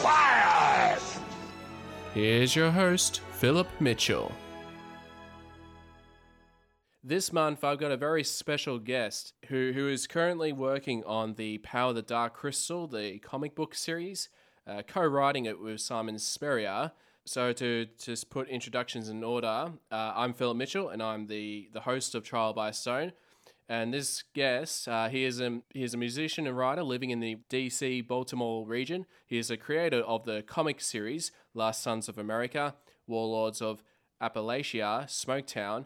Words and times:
Quiet! 0.00 1.02
Here's 2.14 2.56
your 2.56 2.70
host, 2.70 3.20
Philip 3.32 3.68
Mitchell. 3.80 4.32
This 7.04 7.34
month, 7.34 7.64
I've 7.64 7.78
got 7.78 7.92
a 7.92 7.98
very 7.98 8.24
special 8.24 8.78
guest 8.78 9.34
who, 9.48 9.72
who 9.74 9.88
is 9.88 10.06
currently 10.06 10.54
working 10.54 11.04
on 11.04 11.34
the 11.34 11.58
Power 11.58 11.90
of 11.90 11.96
the 11.96 12.02
Dark 12.02 12.32
Crystal, 12.32 12.86
the 12.86 13.18
comic 13.18 13.54
book 13.54 13.74
series, 13.74 14.30
uh, 14.66 14.80
co 14.86 15.04
writing 15.04 15.44
it 15.44 15.60
with 15.60 15.82
Simon 15.82 16.18
Spurrier. 16.18 16.92
So, 17.26 17.52
to 17.52 17.86
just 18.02 18.30
put 18.30 18.48
introductions 18.48 19.10
in 19.10 19.22
order, 19.22 19.72
uh, 19.92 20.12
I'm 20.16 20.32
Philip 20.32 20.56
Mitchell 20.56 20.88
and 20.88 21.02
I'm 21.02 21.26
the, 21.26 21.68
the 21.74 21.80
host 21.80 22.14
of 22.14 22.24
Trial 22.24 22.54
by 22.54 22.70
Stone. 22.70 23.12
And 23.70 23.94
this 23.94 24.24
guest, 24.34 24.88
uh, 24.88 25.08
he 25.08 25.22
is 25.22 25.40
a 25.40 25.60
he 25.72 25.84
is 25.84 25.94
a 25.94 25.96
musician 25.96 26.48
and 26.48 26.56
writer 26.58 26.82
living 26.82 27.10
in 27.10 27.20
the 27.20 27.36
DC 27.48 28.04
Baltimore 28.04 28.66
region. 28.66 29.06
He 29.24 29.38
is 29.38 29.48
a 29.48 29.56
creator 29.56 30.00
of 30.00 30.24
the 30.24 30.42
comic 30.42 30.80
series 30.80 31.30
Last 31.54 31.80
Sons 31.80 32.08
of 32.08 32.18
America, 32.18 32.74
Warlords 33.06 33.62
of 33.62 33.84
Appalachia, 34.20 35.04
Smoketown, 35.04 35.84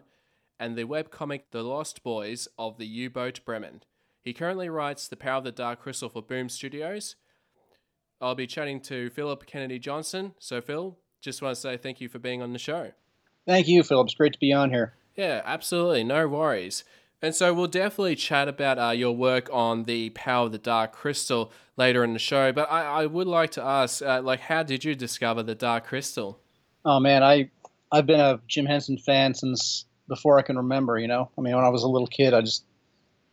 and 0.59 0.75
the 0.75 0.85
webcomic 0.85 1.41
The 1.51 1.61
Lost 1.61 2.01
Boys 2.01 2.47
of 2.57 2.79
the 2.79 2.87
U-Boat 2.87 3.41
Bremen. 3.45 3.83
He 4.23 4.33
currently 4.33 4.67
writes 4.67 5.07
The 5.07 5.15
Power 5.15 5.37
of 5.37 5.43
the 5.43 5.51
Dark 5.51 5.81
Crystal 5.81 6.09
for 6.09 6.23
Boom 6.23 6.49
Studios. 6.49 7.15
I'll 8.19 8.33
be 8.33 8.47
chatting 8.47 8.81
to 8.81 9.11
Philip 9.11 9.45
Kennedy 9.45 9.77
Johnson. 9.77 10.33
So 10.39 10.59
Phil, 10.59 10.97
just 11.21 11.43
want 11.43 11.53
to 11.53 11.61
say 11.61 11.77
thank 11.77 12.01
you 12.01 12.09
for 12.09 12.17
being 12.17 12.41
on 12.41 12.51
the 12.51 12.57
show. 12.57 12.93
Thank 13.45 13.67
you, 13.67 13.83
Philip. 13.83 14.07
It's 14.07 14.15
great 14.15 14.33
to 14.33 14.39
be 14.39 14.53
on 14.53 14.71
here. 14.71 14.95
Yeah, 15.15 15.43
absolutely. 15.45 16.03
No 16.03 16.27
worries. 16.27 16.83
And 17.21 17.33
so 17.33 17.53
we'll 17.53 17.67
definitely 17.67 18.15
chat 18.15 18.47
about 18.47 18.77
uh, 18.77 18.91
your 18.91 19.15
work 19.15 19.49
on 19.51 19.85
the 19.85 20.09
Power 20.11 20.45
of 20.45 20.51
the 20.51 20.57
Dark 20.57 20.91
Crystal 20.93 21.51
later 21.77 22.03
in 22.03 22.13
the 22.13 22.19
show. 22.19 22.51
But 22.51 22.71
I, 22.71 22.83
I 22.83 23.05
would 23.05 23.27
like 23.27 23.51
to 23.51 23.63
ask, 23.63 24.01
uh, 24.01 24.21
like, 24.21 24.41
how 24.41 24.63
did 24.63 24.83
you 24.83 24.95
discover 24.95 25.41
the 25.41 25.55
Dark 25.55 25.87
Crystal? 25.87 26.39
Oh 26.83 26.99
man, 26.99 27.23
I 27.23 27.49
I've 27.91 28.05
been 28.05 28.19
a 28.19 28.39
Jim 28.47 28.65
Henson 28.65 28.97
fan 28.97 29.33
since 29.33 29.85
before 30.07 30.37
I 30.37 30.43
can 30.43 30.57
remember. 30.57 30.99
You 30.99 31.07
know, 31.07 31.29
I 31.37 31.41
mean, 31.41 31.55
when 31.55 31.65
I 31.65 31.69
was 31.69 31.83
a 31.83 31.87
little 31.87 32.07
kid, 32.07 32.33
I 32.33 32.41
just 32.41 32.63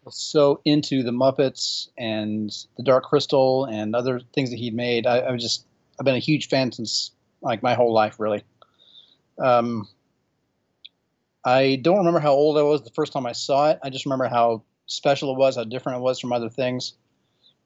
was 0.05 0.17
so 0.17 0.61
into 0.65 1.03
the 1.03 1.11
Muppets 1.11 1.89
and 1.99 2.51
the 2.77 2.83
Dark 2.83 3.05
Crystal 3.05 3.67
and 3.67 3.95
other 3.95 4.21
things 4.35 4.51
that 4.51 4.57
he'd 4.57 4.75
made. 4.75 5.07
I, 5.07 5.19
I 5.19 5.33
was 5.33 5.43
just 5.43 5.67
I've 6.01 6.05
been 6.05 6.15
a 6.15 6.21
huge 6.21 6.49
fan 6.49 6.73
since 6.73 7.11
like 7.43 7.63
my 7.63 7.75
whole 7.75 7.93
life, 7.93 8.19
really. 8.19 8.43
Um, 9.39 9.89
I 11.45 11.77
don't 11.83 11.99
remember 11.99 12.21
how 12.21 12.33
old 12.33 12.59
I 12.59 12.63
was 12.63 12.83
the 12.83 12.91
first 12.91 13.13
time 13.13 13.27
I 13.27 13.33
saw 13.33 13.71
it. 13.71 13.79
I 13.83 13.91
just 13.91 14.07
remember 14.07 14.27
how 14.27 14.63
special 14.87 15.33
it 15.33 15.39
was, 15.39 15.57
how 15.57 15.65
different 15.65 15.99
it 15.99 16.03
was 16.03 16.21
from 16.21 16.33
other 16.33 16.49
things. 16.49 16.95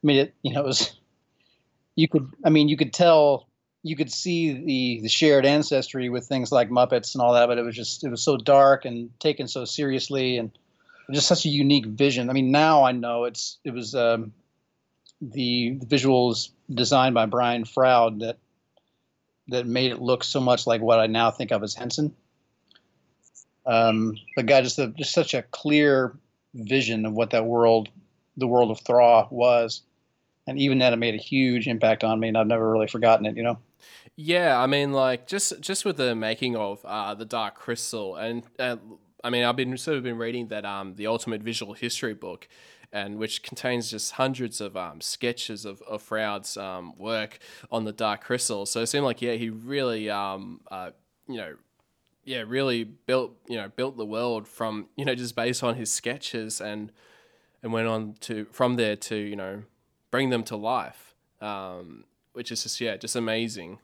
I 0.03 0.07
mean, 0.07 0.17
it 0.19 0.35
you 0.43 0.53
know 0.53 0.61
it 0.61 0.67
was 0.67 0.99
you 1.97 2.09
could 2.09 2.31
I 2.45 2.51
mean 2.51 2.69
you 2.69 2.77
could 2.77 2.93
tell 2.93 3.49
you 3.83 3.97
could 3.97 4.11
see 4.11 4.53
the 4.53 5.01
the 5.03 5.09
shared 5.09 5.47
ancestry 5.47 6.09
with 6.09 6.27
things 6.27 6.51
like 6.51 6.71
Muppets 6.71 7.15
and 7.15 7.23
all 7.23 7.35
that, 7.35 7.47
but 7.47 7.59
it 7.59 7.63
was 7.63 7.77
just 7.77 8.05
it 8.05 8.11
was 8.11 8.23
so 8.23 8.37
dark 8.37 8.85
and 8.85 9.11
taken 9.21 9.49
so 9.49 9.65
seriously 9.65 10.39
and 10.39 10.51
just 11.13 11.29
such 11.29 11.45
a 11.45 11.49
unique 11.49 11.87
vision. 11.87 12.31
I 12.31 12.33
mean, 12.33 12.51
now 12.51 12.85
I 12.85 12.93
know 12.93 13.25
it's 13.25 13.59
it 13.65 13.73
was 13.73 13.95
um, 13.95 14.33
the, 15.21 15.79
the 15.81 15.87
visuals 15.87 16.51
designed 16.73 17.15
by 17.15 17.27
Brian 17.27 17.65
Froud 17.65 18.21
that 18.21 18.39
that 19.49 19.67
made 19.67 19.93
it 19.93 20.01
look 20.01 20.25
so 20.25 20.41
much 20.41 20.67
like 20.67 20.81
what 20.81 20.99
I 20.99 21.07
now 21.07 21.31
think 21.31 21.53
of 21.53 21.63
as 21.63 21.75
Henson. 21.75 22.15
Um, 23.67 24.17
but 24.37 24.47
God, 24.47 24.65
just 24.65 24.79
a, 24.79 24.89
just 24.89 25.13
such 25.13 25.35
a 25.35 25.43
clear 25.43 26.17
vision 26.55 27.05
of 27.05 27.13
what 27.13 27.31
that 27.31 27.45
world, 27.45 27.89
the 28.37 28.47
world 28.47 28.71
of 28.71 28.81
Thra 28.81 29.27
was, 29.31 29.83
and 30.47 30.59
even 30.59 30.79
that 30.79 30.93
it 30.93 30.97
made 30.97 31.15
a 31.15 31.19
huge 31.19 31.67
impact 31.67 32.05
on 32.05 32.21
me, 32.21 32.29
and 32.29 32.39
I've 32.39 32.47
never 32.47 32.71
really 32.71 32.87
forgotten 32.87 33.27
it. 33.27 33.37
You 33.37 33.43
know. 33.43 33.59
Yeah, 34.15 34.59
I 34.59 34.67
mean, 34.67 34.93
like 34.93 35.27
just 35.27 35.61
just 35.61 35.85
with 35.85 35.97
the 35.97 36.15
making 36.15 36.57
of 36.57 36.85
uh, 36.85 37.15
the 37.15 37.25
Dark 37.25 37.57
Crystal, 37.57 38.17
and 38.17 38.45
uh, 38.59 38.77
I 39.23 39.31
mean, 39.31 39.45
I've 39.45 39.57
been 39.57 39.77
sort 39.77 39.97
of 39.97 40.05
been 40.05 40.19
reading 40.19 40.49
that 40.49 40.65
um 40.65 40.95
the 40.95 41.07
Ultimate 41.07 41.43
Visual 41.43 41.75
History 41.75 42.15
book, 42.15 42.49
and 42.93 43.19
which 43.19 43.43
contains 43.43 43.91
just 43.91 44.13
hundreds 44.13 44.61
of 44.61 44.77
um, 44.77 45.01
sketches 45.01 45.65
of, 45.65 45.83
of 45.83 46.03
Froud's 46.03 46.57
um, 46.57 46.97
work 46.97 47.39
on 47.71 47.85
the 47.85 47.93
Dark 47.93 48.23
Crystal. 48.23 48.65
So 48.65 48.81
it 48.81 48.87
seemed 48.87 49.05
like 49.05 49.21
yeah, 49.21 49.35
he 49.35 49.51
really 49.51 50.09
um 50.09 50.61
uh, 50.71 50.91
you 51.29 51.37
know 51.37 51.57
yeah 52.27 52.43
really 52.47 52.85
built 52.85 53.35
you 53.49 53.57
know 53.57 53.71
built 53.75 53.97
the 53.97 54.05
world 54.05 54.47
from 54.47 54.89
you 54.97 55.05
know 55.07 55.15
just 55.15 55.35
based 55.35 55.63
on 55.63 55.77
his 55.77 55.91
sketches 55.91 56.61
and 56.61 56.93
and 57.63 57.73
went 57.73 57.89
on 57.89 58.15
to 58.21 58.47
from 58.53 58.77
there 58.77 58.97
to 58.97 59.17
you 59.17 59.37
know 59.37 59.63
bring 60.11 60.31
them 60.31 60.43
to 60.45 60.57
life, 60.57 61.15
um, 61.41 62.05
which 62.33 62.53
is 62.53 62.63
just 62.63 62.81
yeah 62.81 62.97
just 62.97 63.17
amazing. 63.17 63.79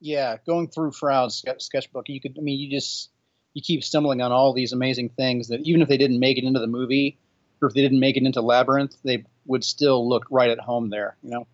Yeah, 0.00 0.36
going 0.46 0.68
through 0.68 0.92
Froud's 0.92 1.44
sketchbook, 1.58 2.08
you 2.08 2.20
could 2.20 2.36
I 2.38 2.42
mean 2.42 2.58
you 2.58 2.70
just 2.70 3.10
you 3.54 3.62
keep 3.62 3.84
stumbling 3.84 4.20
on 4.20 4.32
all 4.32 4.52
these 4.52 4.72
amazing 4.72 5.10
things 5.10 5.48
that 5.48 5.60
even 5.60 5.80
if 5.82 5.88
they 5.88 5.96
didn't 5.96 6.18
make 6.18 6.38
it 6.38 6.44
into 6.44 6.60
the 6.60 6.66
movie 6.66 7.18
or 7.62 7.68
if 7.68 7.74
they 7.74 7.82
didn't 7.82 8.00
make 8.00 8.16
it 8.16 8.24
into 8.24 8.40
Labyrinth, 8.40 8.96
they 9.04 9.24
would 9.46 9.64
still 9.64 10.08
look 10.08 10.26
right 10.30 10.50
at 10.50 10.58
home 10.58 10.90
there. 10.90 11.16
You 11.22 11.30
know, 11.30 11.46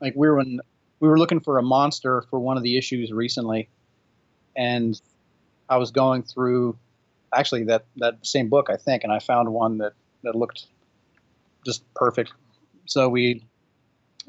like 0.00 0.14
we 0.14 0.28
were 0.28 0.40
in, 0.40 0.60
we 1.00 1.08
were 1.08 1.18
looking 1.18 1.40
for 1.40 1.58
a 1.58 1.62
monster 1.62 2.22
for 2.30 2.38
one 2.38 2.56
of 2.56 2.62
the 2.62 2.76
issues 2.76 3.12
recently, 3.12 3.68
and 4.56 5.00
I 5.68 5.76
was 5.76 5.90
going 5.90 6.22
through 6.22 6.78
actually 7.34 7.64
that 7.64 7.86
that 7.96 8.24
same 8.24 8.48
book 8.48 8.68
I 8.70 8.76
think, 8.76 9.04
and 9.04 9.12
I 9.12 9.18
found 9.18 9.52
one 9.52 9.78
that 9.78 9.92
that 10.22 10.34
looked 10.34 10.66
just 11.64 11.82
perfect. 11.94 12.32
So 12.86 13.08
we, 13.08 13.44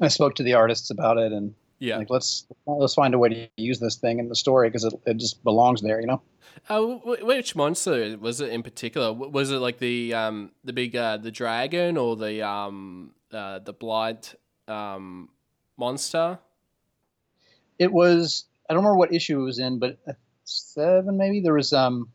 I 0.00 0.08
spoke 0.08 0.34
to 0.36 0.42
the 0.42 0.54
artists 0.54 0.90
about 0.90 1.18
it, 1.18 1.32
and 1.32 1.54
Yeah. 1.78 1.98
like 1.98 2.10
let's 2.10 2.46
let's 2.66 2.94
find 2.94 3.14
a 3.14 3.18
way 3.18 3.28
to 3.28 3.48
use 3.56 3.78
this 3.78 3.96
thing 3.96 4.18
in 4.18 4.28
the 4.28 4.36
story 4.36 4.68
because 4.68 4.84
it, 4.84 4.94
it 5.06 5.16
just 5.18 5.42
belongs 5.44 5.80
there. 5.80 6.00
You 6.00 6.06
know. 6.06 6.22
Uh, 6.68 6.82
which 7.22 7.54
monster 7.54 8.16
was 8.18 8.40
it 8.40 8.50
in 8.50 8.62
particular? 8.62 9.12
Was 9.12 9.50
it 9.50 9.58
like 9.58 9.78
the 9.78 10.14
um 10.14 10.52
the 10.64 10.72
big 10.72 10.96
uh, 10.96 11.16
the 11.18 11.30
dragon 11.30 11.96
or 11.96 12.16
the 12.16 12.46
um 12.46 13.12
uh, 13.32 13.60
the 13.60 13.72
blight 13.72 14.34
um 14.66 15.28
monster? 15.76 16.38
it 17.78 17.92
was 17.92 18.44
I 18.68 18.74
don't 18.74 18.82
remember 18.82 18.98
what 18.98 19.14
issue 19.14 19.40
it 19.40 19.44
was 19.44 19.58
in, 19.58 19.78
but 19.78 19.98
seven 20.48 21.16
maybe 21.16 21.40
there 21.40 21.54
was 21.54 21.72
um 21.72 22.08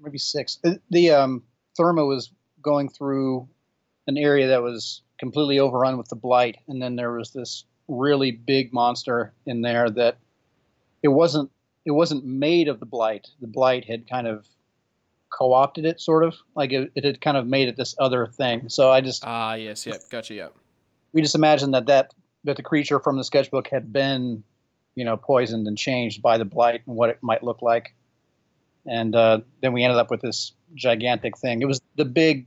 maybe 0.00 0.18
six. 0.18 0.58
The 0.90 1.10
um 1.10 1.42
Thurma 1.78 2.06
was 2.06 2.30
going 2.62 2.88
through 2.88 3.48
an 4.06 4.16
area 4.16 4.48
that 4.48 4.62
was 4.62 5.02
completely 5.18 5.58
overrun 5.58 5.98
with 5.98 6.08
the 6.08 6.16
blight, 6.16 6.58
and 6.68 6.80
then 6.80 6.96
there 6.96 7.12
was 7.12 7.32
this 7.32 7.64
really 7.88 8.32
big 8.32 8.72
monster 8.72 9.32
in 9.46 9.62
there 9.62 9.88
that 9.90 10.18
it 11.02 11.08
wasn't 11.08 11.50
it 11.84 11.92
wasn't 11.92 12.24
made 12.24 12.68
of 12.68 12.80
the 12.80 12.86
blight. 12.86 13.28
The 13.40 13.46
blight 13.46 13.84
had 13.84 14.08
kind 14.08 14.26
of 14.26 14.46
co-opted 15.30 15.84
it, 15.84 16.00
sort 16.00 16.24
of 16.24 16.34
like 16.54 16.72
it, 16.72 16.90
it 16.94 17.04
had 17.04 17.20
kind 17.20 17.36
of 17.36 17.46
made 17.46 17.68
it 17.68 17.76
this 17.76 17.94
other 17.98 18.26
thing. 18.26 18.68
So 18.68 18.90
I 18.90 19.00
just 19.00 19.24
Ah, 19.26 19.54
yes, 19.54 19.86
yep, 19.86 20.00
gotcha, 20.10 20.34
yep. 20.34 20.54
we 21.12 21.22
just 21.22 21.34
imagined 21.34 21.74
that 21.74 21.86
that 21.86 22.12
that 22.44 22.56
the 22.56 22.62
creature 22.62 23.00
from 23.00 23.16
the 23.16 23.24
sketchbook 23.24 23.68
had 23.68 23.92
been, 23.92 24.42
you 24.96 25.04
know, 25.04 25.16
poisoned 25.16 25.68
and 25.68 25.78
changed 25.78 26.20
by 26.20 26.38
the 26.38 26.44
blight 26.44 26.82
and 26.86 26.96
what 26.96 27.10
it 27.10 27.18
might 27.22 27.44
look 27.44 27.62
like, 27.62 27.94
and 28.84 29.14
uh, 29.14 29.40
then 29.62 29.72
we 29.72 29.84
ended 29.84 29.98
up 29.98 30.10
with 30.10 30.22
this 30.22 30.52
gigantic 30.74 31.38
thing. 31.38 31.62
It 31.62 31.66
was 31.66 31.80
the 31.94 32.04
big, 32.04 32.46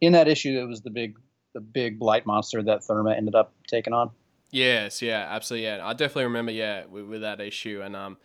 in 0.00 0.12
that 0.14 0.26
issue, 0.26 0.58
it 0.58 0.64
was 0.64 0.80
the 0.80 0.90
big, 0.90 1.16
the 1.54 1.60
big 1.60 2.00
blight 2.00 2.26
monster 2.26 2.60
that 2.62 2.80
Thurma 2.80 3.16
ended 3.16 3.36
up 3.36 3.52
taking 3.68 3.92
on. 3.92 4.10
Yes, 4.50 5.02
yeah, 5.02 5.26
absolutely. 5.28 5.66
Yeah, 5.66 5.86
I 5.86 5.92
definitely 5.92 6.24
remember. 6.24 6.52
Yeah, 6.52 6.86
with, 6.86 7.04
with 7.04 7.20
that 7.20 7.40
issue, 7.40 7.82
and 7.84 7.94
um, 7.94 8.16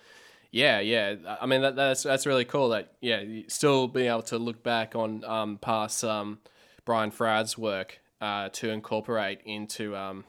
yeah, 0.52 0.80
yeah. 0.80 1.16
I 1.42 1.46
mean, 1.46 1.62
that, 1.64 1.76
that's 1.76 2.04
that's 2.04 2.26
really 2.26 2.46
cool. 2.46 2.70
That 2.70 2.94
yeah, 3.02 3.24
still 3.48 3.88
being 3.88 4.08
able 4.08 4.22
to 4.24 4.38
look 4.38 4.64
back 4.64 4.96
on 4.96 5.26
um 5.26 5.58
past 5.58 6.04
um 6.04 6.40
Brian 6.86 7.12
Froud's 7.12 7.58
work 7.58 8.00
uh 8.22 8.48
to 8.54 8.70
incorporate 8.70 9.42
into 9.44 9.98
um 9.98 10.24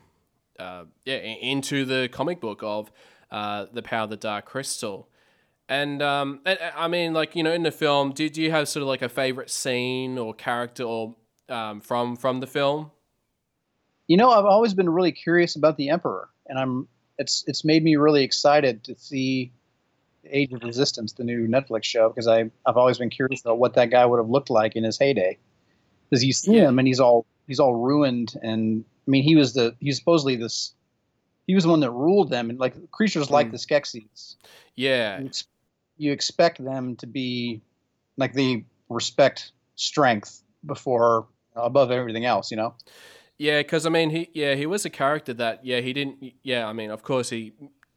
uh 0.58 0.84
yeah 1.04 1.16
into 1.16 1.84
the 1.84 2.08
comic 2.12 2.40
book 2.40 2.60
of 2.62 2.90
uh 3.30 3.66
the 3.72 3.82
Power 3.82 4.02
of 4.04 4.10
the 4.10 4.16
Dark 4.16 4.46
Crystal. 4.46 5.08
And 5.66 6.02
um, 6.02 6.40
and, 6.44 6.58
uh, 6.58 6.72
I 6.76 6.88
mean, 6.88 7.14
like 7.14 7.34
you 7.34 7.42
know, 7.42 7.50
in 7.52 7.62
the 7.62 7.70
film, 7.70 8.12
do, 8.12 8.28
do 8.28 8.42
you 8.42 8.50
have 8.50 8.68
sort 8.68 8.82
of 8.82 8.88
like 8.88 9.00
a 9.00 9.08
favorite 9.08 9.48
scene 9.48 10.18
or 10.18 10.34
character 10.34 10.82
or 10.82 11.16
um, 11.48 11.80
from 11.80 12.16
from 12.16 12.40
the 12.40 12.46
film? 12.46 12.90
You 14.06 14.18
know, 14.18 14.28
I've 14.30 14.44
always 14.44 14.74
been 14.74 14.90
really 14.90 15.12
curious 15.12 15.56
about 15.56 15.78
the 15.78 15.88
Emperor, 15.88 16.28
and 16.46 16.58
I'm 16.58 16.86
it's 17.18 17.44
it's 17.46 17.64
made 17.64 17.82
me 17.82 17.96
really 17.96 18.22
excited 18.22 18.84
to 18.84 18.94
see 18.98 19.52
Age 20.28 20.52
of 20.52 20.62
Resistance, 20.62 21.14
the 21.14 21.24
new 21.24 21.48
Netflix 21.48 21.84
show, 21.84 22.10
because 22.10 22.28
I 22.28 22.50
I've 22.66 22.76
always 22.76 22.98
been 22.98 23.08
curious 23.08 23.40
about 23.40 23.58
what 23.58 23.72
that 23.74 23.88
guy 23.90 24.04
would 24.04 24.18
have 24.18 24.28
looked 24.28 24.50
like 24.50 24.76
in 24.76 24.84
his 24.84 24.98
heyday. 24.98 25.38
Because 26.10 26.22
you 26.22 26.34
see 26.34 26.56
Yeah. 26.56 26.68
him 26.68 26.78
and 26.78 26.86
he's 26.86 27.00
all 27.00 27.24
he's 27.46 27.58
all 27.58 27.74
ruined, 27.74 28.34
and 28.42 28.84
I 29.06 29.10
mean 29.10 29.22
he 29.22 29.36
was 29.36 29.52
the 29.54 29.74
he's 29.80 29.98
supposedly 29.98 30.36
this 30.36 30.74
he 31.46 31.54
was 31.54 31.64
the 31.64 31.70
one 31.70 31.80
that 31.80 31.90
ruled 31.90 32.30
them, 32.30 32.48
and 32.50 32.58
like 32.58 32.90
creatures 32.90 33.30
like 33.30 33.48
Mm. 33.48 33.52
the 33.52 33.58
Skeksis, 33.58 34.36
Yeah, 34.76 35.20
you, 35.20 35.26
ex- 35.26 35.46
you 35.98 36.12
expect 36.12 36.64
them 36.64 36.96
to 36.96 37.06
be 37.06 37.60
like 38.16 38.32
they 38.32 38.64
respect 38.88 39.52
strength 39.76 40.42
before 40.64 41.26
above 41.54 41.90
everything 41.90 42.24
else, 42.24 42.50
you 42.50 42.56
know. 42.56 42.74
Yeah, 43.36 43.60
because 43.60 43.84
I 43.84 43.90
mean, 43.90 44.10
he 44.10 44.30
yeah 44.32 44.54
he 44.54 44.64
was 44.66 44.84
a 44.84 44.90
character 44.90 45.34
that 45.34 45.64
yeah 45.64 45.80
he 45.80 45.92
didn't 45.92 46.34
yeah 46.42 46.66
I 46.66 46.72
mean 46.72 46.90
of 46.90 47.02
course 47.02 47.30
he 47.30 47.52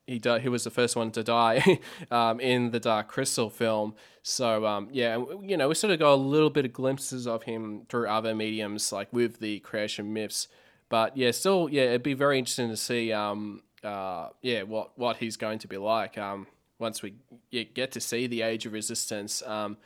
he 0.08 0.20
di- 0.20 0.40
he 0.40 0.50
was 0.50 0.64
the 0.64 0.70
first 0.70 0.96
one 0.96 1.12
to 1.12 1.24
die 1.24 1.80
um, 2.12 2.40
in 2.40 2.72
the 2.72 2.80
Dark 2.80 3.08
Crystal 3.08 3.50
film. 3.50 3.94
So 4.24 4.66
um, 4.66 4.90
yeah, 4.92 5.18
you 5.42 5.56
know 5.56 5.70
we 5.70 5.76
sort 5.76 5.94
of 5.94 6.00
got 6.00 6.14
a 6.14 6.16
little 6.16 6.50
bit 6.50 6.66
of 6.66 6.74
glimpses 6.74 7.28
of 7.28 7.44
him 7.44 7.84
through 7.88 8.08
other 8.10 8.36
mediums 8.36 8.92
like 8.92 9.12
with 9.14 9.40
the 9.40 9.60
creation 9.60 10.12
myths. 10.12 10.48
But 10.90 11.18
yeah, 11.18 11.32
still 11.32 11.70
yeah 11.70 11.84
it'd 11.84 12.04
be 12.04 12.14
very 12.14 12.38
interesting 12.40 12.70
to 12.70 12.78
see 12.78 13.12
um 13.12 13.62
uh 13.84 14.30
yeah 14.42 14.64
what 14.64 14.98
what 14.98 15.18
he's 15.18 15.38
going 15.38 15.60
to 15.60 15.68
be 15.68 15.78
like 15.78 16.18
um 16.18 16.48
once 16.80 17.02
we 17.02 17.16
yeah, 17.52 17.64
get 17.64 17.92
to 17.92 18.00
see 18.00 18.28
the 18.28 18.42
Age 18.42 18.66
of 18.66 18.74
Resistance 18.74 19.44
um 19.46 19.78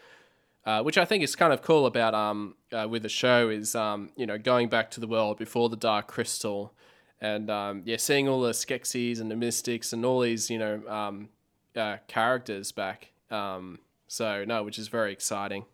uh, 0.63 0.83
which 0.83 0.97
I 0.97 1.05
think 1.05 1.23
is 1.23 1.35
kind 1.35 1.51
of 1.51 1.61
cool 1.63 1.85
about 1.87 2.13
um 2.13 2.55
uh, 2.71 2.87
with 2.87 3.03
the 3.03 3.09
show 3.09 3.49
is 3.49 3.75
um 3.75 4.11
you 4.15 4.25
know 4.25 4.37
going 4.37 4.69
back 4.69 4.91
to 4.91 4.99
the 4.99 5.07
world 5.07 5.37
before 5.37 5.69
the 5.69 5.75
Dark 5.75 6.07
Crystal, 6.07 6.73
and 7.19 7.49
um 7.49 7.81
yeah 7.85 7.97
seeing 7.97 8.27
all 8.27 8.41
the 8.41 8.51
Skeksis 8.51 9.19
and 9.19 9.31
the 9.31 9.35
Mystics 9.35 9.91
and 9.91 10.05
all 10.05 10.21
these 10.21 10.49
you 10.49 10.59
know 10.59 10.81
um 10.87 11.29
uh, 11.75 11.97
characters 12.07 12.71
back 12.71 13.11
um 13.31 13.79
so 14.07 14.43
no 14.45 14.61
which 14.63 14.77
is 14.77 14.87
very 14.87 15.11
exciting. 15.11 15.65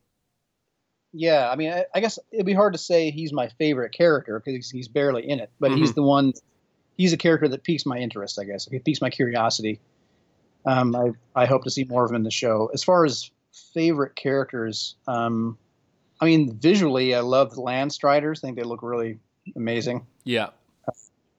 Yeah, 1.17 1.49
I 1.49 1.55
mean, 1.55 1.71
I, 1.71 1.85
I 1.95 1.99
guess 1.99 2.19
it'd 2.31 2.45
be 2.45 2.53
hard 2.53 2.73
to 2.73 2.79
say 2.79 3.09
he's 3.09 3.33
my 3.33 3.47
favorite 3.57 3.91
character 3.91 4.39
because 4.45 4.69
he's, 4.69 4.87
barely 4.87 5.27
in 5.27 5.39
it, 5.39 5.49
but 5.59 5.71
he's 5.71 5.93
the 5.93 6.03
one. 6.03 6.33
He's 6.95 7.11
a 7.11 7.17
character 7.17 7.47
that 7.47 7.63
piques 7.63 7.87
my 7.87 7.97
interest. 7.97 8.37
I 8.39 8.43
guess 8.43 8.65
he 8.69 8.77
piques 8.77 9.01
my 9.01 9.09
curiosity. 9.09 9.79
Um, 10.65 10.95
I 10.95 11.13
I 11.35 11.45
hope 11.45 11.63
to 11.63 11.71
see 11.71 11.85
more 11.85 12.05
of 12.05 12.11
him 12.11 12.17
in 12.17 12.23
the 12.23 12.31
show. 12.31 12.69
As 12.71 12.83
far 12.83 13.03
as 13.03 13.31
favorite 13.73 14.15
characters, 14.15 14.95
um, 15.07 15.57
I 16.21 16.25
mean, 16.25 16.55
visually, 16.55 17.15
I 17.15 17.21
love 17.21 17.55
the 17.55 17.61
Landstriders. 17.61 18.39
I 18.39 18.41
think 18.41 18.57
they 18.57 18.63
look 18.63 18.83
really 18.83 19.17
amazing, 19.55 20.05
Yeah, 20.23 20.49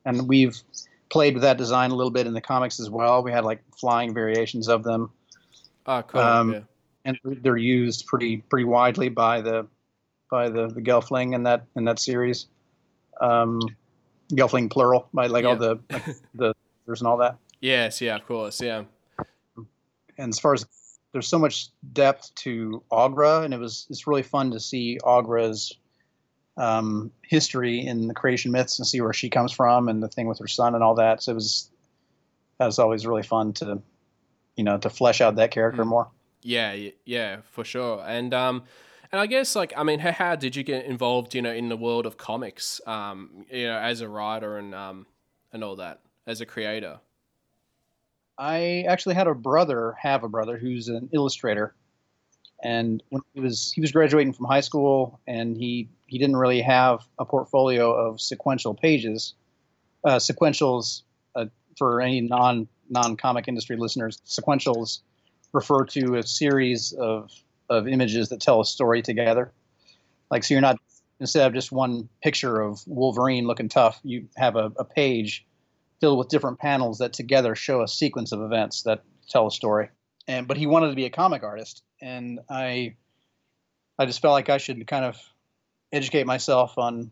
and 0.04 0.28
we've 0.28 0.60
played 1.08 1.34
with 1.34 1.42
that 1.42 1.56
design 1.56 1.92
a 1.92 1.94
little 1.94 2.10
bit 2.10 2.26
in 2.26 2.32
the 2.32 2.40
comics 2.40 2.80
as 2.80 2.90
well. 2.90 3.22
We 3.22 3.30
had 3.30 3.44
like 3.44 3.62
flying 3.78 4.12
variations 4.12 4.68
of 4.68 4.82
them. 4.82 5.10
oh 5.86 6.02
cool. 6.02 6.20
Um, 6.20 6.52
yeah. 6.52 6.60
And 7.04 7.18
they're 7.24 7.56
used 7.56 8.06
pretty 8.06 8.38
pretty 8.38 8.64
widely 8.64 9.08
by 9.08 9.40
the 9.40 9.66
by 10.30 10.48
the 10.48 10.68
the 10.68 10.80
Gelfling 10.82 11.34
in 11.34 11.44
that 11.44 11.64
in 11.76 11.84
that 11.84 11.98
series. 11.98 12.46
Um, 13.20 13.60
Gelfling 14.32 14.70
plural 14.70 15.08
by 15.14 15.26
like 15.26 15.44
all 15.44 15.56
the 15.56 15.78
like, 15.90 16.04
the 16.34 16.54
there's 16.86 17.00
and 17.00 17.08
all 17.08 17.16
that. 17.18 17.36
Yes, 17.60 18.00
yeah, 18.00 18.16
of 18.16 18.26
course, 18.26 18.60
yeah, 18.60 18.84
And 20.16 20.28
as 20.28 20.38
far 20.38 20.54
as 20.54 20.64
there's 21.12 21.26
so 21.26 21.38
much 21.38 21.68
depth 21.92 22.34
to 22.36 22.82
Aughra, 22.92 23.44
and 23.44 23.52
it 23.54 23.58
was 23.58 23.86
it's 23.90 24.06
really 24.06 24.22
fun 24.22 24.50
to 24.52 24.60
see 24.60 24.98
Aughra's 25.02 25.76
um, 26.56 27.10
history 27.22 27.86
in 27.86 28.06
the 28.08 28.14
creation 28.14 28.52
myths 28.52 28.78
and 28.78 28.86
see 28.86 29.00
where 29.00 29.12
she 29.12 29.30
comes 29.30 29.52
from 29.52 29.88
and 29.88 30.02
the 30.02 30.08
thing 30.08 30.26
with 30.28 30.38
her 30.40 30.46
son 30.48 30.74
and 30.74 30.84
all 30.84 30.94
that. 30.96 31.22
So 31.22 31.32
it 31.32 31.36
was 31.36 31.70
that 32.58 32.66
was 32.66 32.78
always 32.78 33.06
really 33.06 33.22
fun 33.22 33.52
to 33.54 33.80
you 34.56 34.64
know 34.64 34.76
to 34.78 34.90
flesh 34.90 35.20
out 35.20 35.36
that 35.36 35.50
character 35.50 35.84
Mm. 35.84 35.88
more. 35.88 36.08
Yeah, 36.42 36.90
yeah, 37.04 37.38
for 37.50 37.64
sure. 37.64 38.02
And 38.06 38.32
um, 38.32 38.64
and 39.10 39.20
I 39.20 39.26
guess 39.26 39.56
like 39.56 39.72
I 39.76 39.82
mean, 39.82 39.98
how, 39.98 40.12
how 40.12 40.36
did 40.36 40.56
you 40.56 40.62
get 40.62 40.84
involved? 40.84 41.34
You 41.34 41.42
know, 41.42 41.52
in 41.52 41.68
the 41.68 41.76
world 41.76 42.06
of 42.06 42.16
comics, 42.16 42.80
um, 42.86 43.46
you 43.50 43.66
know, 43.66 43.78
as 43.78 44.00
a 44.00 44.08
writer 44.08 44.58
and 44.58 44.74
um, 44.74 45.06
and 45.52 45.64
all 45.64 45.76
that, 45.76 46.00
as 46.26 46.40
a 46.40 46.46
creator. 46.46 47.00
I 48.38 48.84
actually 48.88 49.16
had 49.16 49.26
a 49.26 49.34
brother, 49.34 49.96
have 50.00 50.22
a 50.22 50.28
brother 50.28 50.56
who's 50.56 50.88
an 50.88 51.08
illustrator, 51.12 51.74
and 52.62 53.02
when 53.08 53.22
he 53.34 53.40
was 53.40 53.72
he 53.72 53.80
was 53.80 53.90
graduating 53.90 54.32
from 54.32 54.46
high 54.46 54.60
school, 54.60 55.20
and 55.26 55.56
he 55.56 55.88
he 56.06 56.18
didn't 56.18 56.36
really 56.36 56.60
have 56.60 57.06
a 57.18 57.24
portfolio 57.24 57.92
of 57.92 58.20
sequential 58.20 58.74
pages. 58.74 59.34
Uh, 60.04 60.16
sequentials 60.16 61.02
uh, 61.34 61.46
for 61.76 62.00
any 62.00 62.20
non 62.20 62.68
non 62.88 63.16
comic 63.16 63.48
industry 63.48 63.76
listeners, 63.76 64.20
sequentials 64.26 65.00
refer 65.52 65.84
to 65.84 66.16
a 66.16 66.22
series 66.22 66.92
of 66.92 67.30
of 67.70 67.86
images 67.86 68.30
that 68.30 68.40
tell 68.40 68.60
a 68.60 68.64
story 68.64 69.02
together. 69.02 69.52
Like 70.30 70.44
so, 70.44 70.54
you're 70.54 70.60
not 70.60 70.78
instead 71.20 71.46
of 71.46 71.54
just 71.54 71.72
one 71.72 72.08
picture 72.22 72.60
of 72.60 72.82
Wolverine 72.86 73.46
looking 73.46 73.68
tough, 73.68 74.00
you 74.04 74.28
have 74.36 74.56
a, 74.56 74.72
a 74.76 74.84
page 74.84 75.44
filled 76.00 76.18
with 76.18 76.28
different 76.28 76.58
panels 76.58 76.98
that 76.98 77.12
together 77.12 77.54
show 77.54 77.82
a 77.82 77.88
sequence 77.88 78.32
of 78.32 78.40
events 78.40 78.82
that 78.82 79.02
tell 79.28 79.46
a 79.46 79.50
story. 79.50 79.88
And 80.26 80.46
but 80.46 80.56
he 80.56 80.66
wanted 80.66 80.90
to 80.90 80.94
be 80.94 81.06
a 81.06 81.10
comic 81.10 81.42
artist, 81.42 81.82
and 82.00 82.40
I 82.50 82.94
I 83.98 84.06
just 84.06 84.20
felt 84.20 84.32
like 84.32 84.48
I 84.48 84.58
should 84.58 84.86
kind 84.86 85.04
of 85.04 85.16
educate 85.92 86.26
myself 86.26 86.76
on 86.76 87.10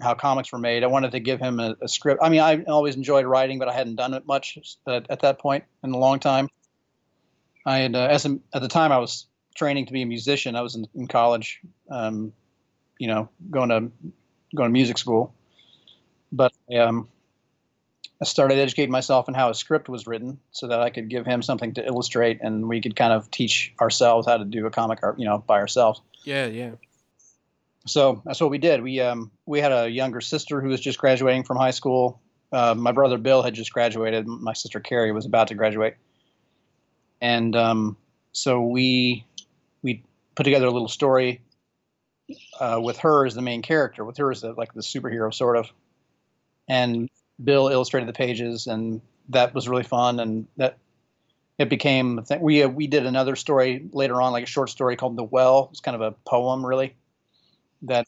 how 0.00 0.14
comics 0.14 0.52
were 0.52 0.58
made. 0.58 0.82
I 0.82 0.88
wanted 0.88 1.12
to 1.12 1.20
give 1.20 1.38
him 1.38 1.60
a, 1.60 1.76
a 1.80 1.88
script. 1.88 2.20
I 2.22 2.28
mean, 2.28 2.40
I 2.40 2.64
always 2.64 2.96
enjoyed 2.96 3.24
writing, 3.24 3.58
but 3.58 3.68
I 3.68 3.72
hadn't 3.72 3.96
done 3.96 4.14
it 4.14 4.26
much 4.26 4.58
at, 4.86 5.08
at 5.08 5.20
that 5.20 5.38
point 5.38 5.64
in 5.84 5.92
a 5.92 5.98
long 5.98 6.18
time. 6.18 6.48
I 7.64 7.78
had, 7.78 7.94
uh, 7.94 8.08
as 8.10 8.26
a, 8.26 8.38
at 8.54 8.62
the 8.62 8.68
time, 8.68 8.92
I 8.92 8.98
was 8.98 9.26
training 9.54 9.86
to 9.86 9.92
be 9.92 10.02
a 10.02 10.06
musician. 10.06 10.56
I 10.56 10.62
was 10.62 10.74
in, 10.74 10.86
in 10.94 11.06
college, 11.06 11.60
um, 11.90 12.32
you 12.98 13.06
know, 13.06 13.28
going 13.50 13.68
to 13.68 13.90
going 14.54 14.68
to 14.68 14.72
music 14.72 14.98
school. 14.98 15.34
But 16.30 16.52
um, 16.76 17.08
I 18.20 18.24
started 18.24 18.58
educating 18.58 18.90
myself 18.90 19.28
on 19.28 19.34
how 19.34 19.50
a 19.50 19.54
script 19.54 19.88
was 19.88 20.06
written, 20.06 20.38
so 20.50 20.68
that 20.68 20.80
I 20.80 20.90
could 20.90 21.08
give 21.08 21.26
him 21.26 21.42
something 21.42 21.74
to 21.74 21.84
illustrate, 21.84 22.40
and 22.40 22.68
we 22.68 22.80
could 22.80 22.96
kind 22.96 23.12
of 23.12 23.30
teach 23.30 23.74
ourselves 23.80 24.26
how 24.26 24.36
to 24.36 24.44
do 24.44 24.66
a 24.66 24.70
comic 24.70 25.00
art, 25.02 25.18
you 25.18 25.24
know, 25.24 25.38
by 25.46 25.58
ourselves. 25.58 26.00
Yeah, 26.24 26.46
yeah. 26.46 26.72
So 27.86 28.22
that's 28.24 28.40
what 28.40 28.50
we 28.50 28.58
did. 28.58 28.82
We 28.82 29.00
um, 29.00 29.30
we 29.46 29.60
had 29.60 29.72
a 29.72 29.88
younger 29.88 30.20
sister 30.20 30.60
who 30.60 30.68
was 30.68 30.80
just 30.80 30.98
graduating 30.98 31.42
from 31.42 31.56
high 31.56 31.72
school. 31.72 32.20
Uh, 32.52 32.74
my 32.74 32.92
brother 32.92 33.18
Bill 33.18 33.42
had 33.42 33.54
just 33.54 33.72
graduated. 33.72 34.26
My 34.26 34.52
sister 34.52 34.78
Carrie 34.78 35.12
was 35.12 35.26
about 35.26 35.48
to 35.48 35.54
graduate, 35.54 35.96
and 37.22 37.54
um, 37.56 37.96
so 38.32 38.60
we 38.60 39.24
we 39.82 40.02
put 40.34 40.42
together 40.42 40.66
a 40.66 40.70
little 40.70 40.88
story 40.88 41.40
uh, 42.60 42.80
with 42.82 42.98
her 42.98 43.24
as 43.24 43.34
the 43.34 43.42
main 43.42 43.62
character, 43.62 44.04
with 44.04 44.16
her 44.18 44.30
as 44.30 44.42
the, 44.42 44.52
like 44.52 44.74
the 44.74 44.80
superhero 44.80 45.32
sort 45.32 45.56
of. 45.56 45.70
And 46.68 47.08
Bill 47.42 47.68
illustrated 47.68 48.08
the 48.08 48.12
pages, 48.12 48.66
and 48.66 49.00
that 49.28 49.54
was 49.54 49.68
really 49.68 49.84
fun. 49.84 50.18
And 50.20 50.46
that 50.56 50.78
it 51.58 51.68
became 51.68 52.18
a 52.18 52.22
thing. 52.22 52.40
we 52.40 52.64
uh, 52.64 52.68
we 52.68 52.88
did 52.88 53.06
another 53.06 53.36
story 53.36 53.88
later 53.92 54.20
on, 54.20 54.32
like 54.32 54.44
a 54.44 54.48
short 54.48 54.68
story 54.68 54.96
called 54.96 55.16
The 55.16 55.24
Well. 55.24 55.68
It's 55.70 55.80
kind 55.80 55.94
of 55.94 56.00
a 56.00 56.12
poem, 56.26 56.66
really 56.66 56.94
that 57.82 58.06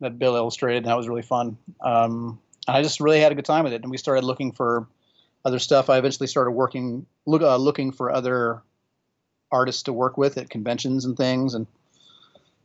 that 0.00 0.18
Bill 0.20 0.36
illustrated. 0.36 0.78
And 0.78 0.86
that 0.86 0.96
was 0.96 1.08
really 1.08 1.22
fun. 1.22 1.56
Um, 1.80 2.38
and 2.68 2.76
I 2.76 2.82
just 2.82 3.00
really 3.00 3.20
had 3.20 3.32
a 3.32 3.34
good 3.34 3.44
time 3.44 3.64
with 3.64 3.72
it. 3.72 3.82
And 3.82 3.90
we 3.90 3.98
started 3.98 4.24
looking 4.24 4.52
for 4.52 4.86
other 5.44 5.58
stuff. 5.58 5.90
I 5.90 5.98
eventually 5.98 6.26
started 6.26 6.52
working 6.52 7.06
look 7.26 7.42
uh, 7.42 7.56
looking 7.56 7.92
for 7.92 8.12
other 8.12 8.62
artists 9.50 9.84
to 9.84 9.92
work 9.92 10.16
with 10.16 10.38
at 10.38 10.50
conventions 10.50 11.04
and 11.04 11.16
things. 11.16 11.54
And 11.54 11.66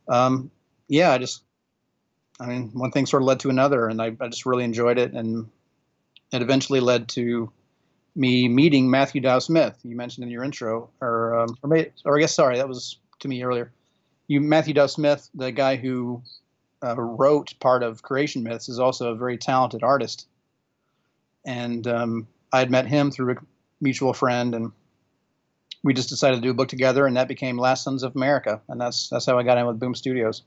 um, 0.08 0.50
yeah, 0.88 1.12
I 1.12 1.18
just 1.18 1.42
I 2.40 2.46
mean 2.46 2.70
one 2.72 2.90
thing 2.90 3.06
sort 3.06 3.22
of 3.22 3.26
led 3.26 3.40
to 3.40 3.50
another, 3.50 3.88
and 3.88 4.00
I, 4.00 4.16
I 4.20 4.28
just 4.28 4.46
really 4.46 4.64
enjoyed 4.64 4.98
it. 4.98 5.12
And 5.12 5.48
it 6.32 6.42
eventually 6.42 6.80
led 6.80 7.08
to 7.10 7.50
me 8.14 8.48
meeting 8.48 8.90
Matthew 8.90 9.20
Dow 9.20 9.38
Smith. 9.38 9.78
You 9.82 9.96
mentioned 9.96 10.24
in 10.24 10.30
your 10.30 10.44
intro, 10.44 10.90
or 11.00 11.38
um, 11.38 11.56
or, 11.62 11.68
may, 11.68 11.90
or 12.04 12.16
I 12.16 12.20
guess 12.20 12.34
sorry, 12.34 12.56
that 12.56 12.68
was 12.68 12.98
to 13.20 13.28
me 13.28 13.42
earlier. 13.42 13.72
You 14.26 14.40
Matthew 14.40 14.74
Dow 14.74 14.86
Smith, 14.86 15.28
the 15.34 15.52
guy 15.52 15.76
who 15.76 16.22
uh, 16.82 16.94
wrote 16.96 17.54
part 17.60 17.82
of 17.82 18.02
Creation 18.02 18.42
Myths, 18.42 18.68
is 18.68 18.78
also 18.78 19.12
a 19.12 19.16
very 19.16 19.38
talented 19.38 19.82
artist. 19.82 20.26
And 21.44 21.86
um, 21.86 22.28
I 22.52 22.58
had 22.58 22.70
met 22.70 22.86
him 22.86 23.10
through 23.10 23.32
a 23.32 23.36
mutual 23.80 24.12
friend, 24.12 24.54
and 24.54 24.72
we 25.82 25.94
just 25.94 26.08
decided 26.08 26.36
to 26.36 26.42
do 26.42 26.50
a 26.50 26.54
book 26.54 26.68
together, 26.68 27.06
and 27.06 27.16
that 27.16 27.28
became 27.28 27.58
Last 27.58 27.84
Sons 27.84 28.02
of 28.02 28.14
America, 28.16 28.60
and 28.68 28.80
that's 28.80 29.08
that's 29.08 29.26
how 29.26 29.38
I 29.38 29.42
got 29.42 29.58
in 29.58 29.66
with 29.66 29.78
Boom 29.78 29.94
Studios. 29.94 30.42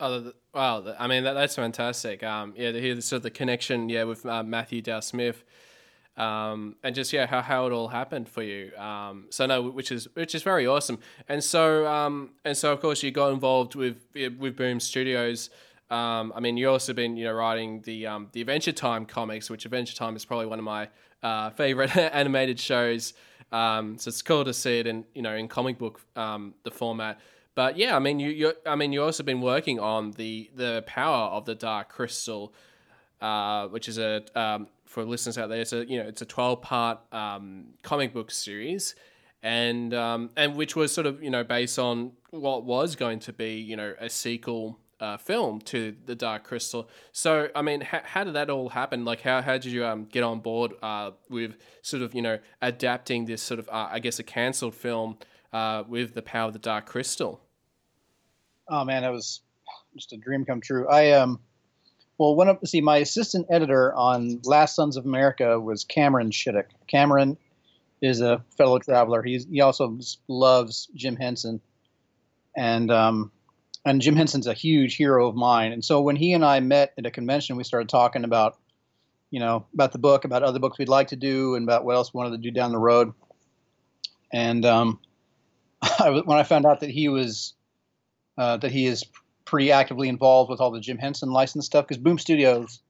Oh, 0.00 0.32
wow! 0.52 0.94
I 0.98 1.06
mean, 1.06 1.24
that, 1.24 1.34
that's 1.34 1.54
fantastic. 1.54 2.22
Um, 2.22 2.52
yeah, 2.56 2.72
the, 2.72 3.00
so 3.00 3.18
the 3.18 3.30
connection, 3.30 3.88
yeah, 3.88 4.04
with 4.04 4.26
uh, 4.26 4.42
Matthew 4.42 4.82
Dow 4.82 5.00
Smith, 5.00 5.44
um, 6.16 6.76
and 6.82 6.94
just 6.94 7.12
yeah, 7.12 7.26
how, 7.26 7.42
how 7.42 7.66
it 7.66 7.72
all 7.72 7.88
happened 7.88 8.28
for 8.28 8.42
you. 8.42 8.74
Um, 8.76 9.26
so 9.30 9.46
no, 9.46 9.62
which 9.62 9.90
is 9.92 10.08
which 10.14 10.34
is 10.34 10.42
very 10.42 10.66
awesome. 10.66 10.98
And 11.28 11.42
so 11.42 11.86
um, 11.86 12.30
and 12.44 12.56
so 12.56 12.72
of 12.72 12.80
course 12.80 13.02
you 13.02 13.10
got 13.10 13.32
involved 13.32 13.74
with 13.74 13.96
with 14.14 14.56
Boom 14.56 14.80
Studios. 14.80 15.50
Um, 15.90 16.32
I 16.34 16.40
mean, 16.40 16.56
you've 16.56 16.70
also 16.70 16.92
been 16.92 17.16
you 17.16 17.24
know 17.24 17.32
writing 17.32 17.82
the 17.82 18.06
um, 18.06 18.28
the 18.32 18.40
Adventure 18.40 18.72
Time 18.72 19.06
comics, 19.06 19.50
which 19.50 19.64
Adventure 19.64 19.94
Time 19.94 20.16
is 20.16 20.24
probably 20.24 20.46
one 20.46 20.58
of 20.58 20.64
my 20.64 20.88
uh, 21.22 21.50
favorite 21.50 21.94
animated 21.96 22.58
shows. 22.58 23.14
Um, 23.52 23.98
so 23.98 24.08
it's 24.08 24.22
cool 24.22 24.44
to 24.44 24.54
see 24.54 24.78
it 24.80 24.86
in 24.86 25.04
you 25.14 25.22
know 25.22 25.34
in 25.34 25.48
comic 25.48 25.78
book 25.78 26.00
um, 26.16 26.54
the 26.64 26.70
format. 26.70 27.20
But 27.54 27.76
yeah, 27.76 27.94
I 27.94 27.98
mean 27.98 28.18
you 28.18 28.30
you 28.30 28.52
I 28.66 28.76
mean 28.76 28.92
you 28.92 29.02
also 29.02 29.22
been 29.22 29.40
working 29.40 29.78
on 29.78 30.12
the 30.12 30.50
the 30.54 30.82
power 30.86 31.28
of 31.28 31.44
the 31.44 31.54
Dark 31.54 31.88
Crystal, 31.88 32.52
uh, 33.20 33.68
which 33.68 33.88
is 33.88 33.98
a 33.98 34.22
um, 34.34 34.68
for 34.86 35.04
listeners 35.04 35.36
out 35.38 35.48
there, 35.48 35.60
it's 35.60 35.72
a 35.72 35.88
you 35.88 36.02
know 36.02 36.08
it's 36.08 36.22
a 36.22 36.26
twelve 36.26 36.62
part 36.62 37.00
um, 37.12 37.66
comic 37.82 38.12
book 38.12 38.30
series, 38.30 38.94
and 39.42 39.92
um, 39.92 40.30
and 40.36 40.56
which 40.56 40.74
was 40.74 40.92
sort 40.92 41.06
of 41.06 41.22
you 41.22 41.30
know 41.30 41.44
based 41.44 41.78
on 41.78 42.12
what 42.30 42.64
was 42.64 42.96
going 42.96 43.20
to 43.20 43.32
be 43.32 43.54
you 43.54 43.76
know 43.76 43.94
a 44.00 44.08
sequel 44.08 44.78
uh, 45.04 45.16
film 45.18 45.60
to 45.60 45.94
the 46.06 46.14
Dark 46.14 46.44
Crystal. 46.44 46.88
So, 47.12 47.48
I 47.54 47.62
mean, 47.62 47.82
how, 47.82 48.00
how 48.02 48.24
did 48.24 48.34
that 48.34 48.50
all 48.50 48.70
happen? 48.70 49.04
Like, 49.04 49.20
how, 49.20 49.42
how 49.42 49.52
did 49.52 49.66
you 49.66 49.84
um, 49.84 50.06
get 50.06 50.22
on 50.22 50.40
board 50.40 50.72
uh, 50.82 51.10
with 51.28 51.56
sort 51.82 52.02
of, 52.02 52.14
you 52.14 52.22
know, 52.22 52.38
adapting 52.62 53.26
this 53.26 53.42
sort 53.42 53.60
of, 53.60 53.68
uh, 53.68 53.88
I 53.90 53.98
guess, 53.98 54.18
a 54.18 54.22
cancelled 54.22 54.74
film 54.74 55.18
uh, 55.52 55.84
with 55.86 56.14
the 56.14 56.22
power 56.22 56.48
of 56.48 56.52
the 56.54 56.58
Dark 56.58 56.86
Crystal? 56.86 57.40
Oh 58.68 58.84
man, 58.84 59.04
it 59.04 59.10
was 59.10 59.42
just 59.94 60.12
a 60.12 60.16
dream 60.16 60.44
come 60.44 60.60
true. 60.60 60.88
I 60.88 61.12
um, 61.12 61.38
well, 62.18 62.34
one 62.34 62.48
of 62.48 62.58
see 62.64 62.80
my 62.80 62.98
assistant 62.98 63.46
editor 63.50 63.94
on 63.94 64.40
Last 64.44 64.74
Sons 64.76 64.96
of 64.96 65.04
America 65.04 65.60
was 65.60 65.84
Cameron 65.84 66.30
Chittock. 66.30 66.66
Cameron 66.86 67.36
is 68.00 68.20
a 68.20 68.42
fellow 68.56 68.78
traveler. 68.78 69.22
He's 69.22 69.46
he 69.46 69.60
also 69.60 69.98
loves 70.28 70.88
Jim 70.94 71.16
Henson, 71.16 71.60
and 72.56 72.90
um, 72.90 73.32
and 73.84 74.00
Jim 74.00 74.16
Henson's 74.16 74.46
a 74.46 74.54
huge 74.54 74.96
hero 74.96 75.28
of 75.28 75.34
mine. 75.34 75.72
And 75.72 75.84
so 75.84 76.00
when 76.00 76.16
he 76.16 76.32
and 76.32 76.44
I 76.44 76.60
met 76.60 76.94
at 76.96 77.06
a 77.06 77.10
convention, 77.10 77.56
we 77.56 77.64
started 77.64 77.88
talking 77.88 78.24
about, 78.24 78.58
you 79.30 79.40
know, 79.40 79.66
about 79.74 79.92
the 79.92 79.98
book, 79.98 80.24
about 80.24 80.42
other 80.42 80.58
books 80.58 80.78
we'd 80.78 80.88
like 80.88 81.08
to 81.08 81.16
do, 81.16 81.54
and 81.54 81.64
about 81.64 81.84
what 81.84 81.94
else 81.94 82.12
we 82.12 82.18
wanted 82.18 82.30
to 82.30 82.38
do 82.38 82.50
down 82.50 82.72
the 82.72 82.78
road. 82.78 83.12
And 84.32 84.64
um, 84.64 85.00
I, 85.82 86.22
when 86.24 86.38
I 86.38 86.44
found 86.44 86.64
out 86.64 86.80
that 86.80 86.90
he 86.90 87.08
was, 87.08 87.54
uh, 88.38 88.56
that 88.58 88.72
he 88.72 88.86
is 88.86 89.04
pretty 89.44 89.70
actively 89.70 90.08
involved 90.08 90.50
with 90.50 90.60
all 90.60 90.70
the 90.70 90.80
Jim 90.80 90.98
Henson 90.98 91.30
license 91.30 91.66
stuff, 91.66 91.86
because 91.86 92.02
Boom 92.02 92.18
Studios, 92.18 92.80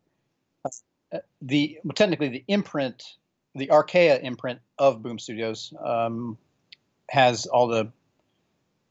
uh, 0.65 1.19
the 1.43 1.79
well, 1.83 1.95
technically 1.95 2.29
the 2.29 2.45
imprint, 2.47 3.03
the 3.57 3.71
Archaia 3.71 4.19
imprint 4.21 4.61
of 4.79 5.03
Boom 5.03 5.19
Studios, 5.19 5.75
um, 5.85 6.39
has 7.09 7.47
all 7.47 7.67
the 7.67 7.91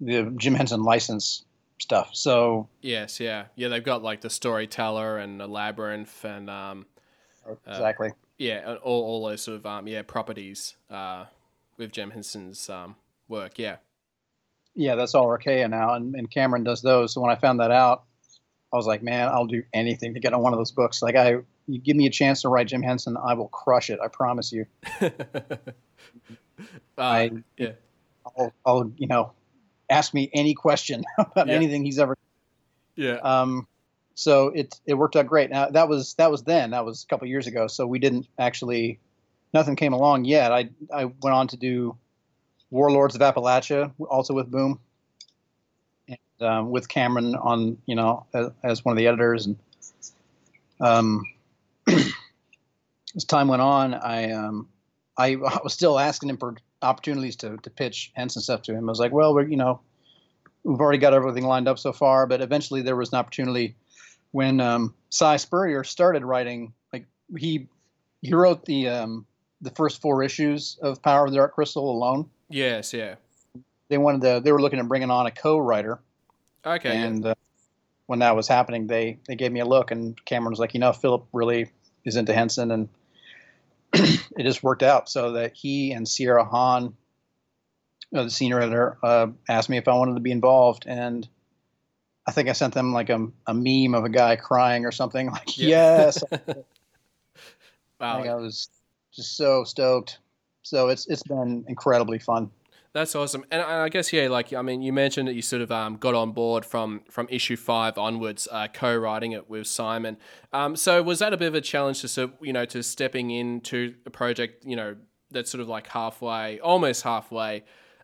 the 0.01 0.33
Jim 0.37 0.53
Henson 0.53 0.83
license 0.83 1.45
stuff. 1.79 2.11
So 2.13 2.69
yes, 2.81 3.19
yeah, 3.19 3.45
yeah, 3.55 3.67
they've 3.67 3.83
got 3.83 4.03
like 4.03 4.21
the 4.21 4.29
storyteller 4.29 5.17
and 5.17 5.39
the 5.39 5.47
labyrinth 5.47 6.23
and 6.23 6.49
um, 6.49 6.85
exactly, 7.67 8.09
uh, 8.09 8.13
yeah, 8.37 8.75
all 8.83 9.03
all 9.03 9.27
those 9.27 9.41
sort 9.41 9.57
of 9.57 9.65
um, 9.65 9.87
yeah 9.87 10.01
properties 10.01 10.75
uh, 10.89 11.25
with 11.77 11.91
Jim 11.91 12.11
Henson's 12.11 12.69
um, 12.69 12.95
work, 13.27 13.59
yeah. 13.59 13.77
Yeah, 14.75 14.95
that's 14.95 15.13
all 15.13 15.27
Archaia 15.27 15.67
now, 15.67 15.93
and, 15.93 16.15
and 16.15 16.31
Cameron 16.31 16.63
does 16.63 16.81
those. 16.81 17.13
So 17.13 17.21
when 17.21 17.29
I 17.29 17.35
found 17.35 17.59
that 17.59 17.69
out, 17.69 18.05
I 18.73 18.75
was 18.75 18.87
like, 18.87 19.03
man, 19.03 19.27
I'll 19.27 19.45
do 19.45 19.61
anything 19.71 20.15
to 20.15 20.19
get 20.19 20.33
on 20.33 20.41
one 20.41 20.51
of 20.51 20.59
those 20.59 20.71
books. 20.71 21.03
Like 21.03 21.15
I, 21.15 21.35
you 21.67 21.79
give 21.79 21.95
me 21.95 22.07
a 22.07 22.09
chance 22.09 22.41
to 22.41 22.49
write 22.49 22.67
Jim 22.67 22.81
Henson, 22.81 23.15
I 23.15 23.35
will 23.35 23.49
crush 23.49 23.91
it. 23.91 23.99
I 24.03 24.07
promise 24.07 24.51
you. 24.51 24.65
uh, 25.01 25.09
I, 26.97 27.31
yeah. 27.57 27.73
I'll, 28.25 28.53
I'll, 28.65 28.91
you 28.97 29.05
know, 29.05 29.31
ask 29.89 30.13
me 30.13 30.29
any 30.33 30.53
question 30.53 31.03
about 31.17 31.47
yeah. 31.47 31.53
anything 31.53 31.83
he's 31.85 31.99
ever. 31.99 32.17
Yeah. 32.95 33.15
Um, 33.15 33.67
so 34.15 34.47
it 34.49 34.79
it 34.85 34.93
worked 34.93 35.15
out 35.15 35.27
great. 35.27 35.49
Now 35.49 35.69
that 35.69 35.89
was 35.89 36.13
that 36.15 36.29
was 36.29 36.43
then 36.43 36.71
that 36.71 36.85
was 36.85 37.03
a 37.03 37.07
couple 37.07 37.27
years 37.27 37.47
ago. 37.47 37.67
So 37.67 37.87
we 37.87 37.99
didn't 37.99 38.27
actually, 38.37 38.99
nothing 39.53 39.75
came 39.75 39.93
along 39.93 40.25
yet. 40.25 40.51
I 40.51 40.69
I 40.93 41.05
went 41.05 41.33
on 41.33 41.47
to 41.49 41.57
do 41.57 41.97
Warlords 42.69 43.15
of 43.15 43.21
Appalachia, 43.21 43.91
also 44.09 44.33
with 44.33 44.51
Boom, 44.51 44.79
and 46.07 46.17
um, 46.41 46.69
with 46.69 46.87
Cameron 46.87 47.35
on 47.35 47.77
you 47.85 47.95
know 47.95 48.25
as, 48.33 48.49
as, 48.63 48.85
one 48.85 48.93
of 48.93 48.97
the 48.97 49.07
editors. 49.07 49.47
And 49.47 49.57
um, 50.79 51.23
as 51.87 53.25
time 53.25 53.47
went 53.47 53.61
on, 53.63 53.95
I 53.95 54.31
um, 54.31 54.67
I, 55.17 55.27
I 55.47 55.59
was 55.63 55.73
still 55.73 55.97
asking 55.97 56.29
him 56.29 56.37
for 56.37 56.55
opportunities 56.83 57.35
to 57.37 57.57
to 57.57 57.69
pitch 57.69 58.11
Henson 58.13 58.41
stuff 58.41 58.61
to 58.63 58.73
him. 58.73 58.87
I 58.89 58.91
was 58.91 58.99
like, 58.99 59.11
well, 59.11 59.33
we're 59.33 59.47
you 59.47 59.57
know, 59.57 59.79
we've 60.63 60.79
already 60.79 60.99
got 60.99 61.13
everything 61.13 61.45
lined 61.45 61.67
up 61.67 61.79
so 61.79 61.93
far, 61.93 62.27
but 62.27 62.41
eventually 62.41 62.81
there 62.81 62.95
was 62.95 63.11
an 63.11 63.19
opportunity 63.19 63.75
when 64.31 64.59
um, 64.59 64.93
Si 65.09 65.37
Spurrier 65.37 65.83
started 65.83 66.23
writing. 66.23 66.73
Like 66.91 67.05
he 67.37 67.67
he 68.21 68.33
wrote 68.33 68.65
the 68.65 68.89
um, 68.89 69.25
the 69.61 69.71
first 69.71 70.01
four 70.01 70.23
issues 70.23 70.77
of 70.81 71.01
Power 71.01 71.25
of 71.25 71.31
the 71.31 71.37
Dark 71.37 71.55
Crystal 71.55 71.89
alone. 71.89 72.29
Yes, 72.49 72.93
yeah. 72.93 73.15
They 73.89 73.97
wanted 73.97 74.21
to. 74.21 74.41
They 74.43 74.51
were 74.51 74.61
looking 74.61 74.79
at 74.79 74.87
bringing 74.87 75.11
on 75.11 75.25
a 75.25 75.31
co-writer. 75.31 75.99
Okay. 76.65 76.95
And 76.95 77.23
yeah. 77.23 77.31
uh, 77.31 77.35
when 78.07 78.19
that 78.19 78.35
was 78.35 78.47
happening, 78.47 78.87
they 78.87 79.17
they 79.27 79.35
gave 79.35 79.51
me 79.51 79.59
a 79.59 79.65
look, 79.65 79.91
and 79.91 80.23
Cameron 80.25 80.51
was 80.51 80.59
like, 80.59 80.73
you 80.73 80.79
know, 80.79 80.93
Philip 80.93 81.25
really 81.33 81.71
is 82.05 82.15
into 82.15 82.33
Henson, 82.33 82.71
and 82.71 82.89
it 84.37 84.43
just 84.43 84.63
worked 84.63 84.83
out 84.83 85.09
so 85.09 85.33
that 85.33 85.53
he 85.53 85.91
and 85.91 86.07
Sierra 86.07 86.43
Hahn, 86.43 86.95
uh, 88.15 88.23
the 88.23 88.31
senior 88.31 88.59
editor, 88.59 88.97
uh, 89.03 89.27
asked 89.47 89.69
me 89.69 89.77
if 89.77 89.87
I 89.87 89.93
wanted 89.93 90.15
to 90.15 90.19
be 90.19 90.31
involved, 90.31 90.85
and 90.87 91.27
I 92.25 92.31
think 92.31 92.49
I 92.49 92.53
sent 92.53 92.73
them 92.73 92.93
like 92.93 93.09
a, 93.09 93.27
a 93.47 93.53
meme 93.53 93.93
of 93.93 94.05
a 94.05 94.09
guy 94.09 94.35
crying 94.35 94.85
or 94.85 94.91
something 94.91 95.27
like 95.31 95.57
yeah. 95.57 95.67
yes. 95.67 96.23
wow, 97.99 98.23
I, 98.23 98.27
I 98.27 98.35
was 98.35 98.69
just 99.13 99.37
so 99.37 99.63
stoked. 99.63 100.19
So 100.63 100.89
it's 100.89 101.07
it's 101.07 101.23
been 101.23 101.65
incredibly 101.67 102.19
fun. 102.19 102.49
That's 102.93 103.15
awesome, 103.15 103.43
and 103.49 103.59
I 103.59 103.89
guess 103.89 104.13
yeah, 104.13 104.27
like 104.27 104.53
I 104.53 104.61
mean, 104.61 104.83
you 104.83 104.93
mentioned 104.93 105.27
that 105.27 105.33
you 105.33 105.41
sort 105.41 105.63
of 105.63 105.71
um, 105.71 105.97
got 105.97 106.13
on 106.13 106.31
board 106.31 106.63
from 106.63 107.01
from 107.09 107.27
issue 107.31 107.55
five 107.55 107.97
onwards, 107.97 108.47
uh, 108.51 108.67
co-writing 108.71 109.31
it 109.31 109.49
with 109.49 109.65
Simon. 109.65 110.17
Um, 110.51 110.75
so 110.75 111.01
was 111.01 111.17
that 111.17 111.33
a 111.33 111.37
bit 111.37 111.47
of 111.47 111.55
a 111.55 111.61
challenge 111.61 112.01
to 112.01 112.07
sort 112.07 112.33
you 112.39 112.53
know 112.53 112.65
to 112.65 112.83
stepping 112.83 113.31
into 113.31 113.95
a 114.05 114.11
project 114.11 114.63
you 114.63 114.75
know 114.75 114.95
that's 115.31 115.49
sort 115.49 115.61
of 115.61 115.67
like 115.67 115.87
halfway, 115.87 116.59
almost 116.59 117.01
halfway 117.01 117.63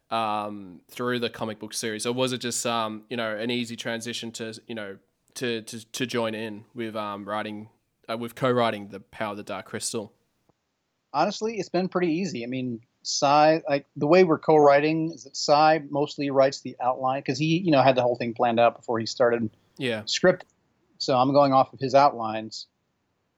um, 0.09 0.81
through 0.89 1.19
the 1.19 1.29
comic 1.29 1.59
book 1.59 1.75
series, 1.75 2.07
or 2.07 2.13
was 2.13 2.33
it 2.33 2.39
just 2.39 2.65
um, 2.65 3.03
you 3.11 3.17
know 3.17 3.35
an 3.35 3.51
easy 3.51 3.75
transition 3.75 4.31
to 4.31 4.59
you 4.65 4.73
know 4.73 4.97
to 5.35 5.61
to, 5.61 5.85
to 5.91 6.07
join 6.07 6.33
in 6.33 6.65
with 6.73 6.95
um, 6.95 7.29
writing 7.29 7.69
uh, 8.09 8.17
with 8.17 8.33
co-writing 8.33 8.87
the 8.87 8.99
Power 8.99 9.31
of 9.31 9.37
the 9.37 9.43
Dark 9.43 9.67
Crystal? 9.67 10.11
Honestly, 11.13 11.59
it's 11.59 11.69
been 11.69 11.89
pretty 11.89 12.11
easy. 12.11 12.43
I 12.43 12.47
mean, 12.47 12.81
Si, 13.09 13.25
like 13.67 13.87
the 13.95 14.05
way 14.05 14.23
we're 14.23 14.37
co-writing 14.37 15.11
is 15.11 15.23
that 15.23 15.35
Si 15.35 15.87
mostly 15.89 16.29
writes 16.29 16.61
the 16.61 16.75
outline 16.79 17.21
because 17.21 17.39
he, 17.39 17.57
you 17.57 17.71
know, 17.71 17.81
had 17.81 17.95
the 17.95 18.03
whole 18.03 18.15
thing 18.15 18.35
planned 18.35 18.59
out 18.59 18.75
before 18.75 18.99
he 18.99 19.07
started 19.07 19.49
yeah. 19.77 20.03
script. 20.05 20.45
So 20.99 21.17
I'm 21.17 21.33
going 21.33 21.51
off 21.51 21.73
of 21.73 21.79
his 21.79 21.95
outlines, 21.95 22.67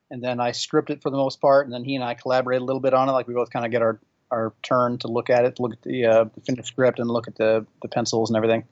and 0.10 0.22
then 0.22 0.42
I 0.42 0.52
script 0.52 0.90
it 0.90 1.02
for 1.02 1.10
the 1.10 1.18
most 1.18 1.40
part, 1.40 1.66
and 1.66 1.74
then 1.74 1.86
he 1.86 1.96
and 1.96 2.04
I 2.04 2.16
collaborate 2.16 2.62
a 2.62 2.66
little 2.66 2.82
bit 2.82 2.94
on 2.94 3.08
it. 3.08 3.14
Like 3.14 3.28
we 3.28 3.34
both 3.34 3.50
kind 3.50 3.66
of 3.66 3.72
get 3.72 3.82
our 3.82 4.00
our 4.30 4.54
turn 4.62 4.98
to 5.00 5.08
look 5.08 5.30
at 5.30 5.46
it, 5.46 5.60
look 5.60 5.74
at 5.74 5.82
the, 5.82 6.06
uh, 6.06 6.24
the 6.24 6.42
finished 6.42 6.70
script, 6.70 7.00
and 7.00 7.10
look 7.10 7.28
at 7.28 7.36
the 7.36 7.66
the 7.82 7.88
pencils 7.88 8.30
and 8.30 8.36
everything. 8.36 8.66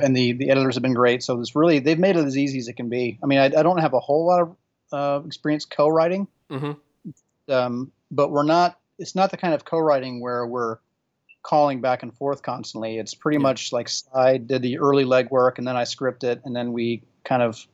And 0.00 0.16
the 0.16 0.32
the 0.32 0.50
editors 0.50 0.74
have 0.74 0.82
been 0.82 0.94
great. 0.94 1.22
So 1.22 1.38
it's 1.40 1.54
really 1.54 1.78
they've 1.78 1.98
made 1.98 2.16
it 2.16 2.24
as 2.24 2.36
easy 2.36 2.58
as 2.58 2.66
it 2.66 2.72
can 2.72 2.88
be. 2.88 3.18
I 3.22 3.26
mean, 3.26 3.38
I, 3.38 3.44
I 3.44 3.62
don't 3.62 3.78
have 3.78 3.94
a 3.94 4.00
whole 4.00 4.26
lot 4.26 4.40
of 4.40 4.56
uh, 4.92 5.26
experience 5.26 5.64
co-writing, 5.64 6.26
mm-hmm. 6.50 7.52
um, 7.52 7.92
but 8.10 8.30
we're 8.30 8.42
not 8.42 8.80
it's 8.98 9.14
not 9.14 9.30
the 9.30 9.36
kind 9.36 9.54
of 9.54 9.64
co-writing 9.64 10.20
where 10.20 10.46
we're 10.46 10.78
calling 11.42 11.80
back 11.80 12.02
and 12.02 12.14
forth 12.16 12.42
constantly. 12.42 12.98
It's 12.98 13.14
pretty 13.14 13.36
yeah. 13.36 13.42
much 13.42 13.72
like 13.72 13.90
I 14.14 14.38
did 14.38 14.62
the 14.62 14.78
early 14.78 15.04
legwork 15.04 15.58
and 15.58 15.66
then 15.66 15.76
I 15.76 15.84
script 15.84 16.24
it 16.24 16.40
and 16.44 16.54
then 16.56 16.72
we 16.72 17.02
kind 17.24 17.42
of, 17.42 17.64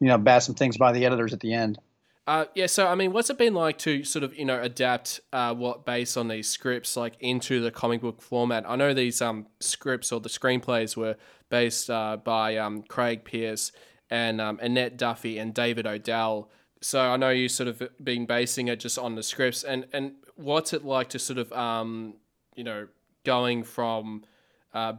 you 0.00 0.08
know, 0.08 0.18
bat 0.18 0.42
some 0.42 0.54
things 0.54 0.76
by 0.76 0.92
the 0.92 1.06
editors 1.06 1.32
at 1.32 1.40
the 1.40 1.54
end. 1.54 1.78
Uh, 2.26 2.44
yeah, 2.54 2.66
so 2.66 2.86
I 2.86 2.94
mean, 2.94 3.12
what's 3.12 3.28
it 3.30 3.38
been 3.38 3.54
like 3.54 3.78
to 3.78 4.04
sort 4.04 4.22
of 4.22 4.36
you 4.36 4.44
know 4.44 4.60
adapt 4.60 5.20
uh, 5.32 5.52
what 5.52 5.84
based 5.84 6.16
on 6.16 6.28
these 6.28 6.48
scripts 6.48 6.96
like 6.96 7.16
into 7.18 7.60
the 7.60 7.72
comic 7.72 8.02
book 8.02 8.22
format? 8.22 8.64
I 8.68 8.76
know 8.76 8.94
these 8.94 9.20
um, 9.20 9.46
scripts 9.58 10.12
or 10.12 10.20
the 10.20 10.28
screenplays 10.28 10.96
were 10.96 11.16
based 11.48 11.90
uh, 11.90 12.18
by 12.18 12.56
um, 12.56 12.84
Craig 12.84 13.24
Pearce 13.24 13.72
and 14.10 14.40
um, 14.40 14.60
Annette 14.62 14.96
Duffy 14.96 15.38
and 15.38 15.52
David 15.52 15.86
Odell. 15.88 16.50
So 16.82 17.00
I 17.00 17.16
know 17.16 17.30
you 17.30 17.48
sort 17.48 17.68
of 17.68 17.82
been 18.02 18.26
basing 18.26 18.68
it 18.68 18.80
just 18.80 18.98
on 18.98 19.14
the 19.14 19.22
scripts, 19.22 19.64
and 19.64 19.86
and 19.92 20.12
what's 20.36 20.72
it 20.72 20.84
like 20.84 21.10
to 21.10 21.18
sort 21.18 21.38
of 21.38 21.52
um, 21.52 22.14
you 22.54 22.64
know 22.64 22.88
going 23.24 23.64
from 23.64 24.24
uh, 24.72 24.94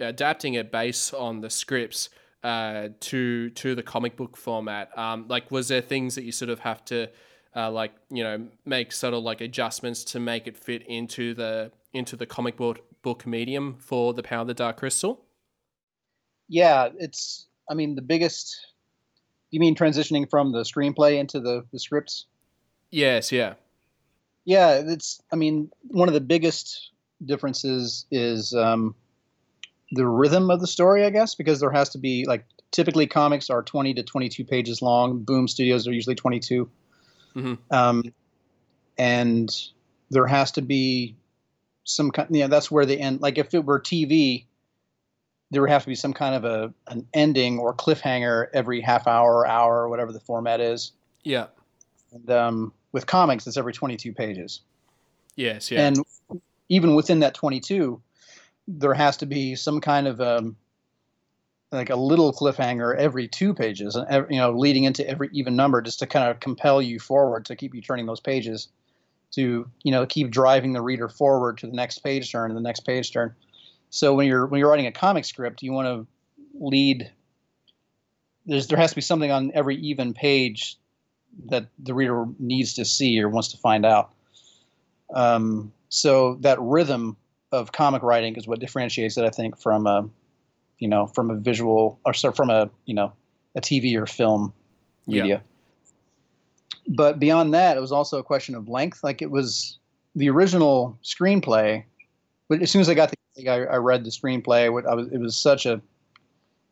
adapting 0.00 0.54
it 0.54 0.72
based 0.72 1.14
on 1.14 1.40
the 1.40 1.50
scripts 1.50 2.08
uh, 2.42 2.88
to 3.00 3.50
to 3.50 3.74
the 3.74 3.82
comic 3.82 4.16
book 4.16 4.36
format? 4.36 4.96
Um, 4.98 5.26
like, 5.28 5.50
was 5.50 5.68
there 5.68 5.80
things 5.80 6.16
that 6.16 6.24
you 6.24 6.32
sort 6.32 6.50
of 6.50 6.58
have 6.60 6.84
to 6.86 7.08
uh, 7.54 7.70
like 7.70 7.92
you 8.10 8.24
know 8.24 8.48
make 8.64 8.90
sort 8.90 9.14
of 9.14 9.22
like 9.22 9.40
adjustments 9.40 10.04
to 10.04 10.20
make 10.20 10.46
it 10.46 10.56
fit 10.56 10.82
into 10.88 11.34
the 11.34 11.70
into 11.92 12.16
the 12.16 12.26
comic 12.26 12.56
book 12.56 12.80
book 13.02 13.26
medium 13.26 13.76
for 13.78 14.14
the 14.14 14.22
Power 14.22 14.42
of 14.42 14.46
the 14.46 14.54
Dark 14.54 14.78
Crystal? 14.78 15.24
Yeah, 16.48 16.88
it's. 16.98 17.46
I 17.68 17.74
mean, 17.74 17.94
the 17.94 18.02
biggest 18.02 18.66
You 19.50 19.60
mean 19.60 19.74
transitioning 19.74 20.28
from 20.28 20.52
the 20.52 20.60
screenplay 20.60 21.18
into 21.18 21.40
the 21.40 21.64
the 21.72 21.78
scripts? 21.78 22.26
Yes, 22.90 23.32
yeah. 23.32 23.54
Yeah, 24.44 24.82
it's. 24.84 25.20
I 25.32 25.36
mean, 25.36 25.70
one 25.88 26.08
of 26.08 26.14
the 26.14 26.20
biggest 26.20 26.90
differences 27.24 28.06
is 28.10 28.54
um, 28.54 28.94
the 29.92 30.06
rhythm 30.06 30.50
of 30.50 30.60
the 30.60 30.66
story, 30.66 31.04
I 31.04 31.10
guess, 31.10 31.34
because 31.34 31.60
there 31.60 31.70
has 31.70 31.90
to 31.90 31.98
be 31.98 32.24
like 32.26 32.44
typically 32.70 33.06
comics 33.06 33.50
are 33.50 33.62
20 33.62 33.94
to 33.94 34.02
22 34.02 34.44
pages 34.44 34.80
long. 34.82 35.22
Boom 35.22 35.48
Studios 35.48 35.86
are 35.86 35.92
usually 35.92 36.14
22. 36.14 36.70
Mhm. 37.34 37.58
Um, 37.70 38.14
and 38.98 39.50
there 40.10 40.26
has 40.26 40.52
to 40.52 40.62
be 40.62 41.16
some 41.84 42.10
kind. 42.10 42.28
Yeah, 42.30 42.46
that's 42.48 42.70
where 42.70 42.86
the 42.86 43.00
end. 43.00 43.20
Like 43.20 43.38
if 43.38 43.54
it 43.54 43.64
were 43.64 43.80
TV, 43.80 44.46
there 45.50 45.62
would 45.62 45.70
have 45.70 45.82
to 45.82 45.88
be 45.88 45.94
some 45.94 46.12
kind 46.12 46.34
of 46.34 46.44
a 46.44 46.72
an 46.88 47.06
ending 47.12 47.58
or 47.58 47.74
cliffhanger 47.74 48.46
every 48.52 48.80
half 48.80 49.06
hour, 49.06 49.38
or 49.38 49.46
hour, 49.46 49.82
or 49.82 49.88
whatever 49.88 50.12
the 50.12 50.20
format 50.20 50.60
is. 50.60 50.92
Yeah. 51.24 51.46
And 52.12 52.30
um, 52.30 52.72
with 52.92 53.06
comics, 53.06 53.46
it's 53.46 53.56
every 53.56 53.72
22 53.72 54.12
pages. 54.12 54.60
Yes, 55.36 55.70
yeah. 55.70 55.86
And 55.86 55.98
even 56.68 56.94
within 56.94 57.20
that 57.20 57.34
22, 57.34 58.00
there 58.68 58.94
has 58.94 59.16
to 59.18 59.26
be 59.26 59.54
some 59.56 59.80
kind 59.80 60.06
of 60.06 60.20
um, 60.20 60.56
like 61.72 61.90
a 61.90 61.96
little 61.96 62.32
cliffhanger 62.32 62.96
every 62.96 63.28
two 63.28 63.54
pages, 63.54 63.96
and 63.96 64.26
you 64.30 64.38
know, 64.38 64.52
leading 64.52 64.84
into 64.84 65.06
every 65.08 65.28
even 65.32 65.56
number, 65.56 65.80
just 65.82 65.98
to 66.00 66.06
kind 66.06 66.28
of 66.28 66.40
compel 66.40 66.80
you 66.80 66.98
forward 66.98 67.46
to 67.46 67.56
keep 67.56 67.74
you 67.74 67.80
turning 67.80 68.06
those 68.06 68.20
pages, 68.20 68.68
to 69.32 69.68
you 69.82 69.92
know, 69.92 70.06
keep 70.06 70.30
driving 70.30 70.72
the 70.72 70.82
reader 70.82 71.08
forward 71.08 71.58
to 71.58 71.66
the 71.66 71.72
next 71.72 72.00
page 72.00 72.30
turn 72.30 72.50
and 72.50 72.56
the 72.56 72.62
next 72.62 72.80
page 72.80 73.12
turn. 73.12 73.34
So 73.90 74.14
when 74.14 74.26
you're 74.26 74.46
when 74.46 74.60
you're 74.60 74.70
writing 74.70 74.86
a 74.86 74.92
comic 74.92 75.24
script, 75.24 75.62
you 75.62 75.72
want 75.72 75.86
to 75.86 76.06
lead. 76.54 77.10
There's 78.46 78.68
there 78.68 78.78
has 78.78 78.90
to 78.90 78.96
be 78.96 79.02
something 79.02 79.30
on 79.30 79.50
every 79.54 79.76
even 79.76 80.14
page 80.14 80.78
that 81.46 81.66
the 81.78 81.94
reader 81.94 82.26
needs 82.38 82.74
to 82.74 82.84
see 82.84 83.20
or 83.20 83.28
wants 83.28 83.48
to 83.48 83.56
find 83.58 83.84
out. 83.84 84.12
Um, 85.14 85.72
so 85.88 86.36
that 86.40 86.58
rhythm 86.60 87.16
of 87.52 87.72
comic 87.72 88.02
writing 88.02 88.36
is 88.36 88.46
what 88.46 88.60
differentiates 88.60 89.16
it, 89.16 89.24
I 89.24 89.30
think, 89.30 89.58
from 89.58 89.86
a, 89.86 90.08
you 90.78 90.88
know, 90.88 91.06
from 91.06 91.30
a 91.30 91.34
visual 91.34 91.98
or 92.04 92.14
sorry, 92.14 92.34
from 92.34 92.50
a 92.50 92.70
you 92.86 92.94
know, 92.94 93.12
a 93.56 93.60
TV 93.60 93.96
or 93.96 94.06
film 94.06 94.52
media. 95.06 95.22
Yeah. 95.22 95.22
media. 95.22 95.42
But 96.88 97.18
beyond 97.18 97.54
that, 97.54 97.76
it 97.76 97.80
was 97.80 97.92
also 97.92 98.18
a 98.18 98.22
question 98.22 98.54
of 98.54 98.68
length. 98.68 99.04
Like 99.04 99.22
it 99.22 99.30
was 99.30 99.78
the 100.14 100.28
original 100.30 100.98
screenplay. 101.04 101.84
But 102.48 102.62
as 102.62 102.70
soon 102.70 102.80
as 102.80 102.88
I 102.88 102.94
got 102.94 103.10
the, 103.10 103.16
I, 103.48 103.64
I 103.64 103.76
read 103.76 104.04
the 104.04 104.10
screenplay. 104.10 104.72
what 104.72 104.86
I 104.86 104.94
was, 104.94 105.08
it 105.08 105.18
was 105.18 105.36
such 105.36 105.66
a, 105.66 105.80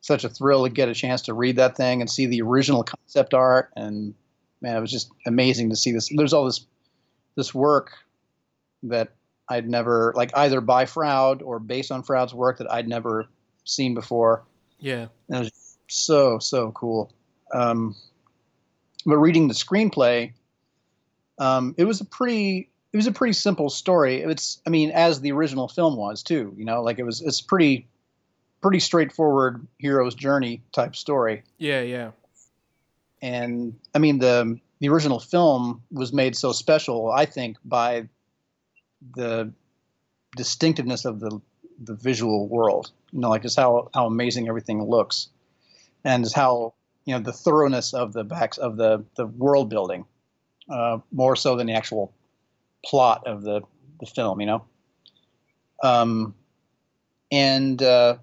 such 0.01 0.25
a 0.25 0.29
thrill 0.29 0.65
to 0.65 0.71
get 0.71 0.89
a 0.89 0.95
chance 0.95 1.23
to 1.23 1.35
read 1.35 1.57
that 1.57 1.77
thing 1.77 2.01
and 2.01 2.11
see 2.11 2.27
the 2.27 2.43
original 2.43 2.83
concept 2.85 3.35
art. 3.35 3.71
And 3.77 4.15
man, 4.61 4.77
it 4.77 4.81
was 4.81 4.91
just 4.91 5.11
amazing 5.27 5.71
to 5.71 5.77
see 5.77 5.93
this. 5.93 6.09
There's 6.15 6.33
all 6.33 6.45
this, 6.45 6.65
this 7.37 7.55
work 7.55 7.93
that 8.85 9.13
I'd 9.49 9.69
never 9.69 10.13
like 10.15 10.37
either 10.37 10.61
by 10.61 10.85
Froud 10.85 11.43
or 11.43 11.59
based 11.59 11.91
on 11.91 12.03
Froud's 12.03 12.35
work 12.35 12.59
that 12.59 12.71
I'd 12.71 12.89
never 12.89 13.27
seen 13.65 13.95
before. 13.95 14.45
yeah. 14.79 15.07
And 15.29 15.39
it 15.39 15.53
was 15.53 15.79
so 15.89 16.39
so 16.39 16.71
cool. 16.73 17.13
Um, 17.53 17.97
but 19.07 19.17
reading 19.17 19.49
the 19.49 19.55
screenplay, 19.55 20.33
um, 21.39 21.75
it 21.79 21.85
was 21.85 22.01
a 22.01 22.05
pretty 22.05 22.71
it 22.93 22.97
was 22.97 23.07
a 23.07 23.13
pretty 23.13 23.35
simple 23.35 23.69
story. 23.71 24.23
It's 24.23 24.61
I 24.67 24.71
mean 24.71 24.91
as 24.91 25.21
the 25.21 25.33
original 25.33 25.69
film 25.69 25.97
was 25.97 26.23
too. 26.23 26.55
You 26.57 26.65
know, 26.65 26.83
like 26.83 26.99
it 26.99 27.05
was 27.05 27.21
it's 27.21 27.41
pretty 27.41 27.87
pretty 28.63 28.81
straightforward 28.81 29.67
hero's 29.79 30.15
journey 30.15 30.63
type 30.73 30.97
story. 30.97 31.43
Yeah, 31.59 31.83
yeah. 31.83 32.11
And 33.21 33.79
I 33.95 33.99
mean 33.99 34.19
the 34.19 34.59
the 34.81 34.89
original 34.89 35.21
film 35.21 35.83
was 35.91 36.13
made 36.13 36.37
so 36.37 36.53
special, 36.53 37.11
I 37.11 37.27
think, 37.27 37.57
by 37.65 38.09
the 39.15 39.53
distinctiveness 40.37 41.05
of 41.05 41.21
the 41.21 41.41
the 41.83 41.95
visual 41.95 42.49
world. 42.49 42.91
You 43.13 43.21
know, 43.21 43.31
like 43.31 43.43
just 43.43 43.57
how 43.57 43.91
how 43.95 44.07
amazing 44.07 44.49
everything 44.49 44.83
looks, 44.83 45.29
and 46.05 46.25
just 46.25 46.37
how 46.37 46.75
you 47.05 47.15
know 47.15 47.21
the 47.21 47.33
thoroughness 47.33 47.93
of 47.93 48.13
the 48.13 48.25
backs 48.25 48.57
of 48.57 48.77
the 48.77 49.05
the 49.17 49.27
world 49.27 49.69
building, 49.69 50.07
uh, 50.71 50.99
more 51.13 51.37
so 51.37 51.57
than 51.57 51.67
the 51.67 51.75
actual 51.75 52.13
plot 52.85 53.27
of 53.27 53.43
the 53.43 53.63
the 54.01 54.07
film. 54.07 54.41
You 54.41 54.47
know, 54.47 54.65
um, 55.83 56.35
and 57.31 57.83
uh, 57.83 58.17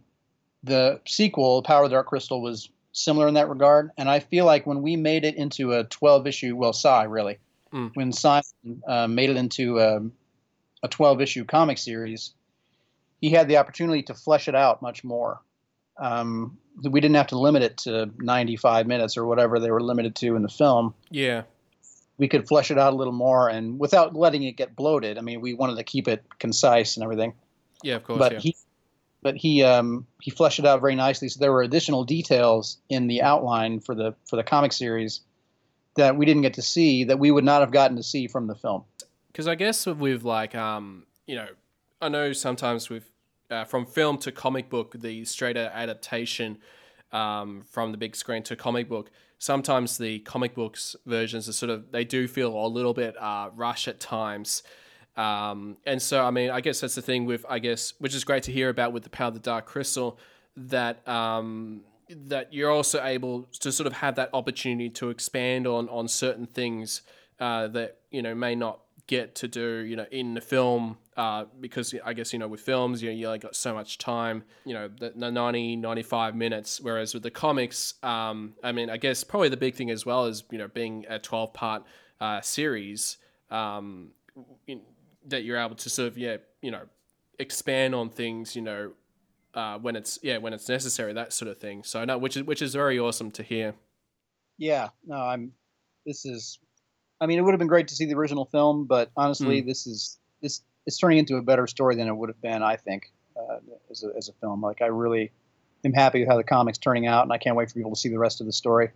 the 0.63 0.99
sequel, 1.05 1.61
Power 1.61 1.83
of 1.83 1.89
the 1.89 1.95
Dark 1.95 2.07
Crystal, 2.07 2.41
was 2.41 2.69
similar 2.91 3.27
in 3.27 3.33
that 3.35 3.49
regard. 3.49 3.91
And 3.97 4.09
I 4.09 4.19
feel 4.19 4.45
like 4.45 4.65
when 4.65 4.81
we 4.81 4.95
made 4.95 5.25
it 5.25 5.35
into 5.35 5.73
a 5.73 5.83
12 5.83 6.27
issue, 6.27 6.55
well, 6.55 6.73
Si 6.73 7.05
really, 7.07 7.37
Mm. 7.73 7.91
when 7.93 8.13
Simon 8.13 8.81
uh, 8.87 9.05
made 9.07 9.29
it 9.29 9.35
into 9.35 9.81
um, 9.81 10.13
a 10.81 10.87
12 10.87 11.19
issue 11.19 11.43
comic 11.43 11.77
series, 11.77 12.31
he 13.19 13.31
had 13.31 13.49
the 13.49 13.57
opportunity 13.57 14.03
to 14.03 14.13
flesh 14.13 14.47
it 14.47 14.55
out 14.55 14.81
much 14.81 15.03
more. 15.03 15.41
Um, 15.97 16.57
we 16.89 17.01
didn't 17.01 17.15
have 17.15 17.27
to 17.27 17.39
limit 17.39 17.63
it 17.63 17.77
to 17.79 18.09
95 18.17 18.87
minutes 18.87 19.17
or 19.17 19.25
whatever 19.25 19.59
they 19.59 19.71
were 19.71 19.81
limited 19.81 20.15
to 20.17 20.35
in 20.37 20.41
the 20.41 20.47
film. 20.47 20.93
Yeah. 21.09 21.43
We 22.17 22.27
could 22.27 22.47
flesh 22.47 22.71
it 22.71 22.77
out 22.77 22.93
a 22.93 22.95
little 22.95 23.13
more 23.13 23.49
and 23.49 23.77
without 23.79 24.15
letting 24.15 24.43
it 24.43 24.53
get 24.53 24.75
bloated. 24.75 25.17
I 25.17 25.21
mean, 25.21 25.41
we 25.41 25.53
wanted 25.53 25.75
to 25.75 25.83
keep 25.83 26.07
it 26.07 26.23
concise 26.39 26.95
and 26.95 27.03
everything 27.03 27.33
Yeah, 27.83 27.95
of 27.95 28.03
course, 28.03 28.19
but 28.19 28.33
yeah. 28.33 28.39
he 28.39 28.55
but 29.21 29.35
he 29.35 29.63
um, 29.63 30.05
he 30.21 30.29
fleshed 30.31 30.59
it 30.59 30.65
out 30.65 30.81
very 30.81 30.95
nicely. 30.95 31.29
So 31.29 31.39
there 31.39 31.51
were 31.51 31.63
additional 31.63 32.03
details 32.03 32.77
in 32.89 33.07
the 33.07 33.21
outline 33.23 33.79
for 33.79 33.95
the 33.95 34.15
for 34.29 34.35
the 34.35 34.43
comic 34.43 34.71
series 34.71 35.21
that 35.95 36.15
we 36.15 36.25
didn't 36.25 36.43
get 36.43 36.53
to 36.55 36.61
see 36.61 37.05
that 37.05 37.17
we 37.19 37.31
would 37.31 37.43
not 37.43 37.61
have 37.61 37.71
gotten 37.71 37.97
to 37.97 38.03
see 38.03 38.27
from 38.27 38.47
the 38.47 38.55
film. 38.55 38.83
because 39.31 39.47
I 39.47 39.55
guess 39.55 39.85
with 39.85 40.23
like 40.23 40.53
um 40.55 41.05
you 41.25 41.35
know 41.35 41.47
I 42.01 42.09
know 42.09 42.33
sometimes 42.33 42.89
with 42.89 43.09
uh, 43.49 43.63
from 43.63 43.85
film 43.85 44.17
to 44.19 44.31
comic 44.31 44.69
book 44.69 44.95
the 44.99 45.25
straighter 45.25 45.71
adaptation 45.73 46.57
um, 47.11 47.63
from 47.71 47.91
the 47.91 47.97
big 47.97 48.15
screen 48.15 48.43
to 48.43 48.55
comic 48.55 48.89
book 48.89 49.09
sometimes 49.39 49.97
the 49.97 50.19
comic 50.19 50.55
books 50.55 50.95
versions 51.05 51.47
are 51.49 51.53
sort 51.53 51.69
of 51.69 51.91
they 51.91 52.03
do 52.03 52.27
feel 52.27 52.55
a 52.55 52.67
little 52.67 52.93
bit 52.93 53.15
uh, 53.21 53.49
rush 53.55 53.87
at 53.87 53.99
times. 53.99 54.63
Um, 55.17 55.77
and 55.85 56.01
so 56.01 56.23
I 56.25 56.31
mean 56.31 56.49
I 56.49 56.61
guess 56.61 56.81
that's 56.81 56.95
the 56.95 57.01
thing 57.01 57.25
with 57.25 57.45
I 57.49 57.59
guess 57.59 57.93
which 57.99 58.13
is 58.13 58.23
great 58.23 58.43
to 58.43 58.51
hear 58.51 58.69
about 58.69 58.91
with 58.91 59.03
the 59.03 59.09
power 59.09 59.29
of 59.29 59.33
the 59.33 59.39
dark 59.39 59.65
crystal 59.65 60.19
that 60.57 61.07
um, 61.07 61.81
that 62.09 62.53
you're 62.53 62.71
also 62.71 63.03
able 63.03 63.43
to 63.59 63.71
sort 63.71 63.87
of 63.87 63.93
have 63.93 64.15
that 64.15 64.29
opportunity 64.33 64.89
to 64.89 65.09
expand 65.09 65.67
on 65.67 65.89
on 65.89 66.07
certain 66.07 66.45
things 66.45 67.01
uh, 67.39 67.67
that 67.67 67.97
you 68.11 68.21
know 68.21 68.35
may 68.35 68.55
not 68.55 68.79
get 69.07 69.35
to 69.35 69.47
do 69.47 69.79
you 69.79 69.95
know 69.95 70.05
in 70.11 70.33
the 70.33 70.41
film 70.41 70.97
uh, 71.15 71.45
because 71.59 71.93
I 72.03 72.13
guess 72.13 72.33
you 72.33 72.39
know 72.39 72.47
with 72.47 72.61
films 72.61 73.01
you 73.01 73.09
know, 73.09 73.15
you 73.15 73.27
only 73.27 73.39
got 73.39 73.55
so 73.55 73.73
much 73.73 73.97
time 73.97 74.43
you 74.65 74.73
know 74.73 74.87
the, 74.87 75.13
the 75.15 75.31
90 75.31 75.75
95 75.77 76.35
minutes 76.35 76.81
whereas 76.81 77.13
with 77.13 77.23
the 77.23 77.31
comics 77.31 77.95
um, 78.03 78.53
I 78.63 78.71
mean 78.71 78.89
I 78.89 78.97
guess 78.97 79.23
probably 79.23 79.49
the 79.49 79.57
big 79.57 79.75
thing 79.75 79.91
as 79.91 80.05
well 80.05 80.25
is 80.25 80.43
you 80.51 80.57
know 80.57 80.67
being 80.67 81.05
a 81.07 81.19
12 81.19 81.53
part 81.53 81.83
uh, 82.19 82.41
series 82.41 83.17
um, 83.51 84.11
in, 84.67 84.81
that 85.27 85.43
you're 85.43 85.57
able 85.57 85.75
to 85.75 85.89
sort 85.89 86.07
of 86.07 86.17
yeah 86.17 86.37
you 86.61 86.71
know 86.71 86.83
expand 87.39 87.93
on 87.93 88.09
things 88.09 88.55
you 88.55 88.61
know 88.61 88.91
uh, 89.53 89.77
when 89.77 89.95
it's 89.95 90.19
yeah 90.21 90.37
when 90.37 90.53
it's 90.53 90.67
necessary 90.67 91.13
that 91.13 91.31
sort 91.31 91.49
of 91.49 91.57
thing 91.57 91.83
so 91.83 92.03
no 92.05 92.17
which 92.17 92.35
is 92.35 92.43
which 92.43 92.61
is 92.61 92.73
very 92.73 92.99
awesome 92.99 93.31
to 93.31 93.43
hear 93.43 93.75
Yeah, 94.57 94.89
no, 95.05 95.15
I'm. 95.15 95.51
This 96.05 96.25
is. 96.25 96.59
I 97.19 97.27
mean, 97.27 97.39
it 97.39 97.41
would 97.41 97.51
have 97.51 97.59
been 97.59 97.67
great 97.67 97.87
to 97.89 97.95
see 97.95 98.05
the 98.05 98.15
original 98.15 98.45
film, 98.45 98.85
but 98.85 99.11
honestly, 99.15 99.61
this 99.61 99.87
is 99.87 100.17
this 100.41 100.61
it's 100.85 100.97
turning 100.97 101.17
into 101.17 101.37
a 101.37 101.41
better 101.41 101.67
story 101.67 101.95
than 101.95 102.07
it 102.07 102.15
would 102.15 102.29
have 102.29 102.41
been. 102.41 102.61
I 102.61 102.75
think 102.75 103.11
uh, 103.37 103.57
as 103.89 104.03
a 104.03 104.17
as 104.17 104.29
a 104.29 104.33
film. 104.33 104.61
Like 104.61 104.81
I 104.81 104.87
really 104.87 105.31
am 105.83 105.93
happy 105.93 106.19
with 106.19 106.29
how 106.29 106.37
the 106.37 106.43
comics 106.43 106.77
turning 106.77 107.07
out, 107.07 107.23
and 107.23 107.31
I 107.31 107.37
can't 107.37 107.55
wait 107.55 107.69
for 107.69 107.75
people 107.75 107.91
to 107.91 107.99
see 107.99 108.09
the 108.09 108.19
rest 108.19 108.41
of 108.41 108.47
the 108.47 108.53
story. 108.53 108.91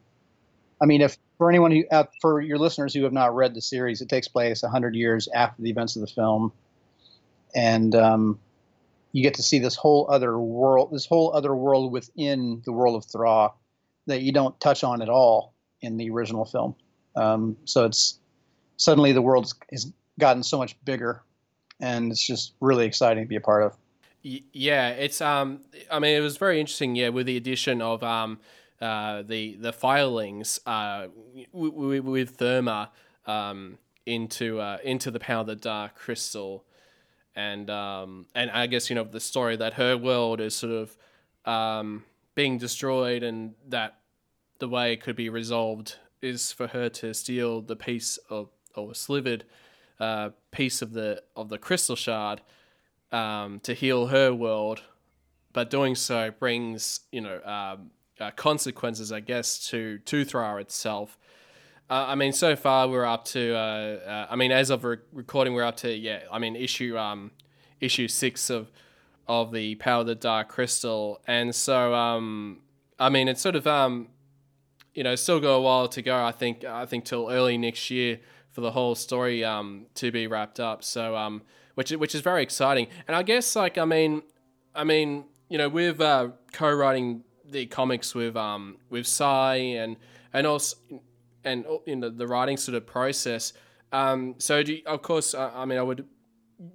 I 0.82 0.86
mean, 0.86 1.02
if 1.02 1.18
for 1.38 1.50
anyone 1.50 1.72
who 1.72 1.84
uh, 1.92 2.06
for 2.22 2.42
your 2.42 2.58
listeners 2.58 2.94
who 2.94 3.04
have 3.04 3.14
not 3.14 3.36
read 3.36 3.54
the 3.54 3.62
series, 3.62 4.02
it 4.02 4.10
takes 4.10 4.28
place 4.28 4.62
hundred 4.62 4.96
years 4.96 5.28
after 5.34 5.62
the 5.62 5.70
events 5.70 5.96
of 5.96 6.02
the 6.02 6.08
film, 6.08 6.52
and 7.56 7.94
um, 7.96 8.40
you 9.12 9.24
get 9.24 9.36
to 9.36 9.44
see 9.44 9.60
this 9.60 9.76
whole 9.76 10.08
other 10.10 10.38
world, 10.38 10.92
this 10.92 11.06
whole 11.06 11.34
other 11.34 11.54
world 11.54 11.92
within 11.92 12.62
the 12.66 12.72
world 12.72 12.96
of 12.96 13.06
Thra 13.06 13.52
that 14.08 14.22
you 14.22 14.32
don't 14.32 14.60
touch 14.60 14.84
on 14.84 15.02
at 15.02 15.10
all 15.10 15.54
in 15.82 15.98
the 15.98 16.10
original 16.10 16.46
film. 16.46 16.76
Um, 17.16 17.58
so 17.66 17.86
it's 17.86 18.20
suddenly 18.78 19.12
the 19.12 19.22
world 19.22 19.54
has 19.72 19.92
gotten 20.20 20.44
so 20.44 20.58
much 20.58 20.76
bigger, 20.86 21.24
and 21.80 22.12
it's 22.12 22.26
just 22.26 22.54
really 22.60 22.86
exciting 22.86 23.24
to 23.24 23.28
be 23.28 23.36
a 23.36 23.42
part 23.42 23.64
of. 23.64 23.76
Yeah, 24.22 24.90
it's 24.90 25.22
um. 25.22 25.62
I 25.90 26.00
mean, 26.00 26.16
it 26.16 26.22
was 26.22 26.38
very 26.38 26.60
interesting. 26.60 26.96
Yeah, 26.96 27.10
with 27.10 27.26
the 27.26 27.38
addition 27.38 27.82
of 27.82 28.04
um, 28.04 28.40
uh, 28.82 29.24
the 29.24 29.56
the 29.56 29.72
Firelings 29.72 30.60
uh, 30.66 31.08
w- 31.54 31.72
w- 31.72 32.02
with 32.04 32.38
Thurma 32.38 32.90
um 33.26 33.78
into 34.06 34.60
uh 34.60 34.78
into 34.84 35.12
the 35.12 35.20
power 35.20 35.42
of 35.42 35.48
the 35.48 35.56
dark 35.56 35.96
crystal, 35.96 36.66
and 37.36 37.70
um 37.70 38.26
and 38.36 38.52
I 38.52 38.68
guess 38.68 38.90
you 38.90 38.96
know 38.96 39.04
the 39.04 39.20
story 39.20 39.56
that 39.58 39.74
her 39.74 39.98
world 39.98 40.42
is 40.42 40.56
sort 40.56 40.74
of 40.74 40.98
um 41.46 42.04
being 42.36 42.58
destroyed 42.58 43.24
and 43.24 43.54
that 43.68 44.00
the 44.60 44.68
way 44.68 44.94
it 44.94 45.02
could 45.02 45.16
be 45.16 45.30
resolved 45.30 45.96
is 46.22 46.52
for 46.52 46.68
her 46.68 46.90
to 46.90 47.14
steal 47.14 47.62
the 47.62 47.76
piece 47.76 48.18
of 48.30 48.50
or 48.76 48.94
slivered 48.94 49.46
uh, 50.00 50.30
piece 50.52 50.82
of 50.82 50.94
the 50.94 51.22
of 51.36 51.50
the 51.50 51.58
crystal 51.58 51.96
shard 51.96 52.42
um, 53.12 53.60
to 53.62 53.74
heal 53.74 54.08
her 54.08 54.34
world, 54.34 54.84
but 55.54 55.70
doing 55.70 55.96
so 55.96 56.32
brings 56.32 57.02
you 57.12 57.22
know 57.22 57.42
um, 57.44 57.92
uh, 58.20 58.32
consequences, 58.32 59.12
I 59.12 59.20
guess, 59.20 59.68
to 59.70 60.00
to 60.00 60.58
itself. 60.60 61.18
Uh, 61.90 62.06
I 62.10 62.16
mean, 62.16 62.34
so 62.34 62.56
far 62.56 62.88
we're 62.88 63.06
up 63.06 63.26
to. 63.26 63.56
Uh, 63.56 63.60
uh, 63.60 64.28
I 64.30 64.36
mean, 64.36 64.52
as 64.52 64.70
of 64.70 64.84
re- 64.84 64.98
recording, 65.12 65.54
we're 65.54 65.64
up 65.64 65.78
to 65.78 65.92
yeah. 65.92 66.22
I 66.32 66.40
mean, 66.40 66.56
issue 66.56 66.98
um, 66.98 67.32
issue 67.80 68.08
six 68.08 68.50
of 68.50 68.72
of 69.28 69.52
the 69.52 69.76
Power 69.76 70.02
of 70.02 70.08
the 70.08 70.16
Dark 70.16 70.50
Crystal, 70.50 71.20
and 71.28 71.54
so 71.54 71.94
um, 71.94 72.60
I 73.00 73.10
mean, 73.10 73.28
it's 73.28 73.42
sort 73.42 73.56
of 73.56 73.66
um, 73.66 74.10
you 75.00 75.04
know, 75.06 75.16
still 75.16 75.40
got 75.40 75.54
a 75.54 75.62
while 75.62 75.88
to 75.88 76.02
go. 76.02 76.14
I 76.14 76.34
think 76.34 76.66
I 76.66 76.86
think 76.86 77.06
till 77.06 77.30
early 77.30 77.58
next 77.58 77.90
year 77.90 78.20
for 78.52 78.60
the 78.60 78.72
whole 78.72 78.96
story 78.96 79.46
um 79.46 79.86
to 79.96 80.12
be 80.12 80.28
wrapped 80.28 80.60
up. 80.60 80.84
So 80.84 81.16
um, 81.16 81.44
which 81.76 81.92
which 81.92 82.14
is 82.14 82.20
very 82.20 82.44
exciting, 82.44 82.88
and 83.08 83.16
I 83.16 83.24
guess 83.24 83.56
like 83.56 83.78
I 83.78 83.86
mean, 83.86 84.24
I 84.76 84.84
mean, 84.84 85.24
you 85.48 85.58
know, 85.58 85.70
with 85.70 86.02
uh, 86.02 86.32
co-writing 86.52 87.24
the 87.46 87.66
comics 87.68 88.14
with 88.14 88.36
um 88.36 88.80
with 88.90 89.08
Si 89.08 89.24
and 89.24 89.96
and 90.34 90.46
also 90.46 90.76
and 91.46 91.66
in 91.86 92.02
the, 92.02 92.10
the 92.10 92.28
writing 92.28 92.58
sort 92.58 92.76
of 92.76 92.86
process. 92.86 93.54
Um, 93.94 94.36
so 94.38 94.62
do 94.64 94.74
you, 94.74 94.82
of 94.86 95.02
course, 95.02 95.34
uh, 95.34 95.50
I 95.56 95.64
mean, 95.64 95.78
I 95.78 95.82
would 95.82 96.06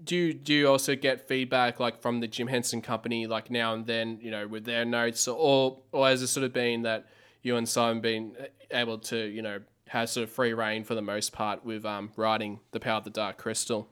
do. 0.02 0.16
You, 0.16 0.32
do 0.32 0.54
you 0.54 0.68
also 0.70 0.96
get 0.96 1.28
feedback 1.28 1.78
like 1.78 2.00
from 2.00 2.20
the 2.20 2.26
Jim 2.26 2.46
Henson 2.46 2.80
Company, 2.80 3.26
like 3.26 3.50
now 3.50 3.74
and 3.74 3.86
then, 3.86 4.18
you 4.22 4.30
know, 4.30 4.48
with 4.48 4.64
their 4.64 4.86
notes, 4.86 5.28
or 5.28 5.82
or 5.92 6.08
has 6.08 6.22
it 6.22 6.28
sort 6.28 6.44
of 6.44 6.54
been 6.54 6.84
that 6.84 7.04
you 7.44 7.56
and 7.56 7.68
Simon 7.68 8.00
been 8.00 8.36
able 8.70 8.98
to, 8.98 9.26
you 9.26 9.42
know, 9.42 9.60
have 9.88 10.08
sort 10.08 10.24
of 10.24 10.30
free 10.30 10.54
reign 10.54 10.82
for 10.82 10.94
the 10.94 11.02
most 11.02 11.32
part 11.32 11.64
with 11.64 11.84
um, 11.84 12.10
writing 12.16 12.58
the 12.72 12.80
Power 12.80 12.96
of 12.96 13.04
the 13.04 13.10
Dark 13.10 13.36
Crystal? 13.36 13.88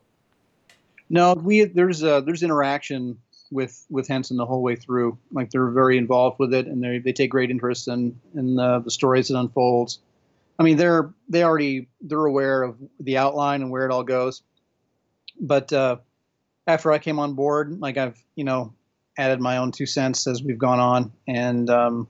No, 1.09 1.33
we 1.35 1.65
there's 1.65 2.03
uh, 2.03 2.21
there's 2.21 2.43
interaction 2.43 3.17
with 3.51 3.85
with 3.89 4.07
Henson 4.07 4.37
the 4.37 4.45
whole 4.45 4.63
way 4.63 4.75
through. 4.75 5.17
Like 5.31 5.51
they're 5.51 5.69
very 5.69 5.97
involved 5.97 6.39
with 6.39 6.53
it, 6.53 6.65
and 6.65 6.83
they 6.83 6.97
they 6.97 7.13
take 7.13 7.29
great 7.29 7.51
interest 7.51 7.87
in 7.87 8.19
in 8.35 8.55
the, 8.55 8.79
the 8.79 8.91
stories 8.91 9.27
that 9.27 9.37
unfolds. 9.37 9.99
I 10.57 10.63
mean, 10.63 10.77
they're 10.77 11.13
they 11.29 11.43
already 11.43 11.87
they're 12.01 12.25
aware 12.25 12.63
of 12.63 12.77
the 12.99 13.17
outline 13.17 13.61
and 13.61 13.69
where 13.69 13.85
it 13.85 13.91
all 13.91 14.03
goes. 14.03 14.41
But 15.39 15.71
uh, 15.71 15.97
after 16.65 16.91
I 16.91 16.97
came 16.97 17.19
on 17.19 17.33
board, 17.33 17.79
like 17.79 17.97
I've 17.97 18.21
you 18.35 18.43
know 18.43 18.73
added 19.15 19.39
my 19.39 19.57
own 19.57 19.71
two 19.71 19.85
cents 19.85 20.25
as 20.25 20.41
we've 20.41 20.57
gone 20.57 20.79
on, 20.79 21.11
and 21.27 21.69
um, 21.69 22.07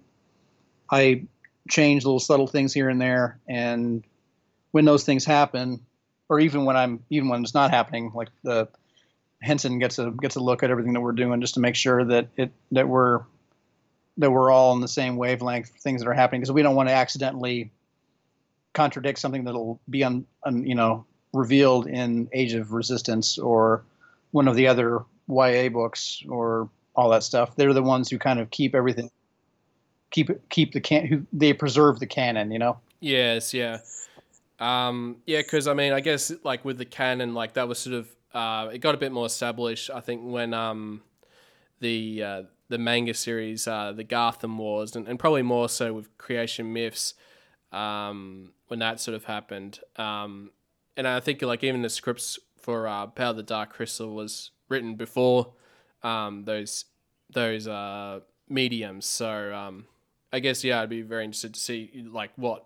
I 0.89 1.25
changed 1.69 2.05
little 2.05 2.19
subtle 2.19 2.47
things 2.47 2.73
here 2.73 2.89
and 2.89 3.01
there. 3.01 3.39
And 3.47 4.03
when 4.71 4.85
those 4.85 5.03
things 5.03 5.25
happen, 5.25 5.81
or 6.29 6.39
even 6.39 6.65
when 6.65 6.75
I'm 6.75 7.03
even 7.09 7.29
when 7.29 7.43
it's 7.43 7.53
not 7.53 7.71
happening, 7.71 8.11
like 8.13 8.29
the 8.43 8.67
Henson 9.41 9.79
gets 9.79 9.99
a 9.99 10.11
gets 10.11 10.35
a 10.35 10.39
look 10.39 10.63
at 10.63 10.71
everything 10.71 10.93
that 10.93 11.01
we're 11.01 11.11
doing 11.11 11.41
just 11.41 11.55
to 11.55 11.59
make 11.59 11.75
sure 11.75 12.03
that 12.05 12.29
it 12.37 12.51
that 12.71 12.87
we're 12.87 13.21
that 14.17 14.31
we're 14.31 14.51
all 14.51 14.73
in 14.73 14.81
the 14.81 14.87
same 14.87 15.15
wavelength 15.15 15.69
things 15.69 16.01
that 16.01 16.07
are 16.07 16.13
happening 16.13 16.41
because 16.41 16.51
we 16.51 16.61
don't 16.61 16.75
want 16.75 16.87
to 16.89 16.93
accidentally 16.93 17.71
contradict 18.73 19.19
something 19.19 19.43
that'll 19.43 19.79
be 19.89 20.03
un, 20.03 20.25
you 20.63 20.75
know 20.75 21.05
revealed 21.33 21.87
in 21.87 22.29
Age 22.31 22.53
of 22.53 22.73
Resistance 22.73 23.37
or 23.37 23.83
one 24.31 24.47
of 24.47 24.55
the 24.55 24.67
other 24.67 25.03
YA 25.27 25.69
books 25.69 26.23
or 26.29 26.69
all 26.95 27.09
that 27.09 27.23
stuff. 27.23 27.55
They're 27.55 27.73
the 27.73 27.81
ones 27.81 28.09
who 28.09 28.19
kind 28.19 28.39
of 28.39 28.51
keep 28.51 28.75
everything 28.75 29.09
keep 30.13 30.49
keep 30.49 30.71
the 30.71 30.79
can 30.79 31.07
who 31.07 31.25
they 31.33 31.51
preserve 31.51 31.99
the 31.99 32.07
canon, 32.07 32.51
you 32.51 32.59
know. 32.59 32.79
Yes, 33.01 33.53
yeah. 33.53 33.79
Um, 34.59 35.17
yeah, 35.25 35.41
because 35.41 35.67
I 35.67 35.73
mean, 35.73 35.91
I 35.91 35.99
guess 35.99 36.31
like 36.45 36.63
with 36.63 36.77
the 36.77 36.85
canon, 36.85 37.33
like 37.33 37.53
that 37.55 37.67
was 37.67 37.79
sort 37.79 37.95
of 37.95 38.15
uh, 38.33 38.69
it 38.71 38.77
got 38.77 38.95
a 38.95 38.97
bit 38.97 39.11
more 39.11 39.25
established. 39.25 39.89
I 39.89 39.99
think 39.99 40.21
when 40.23 40.53
um, 40.53 41.01
the 41.81 42.23
uh, 42.23 42.41
the 42.69 42.77
manga 42.77 43.13
series, 43.13 43.67
uh, 43.67 43.91
the 43.91 44.05
Garthim 44.05 44.55
Wars, 44.55 44.95
and, 44.95 45.07
and 45.07 45.19
probably 45.19 45.41
more 45.41 45.67
so 45.67 45.93
with 45.93 46.17
Creation 46.17 46.71
Myths, 46.71 47.15
um, 47.73 48.53
when 48.67 48.79
that 48.79 48.99
sort 48.99 49.15
of 49.15 49.25
happened. 49.25 49.79
Um, 49.97 50.51
and 50.95 51.07
I 51.07 51.19
think 51.19 51.41
like 51.41 51.63
even 51.63 51.81
the 51.81 51.89
scripts 51.89 52.39
for 52.61 52.87
uh, 52.87 53.07
Power 53.07 53.31
of 53.31 53.35
the 53.35 53.43
Dark 53.43 53.73
Crystal 53.73 54.13
was 54.13 54.51
written 54.69 54.95
before 54.95 55.53
um, 56.03 56.45
those 56.45 56.85
those 57.33 57.67
uh, 57.67 58.21
mediums. 58.47 59.05
So 59.05 59.53
um, 59.53 59.85
I 60.33 60.39
guess 60.39 60.63
yeah, 60.63 60.81
I'd 60.81 60.89
be 60.89 61.03
very 61.03 61.23
interested 61.23 61.53
to 61.53 61.59
see 61.59 62.05
like 62.11 62.31
what 62.35 62.65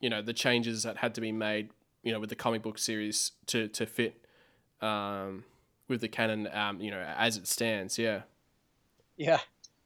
you 0.00 0.10
know 0.10 0.20
the 0.20 0.32
changes 0.32 0.82
that 0.82 0.96
had 0.98 1.14
to 1.14 1.20
be 1.20 1.32
made, 1.32 1.70
you 2.02 2.12
know, 2.12 2.18
with 2.18 2.28
the 2.28 2.36
comic 2.36 2.62
book 2.62 2.76
series 2.76 3.30
to 3.46 3.68
to 3.68 3.86
fit 3.86 4.20
um, 4.80 5.44
with 5.86 6.00
the 6.00 6.08
canon, 6.08 6.48
um, 6.52 6.80
you 6.80 6.90
know, 6.90 7.00
as 7.16 7.36
it 7.36 7.46
stands. 7.46 7.98
Yeah. 7.98 8.22
Yeah. 9.16 9.38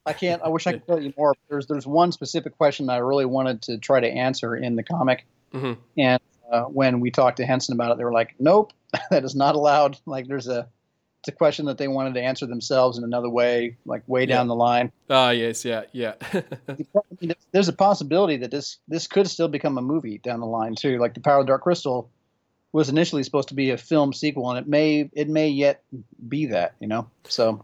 I 0.05 0.13
can't. 0.13 0.41
I 0.41 0.49
wish 0.49 0.67
I 0.67 0.73
could 0.73 0.85
tell 0.87 1.01
you 1.01 1.13
more. 1.17 1.33
There's 1.49 1.67
there's 1.67 1.87
one 1.87 2.11
specific 2.11 2.57
question 2.57 2.87
that 2.87 2.93
I 2.93 2.97
really 2.97 3.25
wanted 3.25 3.61
to 3.63 3.77
try 3.77 3.99
to 3.99 4.07
answer 4.07 4.55
in 4.55 4.75
the 4.75 4.83
comic, 4.83 5.25
mm-hmm. 5.53 5.79
and 5.97 6.21
uh, 6.51 6.63
when 6.63 6.99
we 6.99 7.09
talked 7.11 7.37
to 7.37 7.45
Henson 7.45 7.73
about 7.73 7.91
it, 7.91 7.97
they 7.97 8.03
were 8.03 8.11
like, 8.11 8.35
"Nope, 8.39 8.73
that 9.11 9.23
is 9.23 9.35
not 9.35 9.55
allowed." 9.55 9.97
Like 10.05 10.27
there's 10.27 10.47
a 10.47 10.67
it's 11.23 11.29
a 11.29 11.31
question 11.31 11.67
that 11.67 11.77
they 11.77 11.87
wanted 11.87 12.15
to 12.15 12.21
answer 12.21 12.45
themselves 12.45 12.97
in 12.97 13.05
another 13.05 13.29
way, 13.29 13.77
like 13.85 14.03
way 14.07 14.25
down 14.25 14.49
the 14.49 14.55
line. 14.55 14.91
Ah, 15.09 15.27
uh, 15.27 15.29
yes, 15.29 15.63
yeah, 15.63 15.83
yeah. 15.93 16.15
there's 17.53 17.69
a 17.69 17.73
possibility 17.73 18.35
that 18.35 18.51
this 18.51 18.79
this 18.89 19.07
could 19.07 19.29
still 19.29 19.47
become 19.47 19.77
a 19.77 19.81
movie 19.81 20.17
down 20.17 20.41
the 20.41 20.45
line 20.45 20.75
too. 20.75 20.99
Like 20.99 21.13
the 21.13 21.21
Power 21.21 21.39
of 21.39 21.47
Dark 21.47 21.61
Crystal 21.61 22.09
was 22.73 22.89
initially 22.89 23.23
supposed 23.23 23.47
to 23.47 23.53
be 23.53 23.69
a 23.69 23.77
film 23.77 24.11
sequel, 24.11 24.49
and 24.49 24.59
it 24.59 24.67
may 24.67 25.09
it 25.13 25.29
may 25.29 25.47
yet 25.47 25.81
be 26.27 26.47
that. 26.47 26.75
You 26.81 26.87
know, 26.87 27.07
so 27.23 27.63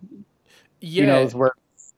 yeah. 0.80 1.02
who 1.02 1.08
knows 1.08 1.36
where 1.36 1.52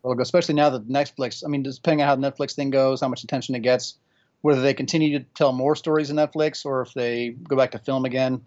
it'll 0.03 0.15
go. 0.15 0.23
Especially 0.23 0.55
now 0.55 0.71
that 0.71 0.89
Netflix. 0.89 1.43
I 1.45 1.47
mean, 1.47 1.61
depending 1.61 2.01
on 2.01 2.07
how 2.07 2.15
the 2.15 2.31
Netflix 2.31 2.55
thing 2.55 2.71
goes, 2.71 3.01
how 3.01 3.07
much 3.07 3.23
attention 3.23 3.53
it 3.53 3.59
gets, 3.59 3.97
whether 4.41 4.61
they 4.61 4.73
continue 4.73 5.19
to 5.19 5.25
tell 5.35 5.53
more 5.53 5.75
stories 5.75 6.09
in 6.09 6.15
Netflix 6.15 6.65
or 6.65 6.81
if 6.81 6.95
they 6.95 7.29
go 7.29 7.55
back 7.55 7.69
to 7.71 7.77
film 7.77 8.05
again. 8.05 8.43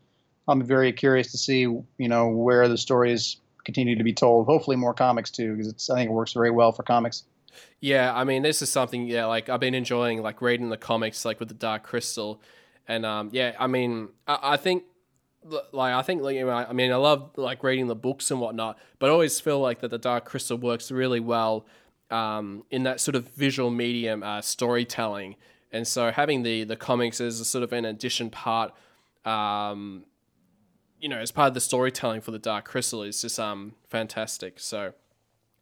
I'm 0.48 0.62
very 0.62 0.92
curious 0.92 1.33
to 1.33 1.38
see, 1.38 1.61
you 1.61 2.09
know, 2.09 2.28
where 2.28 2.68
the 2.68 2.78
stories 2.78 3.38
continue 3.64 3.96
to 3.96 4.04
be 4.04 4.12
told. 4.12 4.46
Hopefully, 4.46 4.76
more 4.76 4.94
comics 4.94 5.30
too, 5.30 5.52
because 5.52 5.68
it's 5.68 5.90
I 5.90 5.96
think 5.96 6.11
it 6.11 6.12
works 6.12 6.33
very 6.33 6.50
well 6.50 6.72
for 6.72 6.83
comics. 6.83 7.24
Yeah, 7.80 8.14
I 8.14 8.24
mean, 8.24 8.42
this 8.42 8.62
is 8.62 8.70
something. 8.70 9.07
Yeah, 9.07 9.26
like 9.26 9.48
I've 9.48 9.61
been 9.61 9.74
enjoying 9.74 10.22
like 10.22 10.42
reading 10.42 10.68
the 10.68 10.76
comics, 10.76 11.24
like 11.24 11.40
with 11.40 11.48
the 11.48 11.54
Dark 11.54 11.83
Crystal, 11.83 12.40
and 12.87 13.07
um, 13.07 13.30
yeah, 13.33 13.54
I 13.59 13.66
mean, 13.66 14.09
I, 14.26 14.38
I 14.42 14.57
think 14.57 14.85
like 15.72 15.94
I 15.94 16.02
think 16.02 16.22
like, 16.22 16.37
I 16.38 16.72
mean 16.72 16.92
I 16.92 16.96
love 16.96 17.30
like 17.37 17.62
reading 17.62 17.87
the 17.87 17.94
books 17.94 18.30
and 18.30 18.40
whatnot, 18.40 18.78
but 18.98 19.09
I 19.09 19.12
always 19.12 19.40
feel 19.40 19.61
like 19.61 19.80
that 19.80 19.90
the 19.90 19.98
Dark 19.98 20.24
Crystal 20.24 20.57
works 20.57 20.90
really 20.90 21.20
well 21.20 21.66
um, 22.11 22.64
in 22.70 22.85
that 22.85 23.00
sort 23.00 23.14
of 23.14 23.28
visual 23.30 23.70
medium 23.70 24.22
uh, 24.22 24.40
storytelling, 24.40 25.37
and 25.72 25.87
so 25.87 26.11
having 26.11 26.42
the 26.42 26.64
the 26.64 26.76
comics 26.76 27.20
as 27.20 27.40
a 27.40 27.44
sort 27.44 27.64
of 27.64 27.72
an 27.72 27.85
addition 27.85 28.30
part, 28.30 28.72
um, 29.24 30.04
you 31.05 31.11
know, 31.11 31.19
as 31.19 31.31
part 31.31 31.49
of 31.49 31.55
the 31.55 31.61
storytelling 31.61 32.23
for 32.23 32.31
the 32.31 32.38
Dark 32.38 32.64
Crystal 32.64 33.03
is 33.03 33.21
just 33.21 33.38
um 33.38 33.75
fantastic. 33.87 34.59
So. 34.59 34.95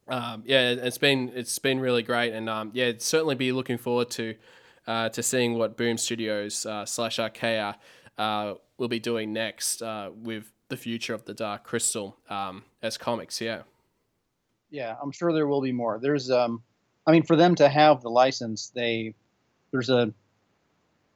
Um, 0.09 0.43
yeah, 0.45 0.71
it's 0.71 0.99
been 0.99 1.31
it's 1.35 1.61
been 1.61 1.79
really 1.79 2.03
great, 2.03 2.33
and 2.33 2.49
um, 2.49 2.73
yeah, 2.75 2.91
certainly 2.99 3.37
be 3.37 3.53
looking 3.53 3.79
forward 3.79 4.11
to 4.11 4.35
uh, 4.87 5.09
to 5.11 5.23
seeing 5.23 5.55
what 5.55 5.77
Boom 5.77 5.97
Studios 5.97 6.67
uh, 6.67 6.85
slash 6.85 7.21
Archaia 7.21 7.79
uh, 8.19 8.55
will 8.79 8.89
be 8.89 8.99
doing 8.99 9.33
next 9.33 9.81
uh, 9.81 10.11
with 10.13 10.53
the 10.69 10.77
future 10.77 11.15
of 11.15 11.25
the 11.25 11.35
Dark 11.35 11.63
Crystal 11.63 12.17
um, 12.29 12.65
as 12.83 12.99
comics. 12.99 13.41
Yeah. 13.41 13.63
Yeah, 14.71 14.97
I'm 15.01 15.13
sure 15.13 15.33
there 15.33 15.47
will 15.47 15.63
be 15.63 15.73
more. 15.73 16.01
There's, 16.03 16.31
um, 16.31 16.63
I 17.07 17.13
mean, 17.13 17.23
for 17.23 17.37
them 17.37 17.55
to 17.55 17.69
have 17.69 18.03
the 18.03 18.11
license, 18.11 18.73
they 18.75 19.15
there's 19.71 19.89
a 19.89 20.13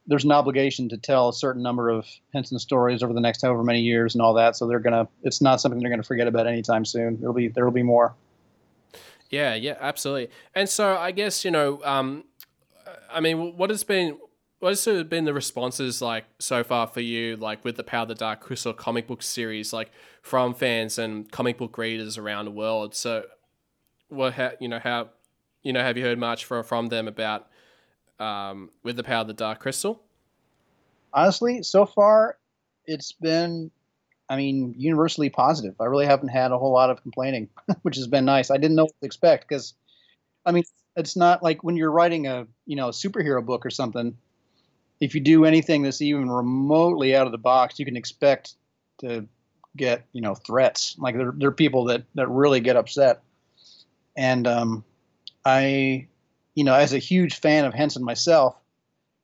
there's 0.06 0.24
an 0.24 0.32
obligation 0.32 0.88
to 0.88 0.96
tell 0.96 1.28
a 1.28 1.32
certain 1.32 1.62
number 1.62 1.88
of 1.88 2.06
Henson 2.32 2.58
stories 2.58 3.02
over 3.02 3.12
the 3.12 3.20
next 3.20 3.42
however 3.42 3.64
many 3.64 3.80
years 3.80 4.14
and 4.14 4.22
all 4.22 4.34
that. 4.34 4.56
So 4.56 4.66
they're 4.66 4.78
gonna, 4.78 5.08
it's 5.22 5.40
not 5.40 5.60
something 5.60 5.80
they're 5.80 5.90
gonna 5.90 6.02
forget 6.02 6.28
about 6.28 6.46
anytime 6.46 6.84
soon. 6.84 7.18
There'll 7.18 7.34
be 7.34 7.48
there 7.48 7.64
will 7.64 7.72
be 7.72 7.82
more. 7.82 8.14
Yeah, 9.30 9.54
yeah, 9.54 9.76
absolutely. 9.80 10.30
And 10.54 10.68
so 10.68 10.96
I 10.96 11.10
guess 11.10 11.44
you 11.44 11.50
know, 11.50 11.80
um, 11.84 12.24
I 13.10 13.20
mean, 13.20 13.56
what 13.56 13.70
has 13.70 13.84
been 13.84 14.18
what 14.58 14.70
has 14.70 15.04
been 15.04 15.24
the 15.24 15.34
responses 15.34 16.00
like 16.00 16.24
so 16.38 16.64
far 16.64 16.86
for 16.86 17.00
you, 17.00 17.36
like 17.36 17.64
with 17.64 17.76
the 17.76 17.84
Power 17.84 18.02
of 18.02 18.08
the 18.08 18.14
Dark 18.14 18.40
Crystal 18.40 18.72
comic 18.72 19.06
book 19.06 19.22
series, 19.22 19.72
like 19.72 19.90
from 20.22 20.54
fans 20.54 20.98
and 20.98 21.30
comic 21.30 21.58
book 21.58 21.76
readers 21.76 22.16
around 22.16 22.46
the 22.46 22.50
world? 22.50 22.94
So, 22.94 23.24
what 24.08 24.34
ha- 24.34 24.52
you 24.60 24.68
know 24.68 24.78
how 24.78 25.10
you 25.62 25.72
know 25.72 25.82
have 25.82 25.96
you 25.96 26.04
heard 26.04 26.18
much 26.18 26.44
from 26.44 26.64
from 26.64 26.88
them 26.88 27.08
about 27.08 27.48
um, 28.18 28.70
with 28.82 28.96
the 28.96 29.04
Power 29.04 29.22
of 29.22 29.26
the 29.26 29.34
Dark 29.34 29.60
Crystal? 29.60 30.02
Honestly, 31.12 31.62
so 31.62 31.86
far 31.86 32.36
it's 32.86 33.12
been, 33.12 33.70
I 34.28 34.36
mean, 34.36 34.74
universally 34.76 35.30
positive. 35.30 35.74
I 35.80 35.84
really 35.84 36.06
haven't 36.06 36.28
had 36.28 36.52
a 36.52 36.58
whole 36.58 36.72
lot 36.72 36.90
of 36.90 37.02
complaining, 37.02 37.48
which 37.82 37.96
has 37.96 38.06
been 38.06 38.24
nice. 38.24 38.50
I 38.50 38.56
didn't 38.56 38.76
know 38.76 38.84
what 38.84 39.00
to 39.00 39.06
expect 39.06 39.48
because, 39.48 39.74
I 40.44 40.52
mean, 40.52 40.64
it's 40.96 41.16
not 41.16 41.42
like 41.42 41.62
when 41.62 41.76
you're 41.76 41.92
writing 41.92 42.26
a 42.26 42.46
you 42.64 42.74
know 42.76 42.88
a 42.88 42.92
superhero 42.92 43.44
book 43.44 43.64
or 43.64 43.70
something. 43.70 44.16
If 44.98 45.14
you 45.14 45.20
do 45.20 45.44
anything 45.44 45.82
that's 45.82 46.00
even 46.00 46.30
remotely 46.30 47.14
out 47.14 47.26
of 47.26 47.32
the 47.32 47.38
box, 47.38 47.78
you 47.78 47.84
can 47.84 47.98
expect 47.98 48.54
to 49.00 49.28
get 49.76 50.06
you 50.12 50.22
know 50.22 50.34
threats. 50.34 50.96
Like 50.98 51.16
there, 51.16 51.32
there 51.36 51.50
are 51.50 51.52
people 51.52 51.84
that 51.86 52.04
that 52.14 52.28
really 52.28 52.60
get 52.60 52.76
upset, 52.76 53.22
and 54.16 54.46
um, 54.46 54.84
I, 55.44 56.08
you 56.56 56.64
know, 56.64 56.74
as 56.74 56.92
a 56.92 56.98
huge 56.98 57.38
fan 57.38 57.64
of 57.66 57.74
Henson 57.74 58.02
myself, 58.02 58.56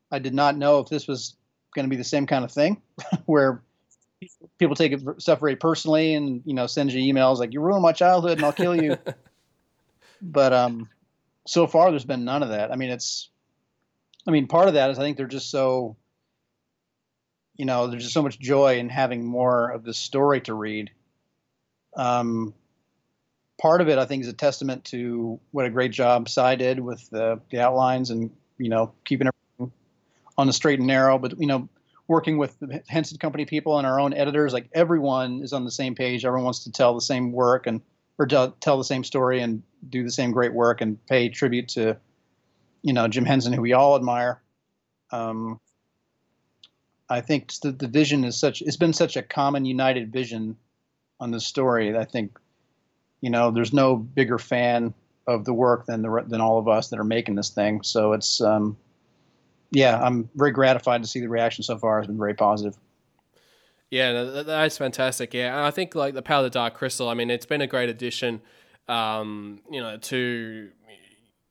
I 0.09 0.19
did 0.19 0.33
not 0.33 0.55
know 0.55 0.79
if 0.79 0.87
this 0.87 1.07
was 1.07 1.35
going 1.75 1.85
to 1.85 1.89
be 1.89 1.97
the 1.97 2.03
same 2.03 2.27
kind 2.27 2.45
of 2.45 2.51
thing, 2.51 2.81
where 3.25 3.61
people 4.59 4.75
take 4.75 4.93
it, 4.93 5.01
stuff 5.17 5.41
very 5.41 5.57
personally 5.57 6.13
and 6.13 6.43
you 6.45 6.53
know 6.53 6.67
send 6.67 6.93
you 6.93 7.13
emails 7.13 7.39
like 7.39 7.51
you 7.51 7.59
ruined 7.59 7.81
my 7.81 7.91
childhood 7.91 8.37
and 8.37 8.45
I'll 8.45 8.53
kill 8.53 8.81
you. 8.81 8.97
but 10.21 10.53
um, 10.53 10.87
so 11.45 11.67
far 11.67 11.89
there's 11.89 12.05
been 12.05 12.23
none 12.23 12.43
of 12.43 12.49
that. 12.49 12.71
I 12.71 12.75
mean, 12.75 12.91
it's, 12.91 13.29
I 14.27 14.31
mean, 14.31 14.47
part 14.47 14.67
of 14.67 14.75
that 14.75 14.91
is 14.91 14.99
I 14.99 15.01
think 15.01 15.17
they're 15.17 15.27
just 15.27 15.49
so, 15.49 15.97
you 17.55 17.65
know, 17.65 17.87
there's 17.87 18.03
just 18.03 18.13
so 18.13 18.21
much 18.21 18.39
joy 18.39 18.77
in 18.77 18.89
having 18.89 19.25
more 19.25 19.71
of 19.71 19.83
the 19.83 19.93
story 19.93 20.41
to 20.41 20.53
read. 20.53 20.91
Um, 21.95 22.53
part 23.59 23.81
of 23.81 23.89
it 23.89 23.97
I 23.97 24.05
think 24.05 24.23
is 24.23 24.29
a 24.29 24.33
testament 24.33 24.85
to 24.85 25.39
what 25.51 25.65
a 25.65 25.69
great 25.69 25.91
job 25.91 26.29
Si 26.29 26.55
did 26.55 26.79
with 26.79 27.09
the, 27.09 27.39
the 27.49 27.61
outlines 27.61 28.09
and 28.09 28.31
you 28.57 28.69
know 28.69 28.93
keeping 29.05 29.27
everything 29.27 29.73
on 30.37 30.47
the 30.47 30.53
straight 30.53 30.79
and 30.79 30.87
narrow. 30.87 31.17
But 31.17 31.39
you 31.39 31.47
know, 31.47 31.69
working 32.07 32.37
with 32.37 32.59
the 32.59 32.83
Henson 32.87 33.17
Company 33.17 33.45
people 33.45 33.77
and 33.77 33.87
our 33.87 33.99
own 33.99 34.13
editors, 34.13 34.53
like 34.53 34.69
everyone 34.73 35.41
is 35.43 35.53
on 35.53 35.65
the 35.65 35.71
same 35.71 35.95
page. 35.95 36.25
Everyone 36.25 36.45
wants 36.45 36.63
to 36.65 36.71
tell 36.71 36.93
the 36.95 37.01
same 37.01 37.31
work 37.31 37.67
and 37.67 37.81
or 38.17 38.27
tell, 38.27 38.51
tell 38.51 38.77
the 38.77 38.83
same 38.83 39.03
story 39.03 39.41
and 39.41 39.63
do 39.89 40.03
the 40.03 40.11
same 40.11 40.31
great 40.31 40.53
work 40.53 40.81
and 40.81 41.03
pay 41.07 41.29
tribute 41.29 41.69
to, 41.69 41.97
you 42.81 42.93
know, 42.93 43.07
Jim 43.07 43.25
Henson, 43.25 43.53
who 43.53 43.61
we 43.61 43.73
all 43.73 43.95
admire. 43.95 44.41
Um, 45.11 45.59
I 47.09 47.21
think 47.21 47.51
the, 47.61 47.71
the 47.71 47.87
vision 47.87 48.23
is 48.23 48.39
such, 48.39 48.61
it's 48.61 48.77
been 48.77 48.93
such 48.93 49.17
a 49.17 49.23
common, 49.23 49.65
united 49.65 50.11
vision 50.11 50.57
on 51.19 51.31
this 51.31 51.45
story. 51.45 51.97
I 51.97 52.05
think, 52.05 52.37
you 53.23 53.29
know, 53.29 53.51
there's 53.51 53.71
no 53.71 53.95
bigger 53.95 54.37
fan 54.37 54.93
of 55.27 55.45
the 55.45 55.53
work 55.53 55.85
than 55.85 56.01
the, 56.01 56.25
than 56.27 56.41
all 56.41 56.59
of 56.59 56.67
us 56.67 56.89
that 56.89 56.99
are 56.99 57.05
making 57.05 57.35
this 57.35 57.51
thing. 57.51 57.81
So 57.81 58.11
it's, 58.11 58.41
um, 58.41 58.75
yeah, 59.71 59.97
I'm 59.97 60.29
very 60.35 60.51
gratified 60.51 61.01
to 61.03 61.07
see 61.07 61.21
the 61.21 61.29
reaction 61.29 61.63
so 61.63 61.77
far 61.77 61.99
has 61.99 62.07
been 62.07 62.17
very 62.17 62.33
positive. 62.33 62.77
Yeah, 63.89 64.43
that's 64.45 64.77
fantastic. 64.77 65.33
Yeah, 65.33 65.55
and 65.55 65.65
I 65.65 65.71
think 65.71 65.95
like 65.95 66.15
the 66.15 66.21
Power 66.21 66.39
of 66.39 66.43
the 66.43 66.49
Dark 66.49 66.73
Crystal. 66.73 67.07
I 67.07 67.13
mean, 67.13 67.29
it's 67.29 67.45
been 67.45 67.61
a 67.61 67.67
great 67.67 67.89
addition, 67.89 68.41
um, 68.89 69.61
you 69.71 69.79
know, 69.79 69.97
to 69.97 70.69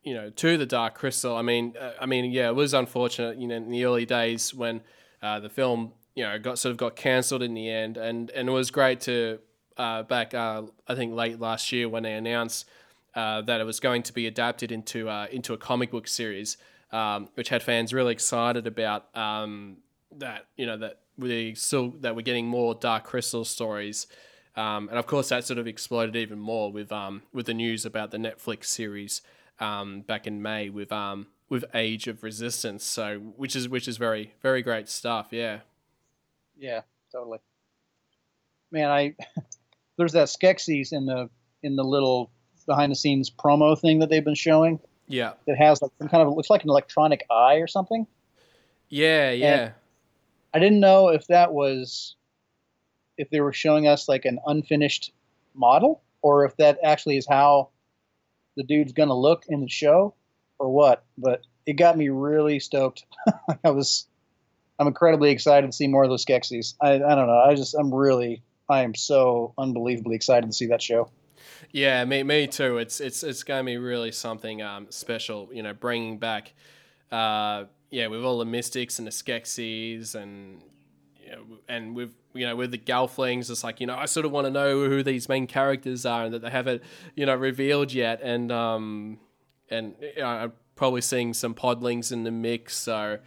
you 0.03 0.15
know 0.15 0.29
to 0.29 0.59
the 0.59 0.67
Dark 0.67 0.95
Crystal. 0.95 1.37
I 1.37 1.43
mean, 1.43 1.75
uh, 1.81 1.93
I 2.01 2.07
mean, 2.07 2.33
yeah, 2.33 2.49
it 2.49 2.57
was 2.57 2.75
unfortunate, 2.75 3.39
you 3.39 3.47
know, 3.47 3.57
in 3.57 3.71
the 3.71 3.85
early 3.85 4.05
days 4.05 4.53
when 4.53 4.81
uh, 5.23 5.39
the 5.39 5.49
film, 5.49 5.93
you 6.17 6.25
know, 6.25 6.37
got 6.39 6.59
sort 6.59 6.73
of 6.73 6.79
got 6.79 6.97
cancelled 6.97 7.45
in 7.45 7.55
the 7.55 7.71
end, 7.71 7.97
and 7.97 8.29
and 8.31 8.49
it 8.49 8.53
was 8.53 8.73
great 8.73 9.01
to 9.03 9.39
uh, 9.77 10.03
back, 10.03 10.35
uh, 10.35 10.63
I 10.89 10.95
think 10.95 11.15
late 11.15 11.41
last 11.41 11.73
year 11.73 11.89
when 11.89 12.03
they 12.03 12.13
announced 12.13 12.67
uh, 13.15 13.43
that 13.43 13.61
it 13.61 13.65
was 13.65 13.81
going 13.81 14.03
to 14.05 14.13
be 14.13 14.27
adapted 14.27 14.73
into 14.73 15.09
uh, 15.09 15.27
into 15.31 15.53
a 15.53 15.59
comic 15.59 15.91
book 15.91 16.09
series, 16.09 16.57
um, 16.93 17.29
which 17.35 17.49
had 17.49 17.63
fans 17.63 17.93
really 17.93 18.13
excited 18.13 18.67
about 18.67 19.15
um, 19.17 19.79
that, 20.17 20.47
you 20.57 20.67
know, 20.67 20.77
that 20.79 21.01
we 21.19 21.55
still 21.55 21.91
that 22.01 22.17
we're 22.17 22.23
getting 22.23 22.47
more 22.47 22.75
Dark 22.75 23.05
Crystal 23.05 23.45
stories, 23.45 24.07
um, 24.57 24.89
and 24.89 24.99
of 24.99 25.07
course 25.07 25.29
that 25.29 25.45
sort 25.45 25.59
of 25.59 25.67
exploded 25.67 26.17
even 26.17 26.39
more 26.39 26.73
with 26.73 26.91
um, 26.91 27.23
with 27.33 27.47
the 27.47 27.55
news 27.55 27.85
about 27.85 28.11
the 28.11 28.19
Netflix 28.19 28.67
series 28.67 29.23
um, 29.61 30.01
back 30.03 30.27
in 30.27 30.41
May 30.41 30.71
with 30.71 30.91
um, 30.93 31.27
with 31.49 31.65
Age 31.75 32.09
of 32.09 32.23
Resistance. 32.23 32.85
So 32.85 33.19
which 33.37 33.55
is 33.55 33.69
which 33.69 33.87
is 33.87 33.97
very 33.99 34.35
very 34.43 34.63
great 34.63 34.89
stuff. 34.89 35.29
Yeah. 35.31 35.61
Yeah, 36.59 36.83
totally. 37.11 37.39
Man, 38.71 38.89
I 38.89 39.15
there's 39.97 40.13
that 40.13 40.29
Skeksis 40.29 40.93
in 40.93 41.07
the 41.07 41.29
in 41.63 41.77
the 41.77 41.85
little 41.85 42.31
behind 42.67 42.93
the 42.93 42.97
scenes 42.97 43.31
promo 43.31 43.79
thing 43.79 44.01
that 44.01 44.11
they've 44.11 44.25
been 44.25 44.35
showing. 44.35 44.81
Yeah. 45.09 45.33
That 45.47 45.57
has 45.59 45.83
like 45.83 45.93
some 45.99 46.09
kind 46.09 46.27
of 46.27 46.35
looks 46.35 46.51
like 46.51 46.65
an 46.65 46.71
electronic 46.71 47.25
eye 47.31 47.57
or 47.57 47.67
something. 47.67 48.07
Yeah, 48.89 49.31
yeah. 49.31 49.63
And 49.63 49.73
I 50.55 50.59
didn't 50.59 50.81
know 50.81 51.09
if 51.09 51.27
that 51.29 51.53
was 51.53 52.17
if 53.19 53.31
they 53.31 53.41
were 53.41 53.53
showing 53.53 53.87
us 53.87 54.09
like 54.09 54.25
an 54.25 54.39
unfinished 54.47 55.13
model 55.55 56.03
or 56.23 56.45
if 56.45 56.57
that 56.57 56.79
actually 56.83 57.17
is 57.17 57.27
how 57.29 57.71
the 58.57 58.63
dude's 58.63 58.93
going 58.93 59.09
to 59.09 59.15
look 59.15 59.45
in 59.49 59.61
the 59.61 59.69
show 59.69 60.15
or 60.59 60.71
what. 60.71 61.05
But 61.19 61.43
it 61.67 61.75
got 61.75 61.97
me 61.97 62.09
really 62.09 62.59
stoked. 62.61 63.05
I 63.65 63.71
was 63.71 64.07
I'm 64.79 64.87
incredibly 64.87 65.31
excited 65.31 65.67
to 65.67 65.77
see 65.77 65.87
more 65.87 66.05
of 66.05 66.11
those 66.11 66.25
Skeksis. 66.25 66.75
I, 66.81 66.95
I 66.95 66.99
don't 66.99 67.27
know. 67.27 67.43
I 67.47 67.55
just 67.55 67.75
I'm 67.75 67.93
really 67.93 68.43
I 68.69 68.83
am 68.83 68.95
so 68.95 69.55
unbelievably 69.59 70.15
excited 70.15 70.47
to 70.47 70.53
see 70.53 70.67
that 70.67 70.83
show. 70.83 71.11
Yeah, 71.71 72.05
me 72.05 72.23
me 72.23 72.47
too. 72.47 72.79
It's 72.79 73.01
it's 73.01 73.23
it's 73.23 73.43
going 73.43 73.65
to 73.65 73.65
be 73.65 73.79
really 73.79 74.13
something 74.13 74.63
um, 74.63 74.87
special. 74.91 75.49
You 75.53 75.63
know, 75.63 75.73
bringing 75.73 76.19
back 76.19 76.53
uh, 77.11 77.65
yeah, 77.91 78.07
with 78.07 78.25
all 78.25 78.39
the 78.39 78.45
mystics 78.45 78.99
and 78.99 79.07
the 79.07 79.13
Skeksis 79.13 80.15
and 80.15 80.63
you 81.23 81.33
know, 81.33 81.43
and 81.69 81.95
with 81.95 82.15
you 82.35 82.47
know 82.47 82.57
with 82.57 82.71
the 82.71 82.79
Gelflings, 82.79 83.51
it's 83.51 83.63
like 83.63 83.81
you 83.81 83.87
know 83.87 83.97
I 83.97 84.07
sort 84.07 84.27
of 84.27 84.33
want 84.33 84.47
to 84.47 84.51
know 84.51 84.89
who 84.89 85.03
these 85.03 85.29
main 85.29 85.47
characters 85.47 86.05
are 86.07 86.25
and 86.25 86.35
that 86.35 86.43
they 86.43 86.51
haven't 86.51 86.83
you 87.15 87.27
know 87.27 87.35
revealed 87.35 87.93
yet, 87.93 88.21
and 88.23 88.51
um 88.51 89.19
and 89.71 89.95
you 90.01 90.23
know, 90.23 90.27
I'm 90.27 90.53
probably 90.75 91.01
seeing 91.03 91.35
some 91.35 91.55
Podlings 91.55 92.13
in 92.13 92.25
the 92.25 92.31
mix, 92.31 92.77
so. 92.77 93.19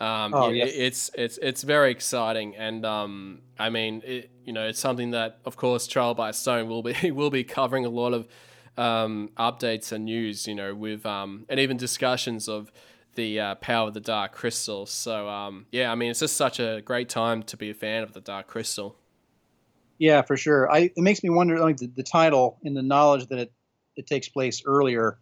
Um, 0.00 0.32
oh, 0.32 0.50
yeah, 0.50 0.64
it's 0.64 1.10
it's 1.14 1.38
it's 1.38 1.62
very 1.62 1.90
exciting, 1.90 2.54
and 2.56 2.86
um, 2.86 3.40
I 3.58 3.68
mean, 3.70 4.02
it, 4.04 4.30
you 4.44 4.52
know, 4.52 4.68
it's 4.68 4.78
something 4.78 5.10
that, 5.10 5.40
of 5.44 5.56
course, 5.56 5.86
Trial 5.88 6.14
by 6.14 6.30
Stone 6.30 6.68
will 6.68 6.82
be 6.82 7.10
will 7.10 7.30
be 7.30 7.44
covering 7.44 7.84
a 7.84 7.88
lot 7.88 8.14
of 8.14 8.28
um, 8.76 9.30
updates 9.36 9.90
and 9.90 10.04
news, 10.04 10.46
you 10.46 10.54
know, 10.54 10.74
with 10.74 11.04
um, 11.04 11.46
and 11.48 11.58
even 11.58 11.76
discussions 11.76 12.48
of 12.48 12.70
the 13.16 13.40
uh, 13.40 13.54
power 13.56 13.88
of 13.88 13.94
the 13.94 14.00
Dark 14.00 14.32
Crystal. 14.32 14.86
So 14.86 15.28
um, 15.28 15.66
yeah, 15.72 15.90
I 15.90 15.96
mean, 15.96 16.12
it's 16.12 16.20
just 16.20 16.36
such 16.36 16.60
a 16.60 16.80
great 16.84 17.08
time 17.08 17.42
to 17.44 17.56
be 17.56 17.70
a 17.70 17.74
fan 17.74 18.04
of 18.04 18.12
the 18.12 18.20
Dark 18.20 18.46
Crystal. 18.46 18.96
Yeah, 19.98 20.22
for 20.22 20.36
sure. 20.36 20.70
I, 20.70 20.92
it 20.96 20.98
makes 20.98 21.24
me 21.24 21.30
wonder, 21.30 21.58
like 21.58 21.78
the, 21.78 21.88
the 21.88 22.04
title 22.04 22.58
and 22.62 22.76
the 22.76 22.82
knowledge 22.82 23.26
that 23.28 23.38
it, 23.38 23.52
it 23.96 24.06
takes 24.06 24.28
place 24.28 24.62
earlier. 24.64 25.18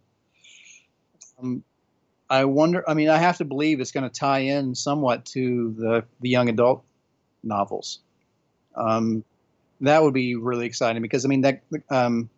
Um, 1.41 1.63
I 2.29 2.45
wonder. 2.45 2.83
I 2.87 2.93
mean, 2.93 3.09
I 3.09 3.17
have 3.17 3.37
to 3.37 3.45
believe 3.45 3.79
it's 3.79 3.91
going 3.91 4.09
to 4.09 4.13
tie 4.13 4.39
in 4.39 4.75
somewhat 4.75 5.25
to 5.27 5.73
the 5.77 6.05
the 6.21 6.29
young 6.29 6.49
adult 6.49 6.83
novels. 7.43 7.99
Um, 8.75 9.23
that 9.81 10.03
would 10.03 10.13
be 10.13 10.35
really 10.35 10.65
exciting 10.65 11.01
because 11.01 11.25
I 11.25 11.27
mean 11.27 11.41
that 11.41 11.61
um, 11.89 12.29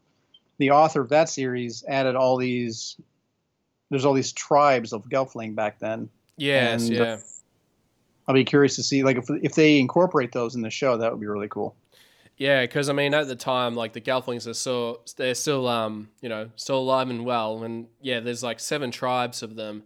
the 0.57 0.71
author 0.71 1.01
of 1.01 1.09
that 1.09 1.29
series 1.29 1.83
added 1.87 2.15
all 2.15 2.37
these 2.37 2.97
there's 3.89 4.05
all 4.05 4.13
these 4.13 4.31
tribes 4.31 4.93
of 4.93 5.09
Gelfling 5.09 5.55
back 5.55 5.79
then. 5.79 6.09
Yes, 6.37 6.87
and, 6.87 6.99
uh, 6.99 7.03
yeah. 7.03 7.13
Uh, 7.13 7.19
I'll 8.27 8.35
be 8.35 8.45
curious 8.45 8.75
to 8.75 8.83
see 8.83 9.03
like 9.03 9.17
if 9.17 9.25
if 9.41 9.55
they 9.55 9.79
incorporate 9.79 10.31
those 10.31 10.55
in 10.55 10.61
the 10.61 10.69
show, 10.69 10.97
that 10.97 11.11
would 11.11 11.19
be 11.19 11.27
really 11.27 11.47
cool. 11.47 11.75
Yeah, 12.39 12.61
because 12.61 12.87
I 12.87 12.93
mean, 12.93 13.13
at 13.13 13.27
the 13.27 13.35
time, 13.35 13.75
like 13.75 13.91
the 13.91 13.99
Gelflings 14.01 14.47
are 14.47 14.53
still 14.53 15.01
they're 15.17 15.35
still 15.35 15.67
um 15.67 16.09
you 16.21 16.29
know 16.29 16.49
still 16.55 16.79
alive 16.79 17.09
and 17.09 17.25
well, 17.25 17.63
and 17.63 17.87
yeah, 18.01 18.21
there's 18.21 18.41
like 18.41 18.61
seven 18.61 18.91
tribes 18.91 19.43
of 19.43 19.55
them, 19.55 19.83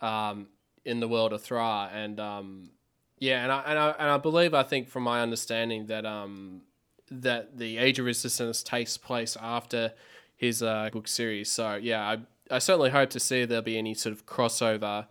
um 0.00 0.48
in 0.84 0.98
the 1.00 1.06
world 1.08 1.34
of 1.34 1.42
Thra, 1.42 1.90
and 1.92 2.18
um 2.18 2.70
yeah, 3.18 3.42
and 3.42 3.52
I 3.52 3.60
and 3.66 3.78
I 3.78 3.90
and 3.90 4.10
I 4.10 4.16
believe 4.16 4.54
I 4.54 4.62
think 4.62 4.88
from 4.88 5.02
my 5.02 5.20
understanding 5.20 5.86
that 5.86 6.06
um 6.06 6.62
that 7.10 7.58
the 7.58 7.76
Age 7.76 7.98
of 7.98 8.06
Resistance 8.06 8.62
takes 8.62 8.96
place 8.96 9.36
after 9.38 9.92
his 10.36 10.62
uh, 10.62 10.88
book 10.90 11.06
series. 11.06 11.50
So 11.50 11.74
yeah, 11.74 12.00
I 12.00 12.18
I 12.50 12.60
certainly 12.60 12.90
hope 12.90 13.10
to 13.10 13.20
see 13.20 13.44
there'll 13.44 13.62
be 13.62 13.76
any 13.76 13.92
sort 13.92 14.14
of 14.14 14.24
crossover 14.24 15.06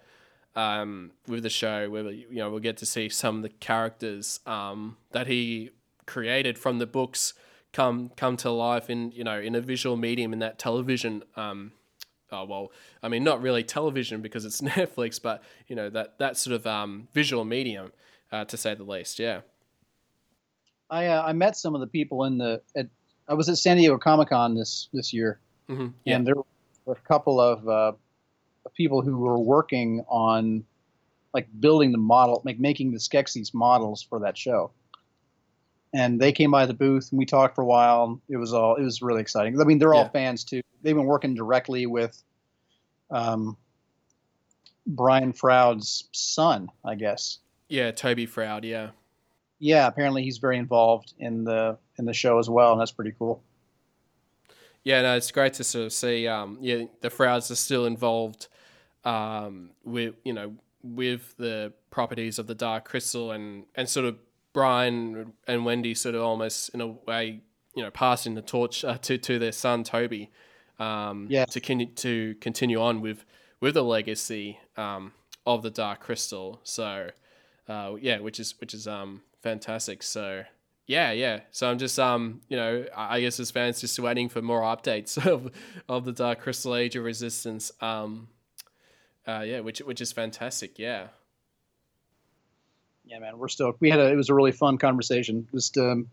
um, 0.55 1.11
with 1.27 1.43
the 1.43 1.49
show 1.51 1.87
where 1.89 2.09
you 2.09 2.25
know 2.31 2.49
we'll 2.49 2.59
get 2.59 2.77
to 2.77 2.85
see 2.87 3.09
some 3.09 3.37
of 3.37 3.41
the 3.43 3.49
characters 3.49 4.39
um, 4.47 4.97
that 5.11 5.27
he 5.27 5.69
created 6.09 6.57
from 6.57 6.79
the 6.79 6.87
books 6.87 7.33
come 7.71 8.09
come 8.17 8.35
to 8.35 8.49
life 8.49 8.89
in 8.89 9.11
you 9.11 9.23
know 9.23 9.39
in 9.39 9.55
a 9.55 9.61
visual 9.61 9.95
medium 9.95 10.33
in 10.33 10.39
that 10.39 10.57
television. 10.57 11.23
Um, 11.35 11.71
oh 12.31 12.45
well, 12.45 12.71
I 13.03 13.07
mean 13.07 13.23
not 13.23 13.41
really 13.41 13.63
television 13.63 14.21
because 14.21 14.43
it's 14.43 14.59
Netflix, 14.75 15.21
but 15.21 15.43
you 15.67 15.75
know 15.75 15.89
that 15.91 16.17
that 16.17 16.35
sort 16.35 16.55
of 16.55 16.65
um, 16.65 17.07
visual 17.13 17.45
medium 17.45 17.91
uh, 18.31 18.45
to 18.45 18.57
say 18.57 18.73
the 18.73 18.83
least. 18.83 19.19
Yeah. 19.19 19.41
I 20.89 21.05
uh, 21.05 21.23
I 21.23 21.33
met 21.33 21.55
some 21.55 21.75
of 21.75 21.81
the 21.81 21.87
people 21.87 22.23
in 22.25 22.39
the 22.39 22.61
at, 22.75 22.87
I 23.27 23.35
was 23.35 23.47
at 23.47 23.57
San 23.57 23.77
Diego 23.77 23.97
Comic 23.97 24.29
Con 24.29 24.55
this 24.55 24.89
this 24.91 25.13
year, 25.13 25.39
mm-hmm. 25.69 25.89
yeah. 26.03 26.15
and 26.15 26.25
there 26.25 26.35
were 26.85 26.93
a 26.93 27.07
couple 27.07 27.39
of 27.39 27.67
uh, 27.69 27.91
people 28.73 29.03
who 29.03 29.17
were 29.17 29.37
working 29.37 30.03
on 30.07 30.63
like 31.35 31.47
building 31.59 31.91
the 31.91 31.99
model, 31.99 32.41
like 32.43 32.59
making 32.59 32.91
the 32.91 32.97
Skeksis 32.97 33.53
models 33.53 34.01
for 34.01 34.19
that 34.21 34.35
show. 34.35 34.71
And 35.93 36.19
they 36.21 36.31
came 36.31 36.51
by 36.51 36.65
the 36.65 36.73
booth 36.73 37.09
and 37.11 37.17
we 37.17 37.25
talked 37.25 37.55
for 37.55 37.61
a 37.61 37.65
while. 37.65 38.21
It 38.29 38.37
was 38.37 38.53
all 38.53 38.75
it 38.75 38.83
was 38.83 39.01
really 39.01 39.21
exciting. 39.21 39.59
I 39.59 39.63
mean, 39.63 39.79
they're 39.79 39.93
all 39.93 40.09
fans 40.09 40.43
too. 40.43 40.61
They've 40.83 40.95
been 40.95 41.05
working 41.05 41.33
directly 41.33 41.87
with 41.87 42.21
um, 43.09 43.57
Brian 44.85 45.33
Froud's 45.33 46.07
son, 46.11 46.69
I 46.85 46.95
guess. 46.95 47.39
Yeah, 47.67 47.91
Toby 47.91 48.25
Froud. 48.25 48.65
Yeah. 48.65 48.89
Yeah, 49.59 49.87
apparently 49.87 50.23
he's 50.23 50.37
very 50.37 50.57
involved 50.57 51.13
in 51.19 51.43
the 51.43 51.77
in 51.97 52.05
the 52.05 52.13
show 52.13 52.39
as 52.39 52.49
well, 52.49 52.71
and 52.71 52.79
that's 52.79 52.91
pretty 52.91 53.13
cool. 53.17 53.43
Yeah, 54.83 55.01
no, 55.01 55.17
it's 55.17 55.31
great 55.31 55.53
to 55.55 55.63
sort 55.63 55.85
of 55.85 55.93
see. 55.93 56.27
Um, 56.27 56.57
yeah, 56.61 56.85
the 57.01 57.09
Frouds 57.09 57.51
are 57.51 57.55
still 57.55 57.85
involved 57.85 58.47
um, 59.03 59.71
with 59.83 60.15
you 60.23 60.33
know 60.33 60.55
with 60.81 61.35
the 61.37 61.73
properties 61.91 62.39
of 62.39 62.47
the 62.47 62.55
Dark 62.55 62.85
Crystal, 62.85 63.31
and 63.31 63.65
and 63.75 63.89
sort 63.89 64.05
of 64.05 64.15
Brian 64.53 65.33
and 65.47 65.65
Wendy 65.65 65.93
sort 65.93 66.15
of 66.15 66.21
almost 66.21 66.69
in 66.69 66.81
a 66.81 66.87
way 66.87 67.41
you 67.75 67.83
know 67.83 67.91
passing 67.91 68.35
the 68.35 68.41
torch 68.41 68.83
uh, 68.83 68.97
to 68.99 69.17
to 69.17 69.39
their 69.39 69.51
son 69.51 69.83
Toby. 69.83 70.29
Um, 70.79 71.27
Yeah. 71.29 71.45
To 71.45 71.59
con- 71.59 71.93
to 71.95 72.35
continue 72.41 72.81
on 72.81 73.01
with 73.01 73.25
with 73.59 73.73
the 73.73 73.83
legacy 73.83 74.59
um, 74.77 75.11
of 75.45 75.61
the 75.61 75.69
Dark 75.69 75.99
Crystal. 75.99 76.59
So 76.63 77.09
uh, 77.67 77.95
yeah, 77.99 78.19
which 78.19 78.39
is 78.39 78.55
which 78.59 78.73
is 78.73 78.87
um 78.87 79.21
fantastic. 79.43 80.01
So 80.03 80.43
yeah, 80.87 81.11
yeah. 81.11 81.41
So 81.51 81.69
I'm 81.69 81.77
just 81.77 81.99
um 81.99 82.41
you 82.49 82.57
know 82.57 82.85
I 82.95 83.19
guess 83.21 83.39
as 83.39 83.51
fans 83.51 83.81
just 83.81 83.99
waiting 83.99 84.29
for 84.29 84.41
more 84.41 84.61
updates 84.61 85.23
of 85.31 85.51
of 85.87 86.05
the 86.05 86.11
Dark 86.13 86.39
Crystal 86.41 86.75
Age 86.75 86.95
of 86.95 87.03
Resistance. 87.03 87.71
Um, 87.81 88.29
uh, 89.27 89.41
yeah, 89.45 89.59
which 89.59 89.79
which 89.79 90.01
is 90.01 90.11
fantastic. 90.11 90.79
Yeah. 90.79 91.07
Yeah, 93.09 93.19
man, 93.19 93.39
we're 93.39 93.47
stoked. 93.47 93.81
We 93.81 93.89
had 93.89 93.99
a 93.99 94.11
it 94.11 94.15
was 94.15 94.29
a 94.29 94.35
really 94.35 94.51
fun 94.51 94.77
conversation. 94.77 95.47
Just 95.51 95.77
um, 95.77 96.09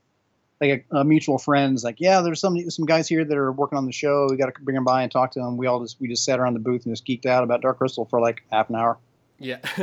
like 0.61 0.87
a, 0.90 0.98
a 0.98 1.04
mutual 1.04 1.37
friends, 1.37 1.85
like, 1.85 1.96
yeah, 2.00 2.22
there's 2.22 2.40
some 2.40 2.59
some 2.70 2.87
guys 2.87 3.06
here 3.06 3.22
that 3.22 3.37
are 3.37 3.52
working 3.52 3.76
on 3.76 3.85
the 3.85 3.92
show. 3.92 4.28
We 4.30 4.38
got 4.38 4.46
to 4.46 4.62
bring 4.62 4.74
them 4.74 4.85
by 4.85 5.02
and 5.02 5.12
talk 5.12 5.32
to 5.32 5.40
them. 5.40 5.59
We 5.59 5.66
all 5.66 5.82
just 5.82 6.00
we 6.00 6.09
just 6.09 6.24
sat 6.24 6.40
around 6.40 6.54
the 6.54 6.61
booth 6.61 6.87
and 6.87 6.92
just 6.92 7.06
geeked 7.06 7.26
out 7.26 7.44
about 7.44 7.61
Dark 7.61 7.78
Crystal 7.78 8.06
for 8.06 8.20
like 8.20 8.42
half 8.50 8.70
an 8.70 8.76
hour. 8.76 8.98
Yeah, 9.38 9.59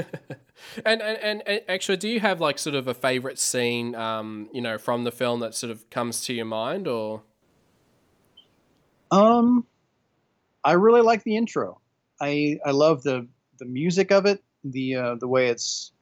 and, 0.84 1.02
and 1.02 1.18
and 1.20 1.44
and 1.46 1.62
actually, 1.70 1.98
do 1.98 2.10
you 2.10 2.20
have 2.20 2.42
like 2.42 2.58
sort 2.58 2.76
of 2.76 2.88
a 2.88 2.96
favorite 2.96 3.38
scene, 3.38 3.94
um, 3.94 4.50
you 4.52 4.62
know, 4.62 4.80
from 4.80 5.04
the 5.04 5.12
film 5.12 5.42
that 5.42 5.54
sort 5.54 5.70
of 5.70 5.88
comes 5.92 6.22
to 6.26 6.34
your 6.34 6.46
mind, 6.46 6.88
or 6.88 7.22
Um, 9.12 9.68
I 10.64 10.72
really 10.72 11.02
like 11.02 11.24
the 11.24 11.38
intro. 11.38 11.80
I 12.20 12.58
I 12.66 12.72
love 12.72 13.04
the 13.04 13.28
the 13.60 13.66
music 13.66 14.12
of 14.12 14.26
it, 14.26 14.44
the 14.64 14.96
uh, 14.96 15.16
the 15.20 15.28
way 15.28 15.50
it's 15.50 15.93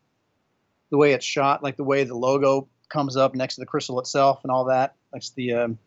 the 0.92 0.98
way 0.98 1.14
it's 1.14 1.26
shot, 1.26 1.64
like 1.64 1.78
the 1.78 1.84
way 1.84 2.04
the 2.04 2.16
logo 2.16 2.68
comes 2.90 3.18
up 3.18 3.34
next 3.34 3.56
to 3.56 3.62
the 3.62 3.66
crystal 3.66 4.00
itself 4.00 4.42
and 4.44 4.52
all 4.52 4.66
that. 4.66 4.96
Like 5.12 5.24
the 5.36 5.54
um, 5.54 5.80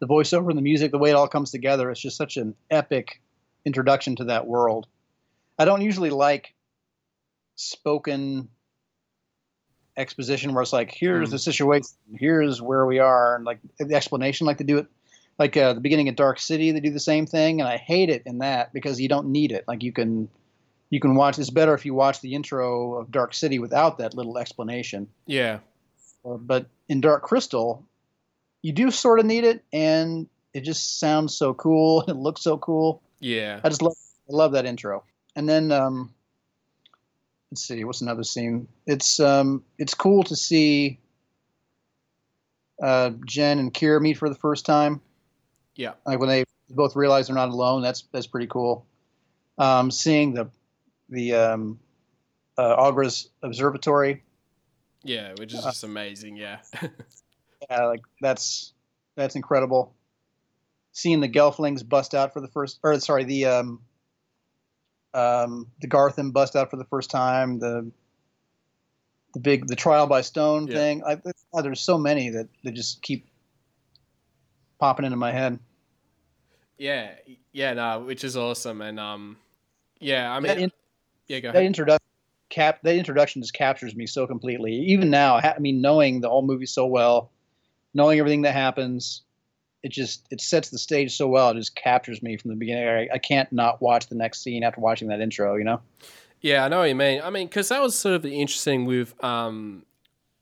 the 0.00 0.06
voiceover 0.06 0.48
and 0.48 0.58
the 0.58 0.62
music, 0.62 0.90
the 0.90 0.98
way 0.98 1.10
it 1.10 1.14
all 1.14 1.28
comes 1.28 1.50
together. 1.50 1.90
It's 1.90 2.00
just 2.00 2.16
such 2.16 2.36
an 2.36 2.54
epic 2.70 3.20
introduction 3.64 4.16
to 4.16 4.24
that 4.24 4.46
world. 4.46 4.86
I 5.58 5.64
don't 5.64 5.82
usually 5.82 6.10
like 6.10 6.54
spoken 7.56 8.48
exposition 9.96 10.54
where 10.54 10.62
it's 10.62 10.72
like, 10.72 10.90
here's 10.92 11.30
the 11.30 11.38
situation, 11.38 11.88
here's 12.16 12.60
where 12.62 12.86
we 12.86 12.98
are, 12.98 13.36
and 13.36 13.44
like 13.44 13.58
the 13.78 13.94
explanation, 13.94 14.46
like 14.46 14.58
they 14.58 14.64
do 14.64 14.78
it 14.78 14.86
like 15.38 15.56
uh, 15.56 15.72
the 15.72 15.80
beginning 15.80 16.08
of 16.08 16.16
Dark 16.16 16.38
City, 16.38 16.72
they 16.72 16.80
do 16.80 16.90
the 16.90 17.00
same 17.00 17.26
thing, 17.26 17.60
and 17.60 17.68
I 17.68 17.76
hate 17.76 18.10
it 18.10 18.22
in 18.26 18.38
that 18.38 18.72
because 18.72 19.00
you 19.00 19.08
don't 19.08 19.28
need 19.28 19.52
it. 19.52 19.64
Like 19.66 19.82
you 19.82 19.92
can, 19.92 20.28
you 20.92 21.00
can 21.00 21.14
watch. 21.14 21.38
It's 21.38 21.48
better 21.48 21.72
if 21.72 21.86
you 21.86 21.94
watch 21.94 22.20
the 22.20 22.34
intro 22.34 22.98
of 22.98 23.10
Dark 23.10 23.32
City 23.32 23.58
without 23.58 23.96
that 23.96 24.12
little 24.12 24.36
explanation. 24.36 25.08
yeah, 25.26 25.60
Uh, 26.22 26.34
but 26.36 26.66
in 26.88 27.00
Dark 27.00 27.22
Crystal, 27.22 27.82
you 28.60 28.72
do 28.72 28.90
sort 28.90 29.18
of 29.18 29.24
need 29.24 29.44
it, 29.44 29.64
and 29.72 30.28
it 30.52 30.60
just 30.64 31.00
sounds 31.00 31.34
so 31.34 31.54
cool. 31.54 32.02
It 32.08 32.16
looks 32.16 32.42
so 32.42 32.58
cool. 32.58 33.00
yeah, 33.20 33.58
I 33.64 33.68
just 33.70 33.80
love, 33.80 33.96
I 34.28 34.32
love 34.36 34.52
that 34.52 34.66
intro. 34.66 35.02
And 35.34 35.48
then, 35.48 35.72
um, 35.72 36.12
let's 37.50 37.66
see, 37.66 37.84
what's 37.84 38.02
another 38.02 38.22
scene? 38.24 38.68
It's 38.86 39.18
um, 39.18 39.64
it's 39.78 39.94
cool 39.94 40.22
to 40.24 40.36
see 40.36 40.98
uh, 42.82 43.12
Jen 43.24 43.58
and 43.58 43.72
Kira 43.72 44.00
meet 44.00 44.18
for 44.18 44.28
the 44.28 44.34
first 44.34 44.66
time 44.66 45.00
yeah, 45.74 45.92
like 46.04 46.18
when 46.20 46.28
they 46.28 46.44
both 46.68 46.96
realize 46.96 47.28
they're 47.28 47.36
not 47.36 47.48
alone. 47.48 47.80
That's 47.80 48.02
that's 48.12 48.26
pretty 48.26 48.46
cool. 48.48 48.84
Um, 49.56 49.90
seeing 49.90 50.34
the 50.34 50.50
the 51.08 51.34
um, 51.34 51.78
uh, 52.58 52.76
Aughra's 52.76 53.28
observatory, 53.42 54.22
yeah, 55.02 55.34
which 55.38 55.52
is 55.54 55.62
just 55.62 55.84
amazing. 55.84 56.36
Yeah, 56.36 56.58
yeah, 57.70 57.84
like 57.86 58.02
that's 58.20 58.72
that's 59.16 59.36
incredible. 59.36 59.94
Seeing 60.92 61.20
the 61.20 61.28
Gelflings 61.28 61.88
bust 61.88 62.14
out 62.14 62.32
for 62.34 62.40
the 62.40 62.48
first, 62.48 62.78
or 62.82 62.98
sorry, 63.00 63.24
the 63.24 63.46
um, 63.46 63.80
um, 65.14 65.68
the 65.80 65.88
Garthim 65.88 66.32
bust 66.32 66.54
out 66.56 66.70
for 66.70 66.76
the 66.76 66.84
first 66.84 67.10
time. 67.10 67.58
The 67.58 67.90
the 69.34 69.40
big 69.40 69.66
the 69.66 69.76
trial 69.76 70.06
by 70.06 70.20
stone 70.20 70.66
Yeah. 70.66 70.74
thing. 70.76 71.02
I, 71.04 71.20
oh, 71.54 71.62
there's 71.62 71.80
so 71.80 71.96
many 71.98 72.30
that 72.30 72.48
that 72.64 72.72
just 72.72 73.00
keep 73.02 73.26
popping 74.78 75.04
into 75.06 75.16
my 75.16 75.32
head. 75.32 75.58
yeah, 76.76 77.12
yeah. 77.52 77.72
No, 77.72 78.00
which 78.00 78.24
is 78.24 78.36
awesome, 78.36 78.82
and 78.82 79.00
um, 79.00 79.38
yeah. 80.00 80.30
I 80.30 80.40
mean, 80.40 80.70
yeah, 81.32 81.40
go 81.40 81.52
that 81.52 81.64
introduction 81.64 82.06
cap 82.50 82.80
that 82.82 82.96
introduction 82.96 83.40
just 83.40 83.54
captures 83.54 83.96
me 83.96 84.06
so 84.06 84.26
completely. 84.26 84.72
Even 84.74 85.10
now 85.10 85.36
i 85.36 85.58
mean 85.58 85.80
knowing 85.80 86.20
the 86.20 86.28
whole 86.28 86.42
movie 86.42 86.66
so 86.66 86.86
well 86.86 87.30
knowing 87.94 88.18
everything 88.18 88.42
that 88.42 88.54
happens 88.54 89.22
it 89.82 89.90
just 89.90 90.26
it 90.30 90.40
sets 90.40 90.70
the 90.70 90.78
stage 90.78 91.16
so 91.16 91.26
well 91.26 91.50
it 91.50 91.54
just 91.54 91.74
captures 91.74 92.22
me 92.22 92.36
from 92.36 92.50
the 92.50 92.56
beginning. 92.56 92.86
I, 92.86 93.08
I 93.14 93.18
can't 93.18 93.50
not 93.52 93.82
watch 93.82 94.08
the 94.08 94.14
next 94.14 94.42
scene 94.42 94.62
after 94.62 94.80
watching 94.80 95.08
that 95.08 95.20
intro 95.20 95.56
you 95.56 95.64
know? 95.64 95.80
Yeah, 96.42 96.64
I 96.64 96.68
know 96.68 96.80
what 96.80 96.88
you 96.88 96.96
mean. 96.96 97.22
I 97.22 97.30
mean, 97.30 97.46
because 97.46 97.68
that 97.68 97.80
was 97.80 97.94
sort 97.94 98.16
of 98.16 98.22
the 98.22 98.40
interesting 98.40 98.84
with 98.84 99.22
um, 99.24 99.86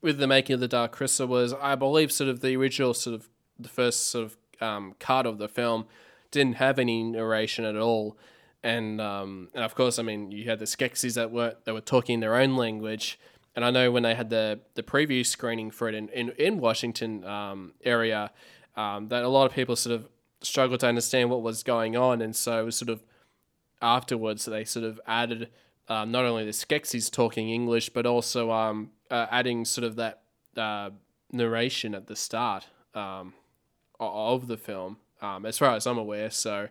with 0.00 0.18
the 0.18 0.26
making 0.26 0.54
of 0.54 0.60
the 0.60 0.68
Dark 0.68 0.92
Crystal 0.92 1.26
was, 1.26 1.52
I 1.52 1.74
believe, 1.74 2.10
sort 2.10 2.30
of 2.30 2.40
the 2.40 2.56
original 2.56 2.94
sort 2.94 3.14
of 3.14 3.28
the 3.58 3.68
first 3.68 4.08
sort 4.08 4.24
of 4.24 4.36
um, 4.62 4.94
cut 4.98 5.26
of 5.26 5.36
the 5.36 5.46
film 5.46 5.86
didn't 6.30 6.54
have 6.54 6.78
any 6.78 7.02
narration 7.02 7.66
at 7.66 7.76
all, 7.76 8.16
and 8.62 9.00
um, 9.00 9.48
and 9.54 9.64
of 9.64 9.74
course, 9.74 9.98
I 9.98 10.02
mean, 10.02 10.30
you 10.30 10.48
had 10.48 10.58
the 10.58 10.64
Skeksis 10.64 11.14
that 11.14 11.30
were 11.30 11.56
that 11.64 11.74
were 11.74 11.80
talking 11.80 12.20
their 12.20 12.36
own 12.36 12.56
language, 12.56 13.18
and 13.54 13.64
I 13.64 13.70
know 13.70 13.90
when 13.90 14.02
they 14.02 14.14
had 14.14 14.30
the 14.30 14.60
the 14.74 14.82
preview 14.82 15.24
screening 15.24 15.70
for 15.70 15.88
it 15.88 15.94
in 15.94 16.08
in, 16.10 16.30
in 16.30 16.58
Washington 16.58 17.24
um, 17.24 17.72
area, 17.84 18.30
um, 18.76 19.08
that 19.08 19.24
a 19.24 19.28
lot 19.28 19.46
of 19.46 19.52
people 19.52 19.76
sort 19.76 19.94
of 19.94 20.08
struggled 20.42 20.80
to 20.80 20.86
understand 20.86 21.30
what 21.30 21.42
was 21.42 21.62
going 21.62 21.96
on, 21.96 22.20
and 22.20 22.34
so 22.36 22.60
it 22.60 22.64
was 22.64 22.76
sort 22.76 22.90
of 22.90 23.02
afterwards 23.82 24.44
they 24.44 24.64
sort 24.64 24.84
of 24.84 25.00
added 25.06 25.48
um, 25.88 26.12
not 26.12 26.24
only 26.24 26.44
the 26.44 26.52
Skeksis 26.52 27.10
talking 27.10 27.50
English, 27.50 27.90
but 27.90 28.06
also 28.06 28.52
um, 28.52 28.90
uh, 29.10 29.26
adding 29.30 29.64
sort 29.64 29.84
of 29.84 29.96
that 29.96 30.22
uh, 30.56 30.90
narration 31.32 31.94
at 31.94 32.06
the 32.06 32.16
start 32.16 32.66
um, 32.94 33.34
of 33.98 34.46
the 34.46 34.56
film, 34.56 34.98
um, 35.20 35.44
as 35.44 35.58
far 35.58 35.74
as 35.74 35.86
I'm 35.86 35.98
aware. 35.98 36.30
So, 36.30 36.68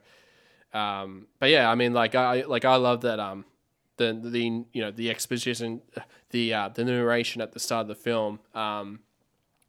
um, 0.73 1.27
but 1.39 1.49
yeah, 1.49 1.69
I 1.69 1.75
mean, 1.75 1.93
like 1.93 2.15
I 2.15 2.43
like 2.43 2.65
I 2.65 2.75
love 2.75 3.01
that 3.01 3.19
um, 3.19 3.45
the 3.97 4.19
the 4.21 4.65
you 4.73 4.81
know 4.81 4.91
the 4.91 5.09
exposition, 5.09 5.81
the 6.29 6.53
uh, 6.53 6.69
the 6.69 6.85
narration 6.85 7.41
at 7.41 7.53
the 7.53 7.59
start 7.59 7.83
of 7.83 7.87
the 7.87 7.95
film. 7.95 8.39
Um, 8.53 8.99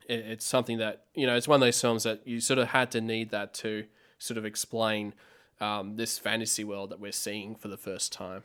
it, 0.09 0.21
it's 0.21 0.45
something 0.45 0.79
that 0.79 1.05
you 1.15 1.27
know 1.27 1.37
it's 1.37 1.49
one 1.49 1.63
of 1.63 1.67
those 1.67 1.81
films 1.81 2.03
that 2.03 2.27
you 2.27 2.41
sort 2.41 2.59
of 2.59 2.69
had 2.69 2.91
to 2.93 3.01
need 3.01 3.31
that 3.31 3.55
to 3.55 3.85
sort 4.19 4.37
of 4.39 4.45
explain 4.45 5.15
um, 5.61 5.97
this 5.97 6.19
fantasy 6.19 6.65
world 6.65 6.91
that 6.91 7.01
we're 7.01 7.13
seeing 7.13 7.55
for 7.55 7.69
the 7.69 7.77
first 7.79 8.13
time. 8.13 8.45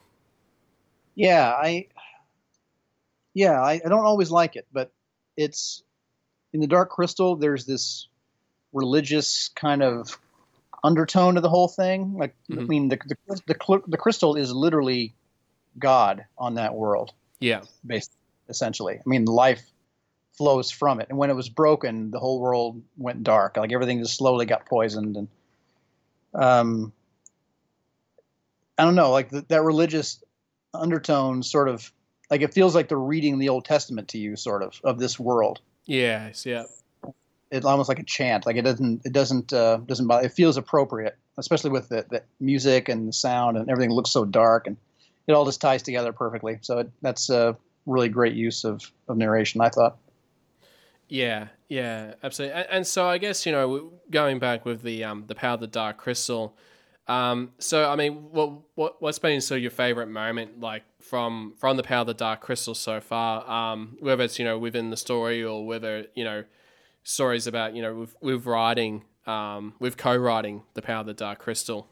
yeah 1.15 1.53
i 1.57 1.87
yeah 3.33 3.61
I, 3.61 3.73
I 3.85 3.89
don't 3.89 4.05
always 4.05 4.31
like 4.31 4.55
it 4.55 4.67
but 4.71 4.91
it's 5.37 5.83
in 6.53 6.59
the 6.61 6.67
dark 6.67 6.89
crystal 6.89 7.35
there's 7.35 7.65
this 7.65 8.07
religious 8.73 9.49
kind 9.55 9.81
of 9.83 10.17
undertone 10.85 11.35
to 11.35 11.41
the 11.41 11.49
whole 11.49 11.67
thing 11.67 12.13
like 12.21 12.35
i 12.51 12.53
Mhm. 12.55 12.67
mean 12.67 12.89
the, 12.89 12.97
the, 13.09 13.41
the, 13.47 13.81
the 13.87 13.97
crystal 13.97 14.35
is 14.35 14.51
literally 14.51 15.13
god 15.79 16.25
on 16.37 16.55
that 16.55 16.73
world 16.73 17.11
Yeah, 17.39 17.61
based 17.85 18.11
essentially. 18.47 18.95
I 18.95 19.07
mean, 19.09 19.25
life 19.25 19.63
flows 20.37 20.69
from 20.71 20.99
it, 21.01 21.07
and 21.09 21.17
when 21.17 21.29
it 21.29 21.35
was 21.35 21.49
broken, 21.49 22.11
the 22.11 22.19
whole 22.19 22.39
world 22.39 22.81
went 22.97 23.23
dark. 23.23 23.57
Like 23.57 23.71
everything 23.73 23.99
just 23.99 24.17
slowly 24.17 24.45
got 24.45 24.65
poisoned, 24.67 25.17
and 25.17 25.27
um, 26.33 26.93
I 28.77 28.83
don't 28.83 28.95
know, 28.95 29.11
like 29.11 29.29
th- 29.31 29.47
that 29.47 29.63
religious 29.63 30.23
undertone, 30.73 31.41
sort 31.43 31.69
of 31.69 31.91
like 32.29 32.41
it 32.41 32.53
feels 32.53 32.75
like 32.75 32.87
they're 32.89 32.97
reading 33.15 33.39
the 33.39 33.49
Old 33.49 33.65
Testament 33.65 34.09
to 34.09 34.17
you, 34.17 34.35
sort 34.35 34.61
of 34.63 34.79
of 34.83 34.99
this 34.99 35.19
world. 35.19 35.59
yes, 35.85 36.45
yeah, 36.45 36.63
It's 37.51 37.65
almost 37.65 37.89
like 37.89 37.99
a 37.99 38.03
chant. 38.03 38.45
Like 38.45 38.55
it 38.55 38.63
doesn't, 38.63 39.05
it 39.05 39.13
doesn't, 39.13 39.53
uh, 39.53 39.77
doesn't 39.77 40.07
bother. 40.07 40.25
It 40.25 40.33
feels 40.33 40.57
appropriate, 40.57 41.17
especially 41.37 41.71
with 41.71 41.89
the, 41.89 42.05
the 42.09 42.23
music 42.39 42.89
and 42.89 43.07
the 43.07 43.13
sound 43.13 43.57
and 43.57 43.69
everything 43.69 43.91
looks 43.91 44.11
so 44.11 44.25
dark, 44.25 44.67
and 44.67 44.77
it 45.27 45.33
all 45.33 45.45
just 45.45 45.61
ties 45.61 45.83
together 45.83 46.11
perfectly. 46.13 46.59
So 46.61 46.79
it, 46.79 46.89
that's 47.01 47.29
a 47.29 47.55
really 47.85 48.09
great 48.09 48.33
use 48.33 48.63
of 48.65 48.91
of 49.07 49.17
narration, 49.17 49.61
I 49.61 49.69
thought. 49.69 49.97
yeah, 51.07 51.49
yeah, 51.69 52.15
absolutely. 52.23 52.55
And, 52.57 52.67
and 52.71 52.87
so 52.87 53.07
I 53.07 53.17
guess 53.19 53.45
you 53.45 53.51
know, 53.51 53.93
going 54.09 54.39
back 54.39 54.65
with 54.65 54.81
the 54.81 55.03
um, 55.03 55.25
the 55.27 55.35
power 55.35 55.53
of 55.53 55.59
the 55.59 55.67
Dark 55.67 55.97
Crystal, 55.97 56.57
Um, 57.07 57.51
so 57.59 57.89
I 57.89 57.95
mean, 57.95 58.13
what 58.31 58.61
what 58.75 59.01
what's 59.01 59.19
been 59.19 59.41
sort 59.41 59.57
of 59.59 59.61
your 59.61 59.71
favorite 59.71 60.07
moment, 60.07 60.59
like 60.59 60.83
from 61.01 61.53
from 61.59 61.77
the 61.77 61.83
power 61.83 62.01
of 62.01 62.07
the 62.07 62.13
Dark 62.15 62.41
Crystal 62.41 62.73
so 62.73 62.99
far? 62.99 63.47
Um, 63.49 63.97
whether 63.99 64.23
it's 64.23 64.39
you 64.39 64.45
know 64.45 64.57
within 64.57 64.89
the 64.89 64.97
story 64.97 65.43
or 65.43 65.65
whether 65.65 66.07
you 66.15 66.23
know 66.23 66.43
stories 67.05 67.47
about 67.47 67.75
you 67.75 67.81
know 67.81 67.95
with 67.95 68.15
with 68.19 68.45
writing, 68.45 69.05
um, 69.25 69.73
with 69.79 69.95
co-writing 69.95 70.63
the 70.73 70.81
power 70.81 70.99
of 70.99 71.05
the 71.05 71.13
Dark 71.13 71.39
Crystal. 71.39 71.87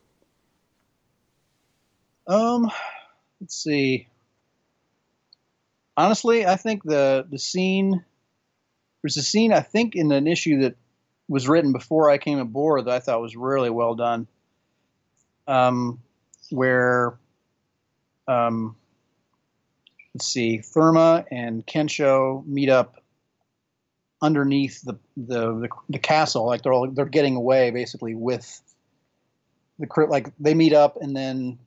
Um, 2.27 2.69
let's 3.39 3.55
see. 3.55 4.07
Honestly, 5.95 6.45
I 6.45 6.57
think 6.57 6.83
the 6.83 7.25
the 7.29 7.39
scene 7.39 8.03
there's 9.01 9.17
a 9.17 9.23
scene 9.23 9.53
I 9.53 9.61
think 9.61 9.95
in 9.95 10.11
an 10.11 10.27
issue 10.27 10.61
that 10.61 10.75
was 11.29 11.47
written 11.47 11.71
before 11.71 12.09
I 12.09 12.17
came 12.17 12.39
aboard 12.39 12.85
that 12.85 12.93
I 12.93 12.99
thought 12.99 13.21
was 13.21 13.35
really 13.35 13.69
well 13.69 13.95
done. 13.95 14.27
Um, 15.47 16.01
where 16.49 17.17
um, 18.27 18.75
let's 20.13 20.25
see, 20.25 20.59
Thurma 20.59 21.25
and 21.31 21.65
Kensho 21.65 22.45
meet 22.47 22.69
up 22.69 23.02
underneath 24.23 24.81
the, 24.81 24.93
the 25.17 25.53
the, 25.53 25.69
the, 25.89 25.99
castle, 25.99 26.45
like 26.45 26.63
they're 26.63 26.73
all, 26.73 26.89
they're 26.89 27.05
getting 27.05 27.35
away 27.35 27.69
basically 27.69 28.15
with 28.15 28.61
the 29.77 29.87
like 30.09 30.31
they 30.39 30.53
meet 30.53 30.73
up 30.73 30.97
and 31.01 31.15
then 31.15 31.59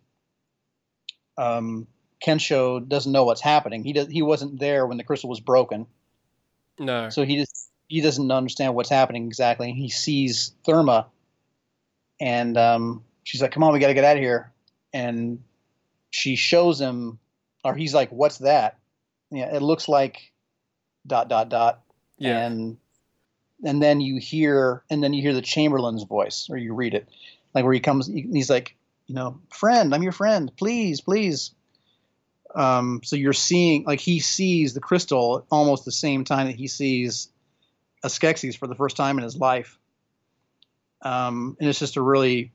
um, 1.37 1.87
Kensho 2.25 2.87
doesn't 2.89 3.13
know 3.13 3.25
what's 3.25 3.43
happening. 3.43 3.85
He 3.85 3.93
does 3.93 4.09
he 4.09 4.23
wasn't 4.23 4.59
there 4.59 4.87
when 4.87 4.97
the 4.97 5.05
crystal 5.05 5.29
was 5.29 5.39
broken. 5.39 5.87
No. 6.79 7.11
So 7.11 7.25
he 7.25 7.37
just 7.37 7.71
he 7.89 8.01
doesn't 8.01 8.31
understand 8.31 8.75
what's 8.75 8.91
happening 8.91 9.27
exactly. 9.27 9.73
He 9.73 9.91
sees 9.91 10.53
Thurma, 10.67 11.07
and 12.19 12.57
um, 12.57 13.05
she's 13.23 13.43
like, 13.43 13.53
"Come 13.53 13.63
on, 13.63 13.75
we 13.75 13.81
got 13.81 13.89
to 13.89 13.95
get 13.95 14.05
out 14.05 14.17
of 14.17 14.23
here." 14.23 14.51
And 14.95 15.43
she 16.11 16.37
shows 16.37 16.81
him, 16.81 17.19
or 17.63 17.75
he's 17.75 17.95
like, 17.95 18.11
"What's 18.11 18.39
that?" 18.39 18.79
Yeah, 19.31 19.55
it 19.55 19.61
looks 19.61 19.89
like 19.89 20.33
dot 21.07 21.29
dot 21.29 21.51
dot. 21.51 21.83
Yeah. 22.19 22.47
And 22.47 22.77
and 23.64 23.83
then 23.83 24.01
you 24.01 24.19
hear 24.21 24.83
and 24.91 25.03
then 25.03 25.14
you 25.14 25.23
hear 25.23 25.35
the 25.35 25.43
Chamberlain's 25.43 26.05
voice, 26.05 26.49
or 26.51 26.57
you 26.57 26.75
read 26.75 26.95
it, 26.95 27.09
like 27.55 27.64
where 27.64 27.75
he 27.75 27.81
comes. 27.81 28.07
He's 28.07 28.51
like, 28.51 28.77
you 29.07 29.14
know, 29.14 29.41
friend, 29.51 29.95
I'm 29.95 30.03
your 30.03 30.12
friend. 30.12 30.51
Please, 30.57 31.01
please. 31.01 31.53
Um, 32.55 33.01
so 33.05 33.17
you're 33.17 33.35
seeing, 33.35 33.85
like, 33.85 34.01
he 34.01 34.19
sees 34.19 34.73
the 34.73 34.81
crystal 34.81 35.47
almost 35.51 35.85
the 35.85 35.93
same 35.93 36.25
time 36.25 36.47
that 36.47 36.57
he 36.57 36.69
sees 36.69 37.29
Skeksis 38.03 38.57
for 38.57 38.67
the 38.67 38.75
first 38.75 38.97
time 38.97 39.19
in 39.19 39.25
his 39.25 39.37
life. 39.37 39.79
Um, 41.03 41.57
and 41.61 41.69
it's 41.69 41.79
just 41.79 41.97
a 41.97 42.03
really 42.03 42.53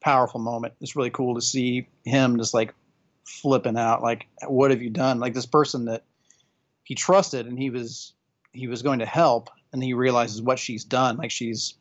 powerful 0.00 0.40
moment. 0.40 0.74
It's 0.82 0.94
really 0.94 1.10
cool 1.10 1.36
to 1.36 1.40
see 1.40 1.88
him 2.04 2.36
just 2.36 2.52
like 2.52 2.74
flipping 3.24 3.78
out, 3.78 4.02
like, 4.02 4.26
what 4.46 4.70
have 4.72 4.82
you 4.82 4.90
done? 4.90 5.20
Like 5.20 5.32
this 5.32 5.46
person 5.46 5.86
that 5.86 6.04
he 6.84 6.94
trusted 6.94 7.46
and 7.46 7.58
he 7.58 7.70
was 7.70 8.12
he 8.52 8.66
was 8.68 8.82
going 8.82 8.98
to 8.98 9.06
help, 9.06 9.50
and 9.72 9.82
he 9.82 9.94
realizes 9.94 10.42
what 10.42 10.58
she's 10.58 10.84
done. 10.84 11.16
Like 11.16 11.30
she's 11.30 11.74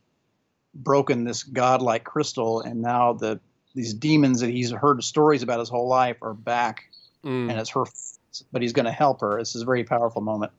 broken 0.75 1.23
this 1.23 1.43
godlike 1.43 2.03
crystal, 2.03 2.61
and 2.61 2.81
now 2.81 3.13
the 3.13 3.39
these 3.75 3.93
demons 3.93 4.41
that 4.41 4.49
he's 4.49 4.71
heard 4.71 5.03
stories 5.03 5.43
about 5.43 5.59
his 5.59 5.69
whole 5.69 5.87
life 5.87 6.17
are 6.21 6.33
back, 6.33 6.85
Mm. 7.23 7.49
and 7.49 7.59
it's 7.59 7.69
her. 7.71 7.83
But 8.51 8.61
he's 8.61 8.73
going 8.73 8.85
to 8.85 8.91
help 8.91 9.21
her. 9.21 9.37
This 9.39 9.55
is 9.55 9.63
a 9.63 9.65
very 9.65 9.83
powerful 9.83 10.21
moment. 10.21 10.51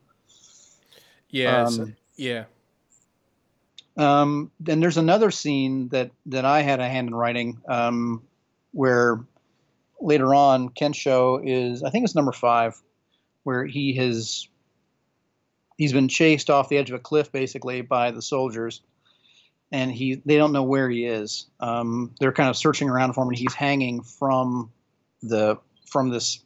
Yeah. 1.30 1.64
Um, 1.64 1.96
yeah. 2.16 2.44
Um, 3.96 4.50
then 4.60 4.80
there's 4.80 4.96
another 4.96 5.30
scene 5.30 5.88
that 5.88 6.10
that 6.26 6.44
I 6.44 6.62
had 6.62 6.80
a 6.80 6.88
hand 6.88 7.08
in 7.08 7.14
writing, 7.14 7.60
um, 7.68 8.22
where 8.72 9.20
later 10.00 10.34
on 10.34 10.70
Kensho 10.70 11.40
is, 11.44 11.82
I 11.82 11.90
think 11.90 12.04
it's 12.04 12.14
number 12.14 12.32
five, 12.32 12.80
where 13.42 13.64
he 13.64 13.94
has 13.94 14.48
he's 15.80 15.94
been 15.94 16.08
chased 16.08 16.50
off 16.50 16.68
the 16.68 16.76
edge 16.76 16.90
of 16.90 16.96
a 16.96 16.98
cliff 17.02 17.32
basically 17.32 17.80
by 17.80 18.10
the 18.10 18.20
soldiers, 18.20 18.82
and 19.72 19.90
he 19.90 20.20
they 20.26 20.36
don't 20.36 20.52
know 20.52 20.62
where 20.62 20.90
he 20.90 21.06
is. 21.06 21.46
Um, 21.58 22.14
they're 22.20 22.32
kind 22.32 22.50
of 22.50 22.56
searching 22.56 22.90
around 22.90 23.14
for 23.14 23.22
him, 23.22 23.28
and 23.28 23.38
he's 23.38 23.54
hanging 23.54 24.02
from 24.02 24.70
the 25.22 25.56
from 25.86 26.10
this 26.10 26.40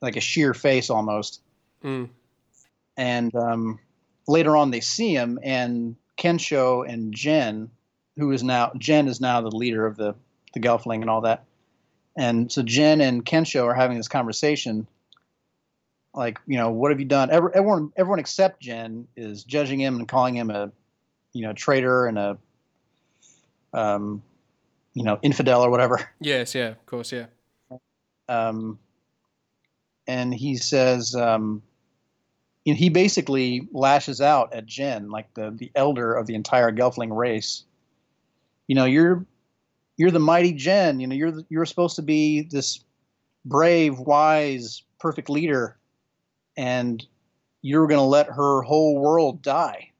like 0.00 0.16
a 0.16 0.20
sheer 0.20 0.54
face 0.54 0.90
almost 0.90 1.42
Mm. 1.84 2.08
and 2.96 3.34
um, 3.34 3.78
later 4.26 4.56
on 4.56 4.70
they 4.70 4.80
see 4.80 5.14
him 5.14 5.38
and 5.42 5.96
Kensho 6.16 6.86
and 6.86 7.12
Jen, 7.14 7.70
who 8.16 8.32
is 8.32 8.42
now 8.42 8.72
Jen 8.78 9.08
is 9.08 9.20
now 9.20 9.40
the 9.42 9.50
leader 9.50 9.86
of 9.86 9.96
the 9.96 10.14
the 10.54 10.60
Gelfling 10.60 11.02
and 11.02 11.10
all 11.10 11.20
that, 11.22 11.44
and 12.16 12.50
so 12.50 12.62
Jen 12.62 13.00
and 13.02 13.24
Kensho 13.26 13.64
are 13.64 13.74
having 13.74 13.98
this 13.98 14.08
conversation. 14.08 14.86
Like 16.14 16.38
you 16.46 16.56
know, 16.56 16.70
what 16.70 16.90
have 16.90 16.98
you 16.98 17.06
done? 17.06 17.30
Every, 17.30 17.50
everyone, 17.54 17.92
everyone 17.96 18.18
except 18.18 18.60
Jen 18.60 19.06
is 19.16 19.44
judging 19.44 19.80
him 19.80 19.96
and 19.96 20.08
calling 20.08 20.34
him 20.34 20.50
a, 20.50 20.72
you 21.32 21.42
know, 21.42 21.52
traitor 21.52 22.06
and 22.06 22.18
a, 22.18 22.38
um, 23.72 24.22
you 24.94 25.04
know, 25.04 25.18
infidel 25.22 25.62
or 25.62 25.70
whatever. 25.70 26.00
Yes. 26.20 26.54
Yeah. 26.54 26.68
Of 26.70 26.86
course. 26.86 27.12
Yeah. 27.12 27.26
um, 28.28 28.78
and 30.08 30.34
he 30.34 30.56
says, 30.56 31.14
um, 31.14 31.62
you 32.64 32.74
know, 32.74 32.78
he 32.78 32.88
basically 32.88 33.68
lashes 33.72 34.20
out 34.20 34.52
at 34.52 34.66
Jen, 34.66 35.10
like 35.10 35.32
the 35.34 35.54
the 35.56 35.70
elder 35.76 36.14
of 36.14 36.26
the 36.26 36.34
entire 36.34 36.72
Gelfling 36.72 37.16
race. 37.16 37.64
You 38.66 38.74
know, 38.74 38.84
you're 38.84 39.24
you're 39.96 40.10
the 40.10 40.18
mighty 40.18 40.52
Jen. 40.52 40.98
You 40.98 41.06
know, 41.06 41.14
you're 41.14 41.30
the, 41.30 41.46
you're 41.48 41.66
supposed 41.66 41.96
to 41.96 42.02
be 42.02 42.42
this 42.42 42.82
brave, 43.44 43.98
wise, 43.98 44.82
perfect 44.98 45.30
leader, 45.30 45.76
and 46.60 47.06
you're 47.62 47.86
going 47.86 47.98
to 47.98 48.04
let 48.04 48.26
her 48.26 48.60
whole 48.60 49.00
world 49.00 49.40
die. 49.40 49.90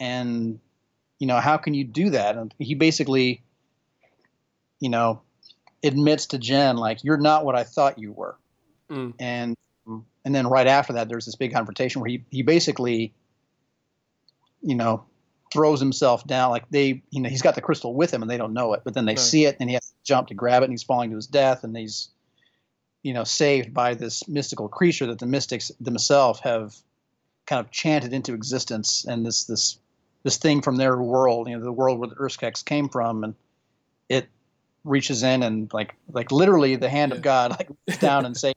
And 0.00 0.58
you 1.20 1.26
know, 1.26 1.38
how 1.40 1.56
can 1.56 1.74
you 1.74 1.84
do 1.84 2.10
that? 2.10 2.36
And 2.36 2.52
he 2.58 2.74
basically, 2.74 3.42
you 4.80 4.88
know, 4.88 5.22
admits 5.84 6.26
to 6.26 6.38
Jen 6.38 6.76
like 6.76 7.04
you're 7.04 7.16
not 7.16 7.44
what 7.44 7.54
I 7.54 7.62
thought 7.62 7.98
you 7.98 8.12
were. 8.12 8.36
Mm. 8.90 9.14
And 9.20 9.56
and 10.24 10.34
then 10.34 10.46
right 10.48 10.66
after 10.66 10.94
that 10.94 11.08
there's 11.08 11.26
this 11.26 11.36
big 11.36 11.52
confrontation 11.52 12.00
where 12.00 12.10
he 12.10 12.24
he 12.30 12.42
basically 12.42 13.12
you 14.60 14.74
know 14.74 15.04
throws 15.52 15.80
himself 15.80 16.26
down 16.26 16.50
like 16.50 16.68
they 16.70 17.02
you 17.10 17.20
know 17.20 17.28
he's 17.28 17.40
got 17.42 17.54
the 17.54 17.60
crystal 17.60 17.94
with 17.94 18.12
him 18.12 18.20
and 18.22 18.30
they 18.30 18.36
don't 18.36 18.52
know 18.52 18.74
it 18.74 18.82
but 18.84 18.92
then 18.94 19.06
they 19.06 19.12
Right. 19.12 19.18
see 19.18 19.44
it 19.46 19.56
and 19.60 19.70
he 19.70 19.74
has 19.74 19.88
to 19.88 19.94
jump 20.04 20.28
to 20.28 20.34
grab 20.34 20.62
it 20.62 20.66
and 20.66 20.72
he's 20.72 20.82
falling 20.82 21.10
to 21.10 21.16
his 21.16 21.26
death 21.26 21.64
and 21.64 21.76
he's 21.76 22.10
you 23.02 23.12
know 23.14 23.24
saved 23.24 23.72
by 23.72 23.94
this 23.94 24.26
mystical 24.28 24.68
creature 24.68 25.06
that 25.06 25.18
the 25.18 25.26
mystics 25.26 25.70
themselves 25.80 26.40
have 26.40 26.74
kind 27.46 27.60
of 27.64 27.70
chanted 27.70 28.12
into 28.12 28.34
existence 28.34 29.04
and 29.06 29.24
this 29.24 29.44
this 29.44 29.78
this 30.24 30.36
thing 30.36 30.60
from 30.60 30.76
their 30.76 30.96
world 31.00 31.48
you 31.48 31.56
know 31.56 31.64
the 31.64 31.72
world 31.72 31.98
where 31.98 32.08
the 32.08 32.16
Urskeks 32.16 32.64
came 32.64 32.88
from 32.88 33.24
and 33.24 33.34
it 34.08 34.28
reaches 34.84 35.22
in 35.22 35.42
and 35.42 35.72
like 35.72 35.94
like 36.12 36.32
literally 36.32 36.76
the 36.76 36.88
hand 36.88 37.12
of 37.12 37.22
God 37.22 37.50
like 37.52 37.68
reaches 37.86 38.00
down 38.00 38.26
and 38.26 38.36
saves 38.44 38.54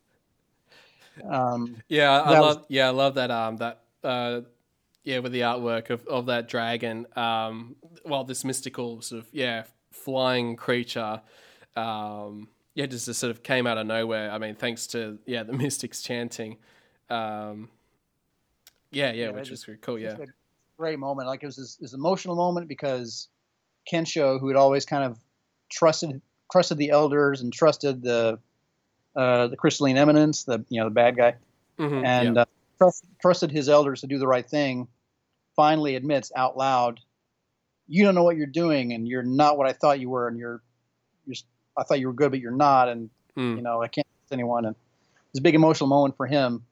um 1.29 1.77
Yeah, 1.87 2.21
I 2.21 2.33
That 2.33 2.41
was- 2.41 2.55
love. 2.55 2.65
Yeah, 2.69 2.87
I 2.87 2.91
love 2.91 3.15
that. 3.15 3.31
Um, 3.31 3.57
that. 3.57 3.81
Uh, 4.03 4.41
yeah, 5.03 5.19
with 5.19 5.31
the 5.31 5.41
artwork 5.41 5.89
of, 5.89 6.05
of 6.07 6.27
that 6.27 6.47
dragon. 6.47 7.05
Um, 7.15 7.75
well, 8.05 8.23
this 8.23 8.43
mystical 8.43 9.01
sort 9.01 9.21
of 9.23 9.27
yeah 9.31 9.63
flying 9.91 10.55
creature. 10.55 11.21
Um, 11.75 12.47
yeah, 12.73 12.85
just, 12.85 13.05
just 13.05 13.19
sort 13.19 13.31
of 13.31 13.43
came 13.43 13.67
out 13.67 13.77
of 13.77 13.85
nowhere. 13.85 14.31
I 14.31 14.37
mean, 14.37 14.55
thanks 14.55 14.87
to 14.87 15.19
yeah 15.25 15.43
the 15.43 15.53
mystics 15.57 16.01
chanting. 16.01 16.57
Um, 17.09 17.69
yeah, 18.91 19.11
yeah, 19.11 19.25
Yeah, 19.25 19.31
which 19.31 19.49
was 19.49 19.67
cool. 19.81 19.99
Yeah, 19.99 20.17
a 20.17 20.25
great 20.77 20.99
moment. 20.99 21.27
Like 21.27 21.43
it 21.43 21.45
was 21.45 21.55
this, 21.55 21.75
this 21.75 21.93
emotional 21.93 22.35
moment 22.35 22.67
because 22.67 23.27
Kensho, 23.91 24.39
who 24.39 24.47
had 24.47 24.57
always 24.57 24.85
kind 24.85 25.03
of 25.03 25.19
trusted 25.69 26.21
trusted 26.51 26.77
the 26.77 26.89
elders 26.89 27.41
and 27.41 27.51
trusted 27.53 28.01
the 28.01 28.39
uh, 29.15 29.47
the 29.47 29.57
crystalline 29.57 29.97
eminence, 29.97 30.43
the 30.43 30.63
you 30.69 30.79
know 30.79 30.85
the 30.87 30.93
bad 30.93 31.17
guy, 31.17 31.35
Mhm, 31.79 32.05
and 32.05 32.35
yeah. 32.35 32.41
uh, 32.41 32.45
trust, 32.77 33.05
trusted 33.21 33.51
his 33.51 33.67
elders 33.67 34.01
to 34.01 34.07
do 34.07 34.17
the 34.17 34.27
right 34.27 34.47
thing, 34.49 34.87
finally 35.55 35.95
admits 35.95 36.31
out 36.35 36.57
loud, 36.57 36.99
"You 37.87 38.05
don't 38.05 38.15
know 38.15 38.23
what 38.23 38.37
you're 38.37 38.47
doing, 38.47 38.93
and 38.93 39.07
you're 39.07 39.23
not 39.23 39.57
what 39.57 39.67
I 39.67 39.73
thought 39.73 39.99
you 39.99 40.09
were, 40.09 40.27
and 40.27 40.37
you're 40.37 40.61
I 41.77 41.83
thought 41.83 41.99
you 41.99 42.07
were 42.07 42.13
good, 42.13 42.31
but 42.31 42.39
you're 42.39 42.51
not, 42.51 42.89
and 42.89 43.09
Mm. 43.37 43.55
you 43.55 43.61
know 43.61 43.81
I 43.81 43.87
can't 43.87 44.05
trust 44.19 44.33
anyone." 44.33 44.65
And 44.65 44.75
it's 45.29 45.39
a 45.39 45.41
big 45.41 45.55
emotional 45.55 45.87
moment 45.87 46.17
for 46.17 46.25
him, 46.25 46.65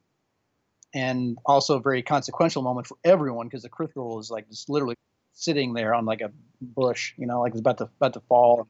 and 0.93 1.37
also 1.45 1.77
a 1.77 1.81
very 1.81 2.01
consequential 2.01 2.61
moment 2.61 2.87
for 2.87 2.97
everyone 3.03 3.47
because 3.47 3.63
the 3.63 3.69
crystal 3.69 4.19
is 4.19 4.29
like 4.29 4.49
just 4.49 4.69
literally 4.69 4.95
sitting 5.33 5.73
there 5.73 5.93
on 5.93 6.05
like 6.05 6.21
a 6.21 6.31
bush, 6.61 7.13
you 7.17 7.25
know, 7.25 7.41
like 7.41 7.51
it's 7.53 7.61
about 7.61 7.77
to 7.77 7.85
about 7.97 8.13
to 8.13 8.19
fall. 8.21 8.67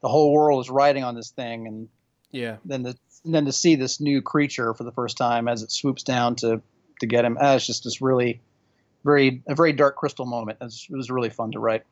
The 0.00 0.08
whole 0.08 0.32
world 0.32 0.64
is 0.64 0.70
riding 0.70 1.02
on 1.02 1.14
this 1.14 1.30
thing, 1.30 1.66
and 1.66 1.88
yeah, 2.30 2.58
then 2.64 2.82
the 2.82 2.96
and 3.24 3.34
then 3.34 3.46
to 3.46 3.52
see 3.52 3.74
this 3.74 4.00
new 4.00 4.20
creature 4.22 4.74
for 4.74 4.84
the 4.84 4.92
first 4.92 5.16
time 5.16 5.48
as 5.48 5.62
it 5.62 5.72
swoops 5.72 6.02
down 6.02 6.36
to 6.36 6.60
to 7.00 7.06
get 7.06 7.24
him, 7.24 7.36
uh, 7.40 7.54
it's 7.56 7.66
just 7.66 7.84
this 7.84 8.00
really 8.00 8.40
very 9.02 9.42
a 9.48 9.54
very 9.54 9.72
dark 9.72 9.96
crystal 9.96 10.26
moment. 10.26 10.58
It 10.60 10.64
was, 10.64 10.86
it 10.90 10.96
was 10.96 11.10
really 11.10 11.30
fun 11.30 11.52
to 11.52 11.58
write. 11.58 11.84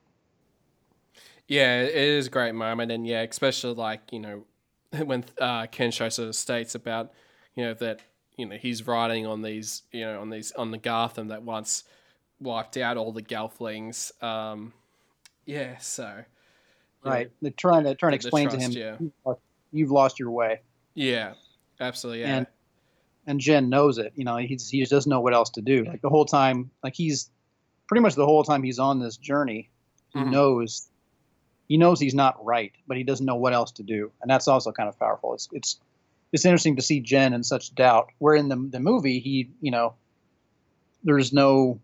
Yeah, 1.52 1.82
it 1.82 1.94
is 1.94 2.28
a 2.28 2.30
great 2.30 2.54
moment, 2.54 2.90
and 2.90 3.06
yeah, 3.06 3.20
especially 3.20 3.74
like 3.74 4.10
you 4.10 4.20
know 4.20 4.44
when 5.04 5.24
uh, 5.38 5.66
Kensho 5.66 6.10
sort 6.10 6.28
of 6.28 6.34
states 6.34 6.74
about 6.74 7.12
you 7.54 7.64
know 7.64 7.74
that 7.74 8.00
you 8.38 8.46
know 8.46 8.56
he's 8.56 8.86
riding 8.86 9.26
on 9.26 9.42
these 9.42 9.82
you 9.92 10.00
know 10.00 10.18
on 10.22 10.30
these 10.30 10.52
on 10.52 10.70
the 10.70 10.78
Garthim 10.78 11.28
that 11.28 11.42
once 11.42 11.84
wiped 12.40 12.78
out 12.78 12.96
all 12.96 13.12
the 13.12 13.20
Gelflings. 13.22 14.10
Um, 14.22 14.72
yeah, 15.44 15.76
so 15.78 16.24
Right. 17.04 17.26
know, 17.26 17.32
They're 17.42 17.50
trying 17.50 17.84
to 17.84 17.94
trying 17.96 18.12
to 18.12 18.16
explain 18.16 18.48
to 18.48 18.56
him 18.58 18.70
yeah. 18.72 18.96
"You've 19.72 19.90
lost- 19.90 20.18
your 20.18 20.30
way. 20.30 20.60
yeah, 20.94 21.34
absolutely, 21.80 22.20
yeah, 22.22 22.36
And- 22.38 22.46
and 23.26 23.40
Jen 23.40 23.68
knows 23.68 23.98
it. 23.98 24.12
You 24.16 24.24
know, 24.24 24.38
he's 24.38 24.70
he 24.70 24.80
just 24.80 24.90
doesn't 24.90 25.10
know 25.10 25.20
what 25.20 25.34
else 25.34 25.50
to 25.50 25.60
do. 25.60 25.84
Like 25.84 26.00
the 26.00 26.08
whole 26.08 26.24
time, 26.24 26.70
like 26.82 26.94
he's 26.94 27.30
pretty 27.88 28.00
much 28.00 28.14
the 28.14 28.24
whole 28.24 28.42
time 28.42 28.62
he's 28.62 28.78
on 28.78 29.00
this 29.00 29.18
journey, 29.18 29.68
he 30.14 30.18
Mhm. 30.20 30.30
knows 30.30 30.88
he 31.72 31.78
knows 31.78 31.98
he's 31.98 32.14
not 32.14 32.44
right, 32.44 32.72
but 32.86 32.98
he 32.98 33.02
doesn't 33.02 33.24
know 33.24 33.36
what 33.36 33.54
else 33.54 33.72
to 33.72 33.82
do, 33.82 34.12
and 34.20 34.30
that's 34.30 34.46
also 34.46 34.72
kind 34.72 34.90
of 34.90 34.98
powerful. 34.98 35.32
It's 35.32 35.48
it's 35.52 35.80
it's 36.30 36.44
interesting 36.44 36.76
to 36.76 36.82
see 36.82 37.00
Jen 37.00 37.32
in 37.32 37.42
such 37.42 37.74
doubt. 37.74 38.10
Where 38.18 38.34
in 38.34 38.48
the 38.48 38.56
the 38.56 38.80
movie, 38.80 39.20
he 39.20 39.50
you 39.62 39.70
know, 39.70 39.94
there's 41.02 41.32
no, 41.32 41.80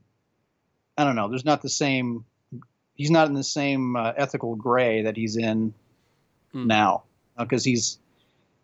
I 0.98 1.04
don't 1.04 1.16
know, 1.16 1.28
there's 1.28 1.46
not 1.46 1.62
the 1.62 1.70
same. 1.70 2.26
He's 2.96 3.10
not 3.10 3.28
in 3.28 3.34
the 3.34 3.44
same 3.44 3.96
uh, 3.96 4.12
ethical 4.16 4.56
gray 4.56 5.02
that 5.02 5.16
he's 5.16 5.36
in 5.36 5.72
Hmm. 6.52 6.66
now, 6.66 7.02
because 7.38 7.64
he's 7.64 7.98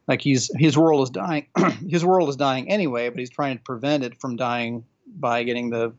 like 0.08 0.20
he's 0.22 0.50
his 0.56 0.76
world 0.76 1.02
is 1.02 1.10
dying 1.10 1.46
his 1.88 2.04
world 2.04 2.28
is 2.28 2.36
dying 2.36 2.70
anyway 2.70 3.08
but 3.08 3.18
he's 3.18 3.30
trying 3.30 3.56
to 3.56 3.62
prevent 3.62 4.04
it 4.04 4.20
from 4.20 4.36
dying 4.36 4.84
by 5.06 5.42
getting 5.42 5.70
the 5.70 5.92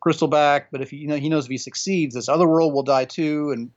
crystal 0.00 0.28
back 0.28 0.68
but 0.72 0.80
if 0.80 0.90
he, 0.90 0.96
you 0.96 1.06
know 1.08 1.16
he 1.16 1.28
knows 1.28 1.44
if 1.44 1.50
he 1.50 1.58
succeeds 1.58 2.14
this 2.14 2.28
other 2.28 2.46
world 2.46 2.72
will 2.72 2.82
die 2.82 3.04
too 3.04 3.50
and 3.50 3.70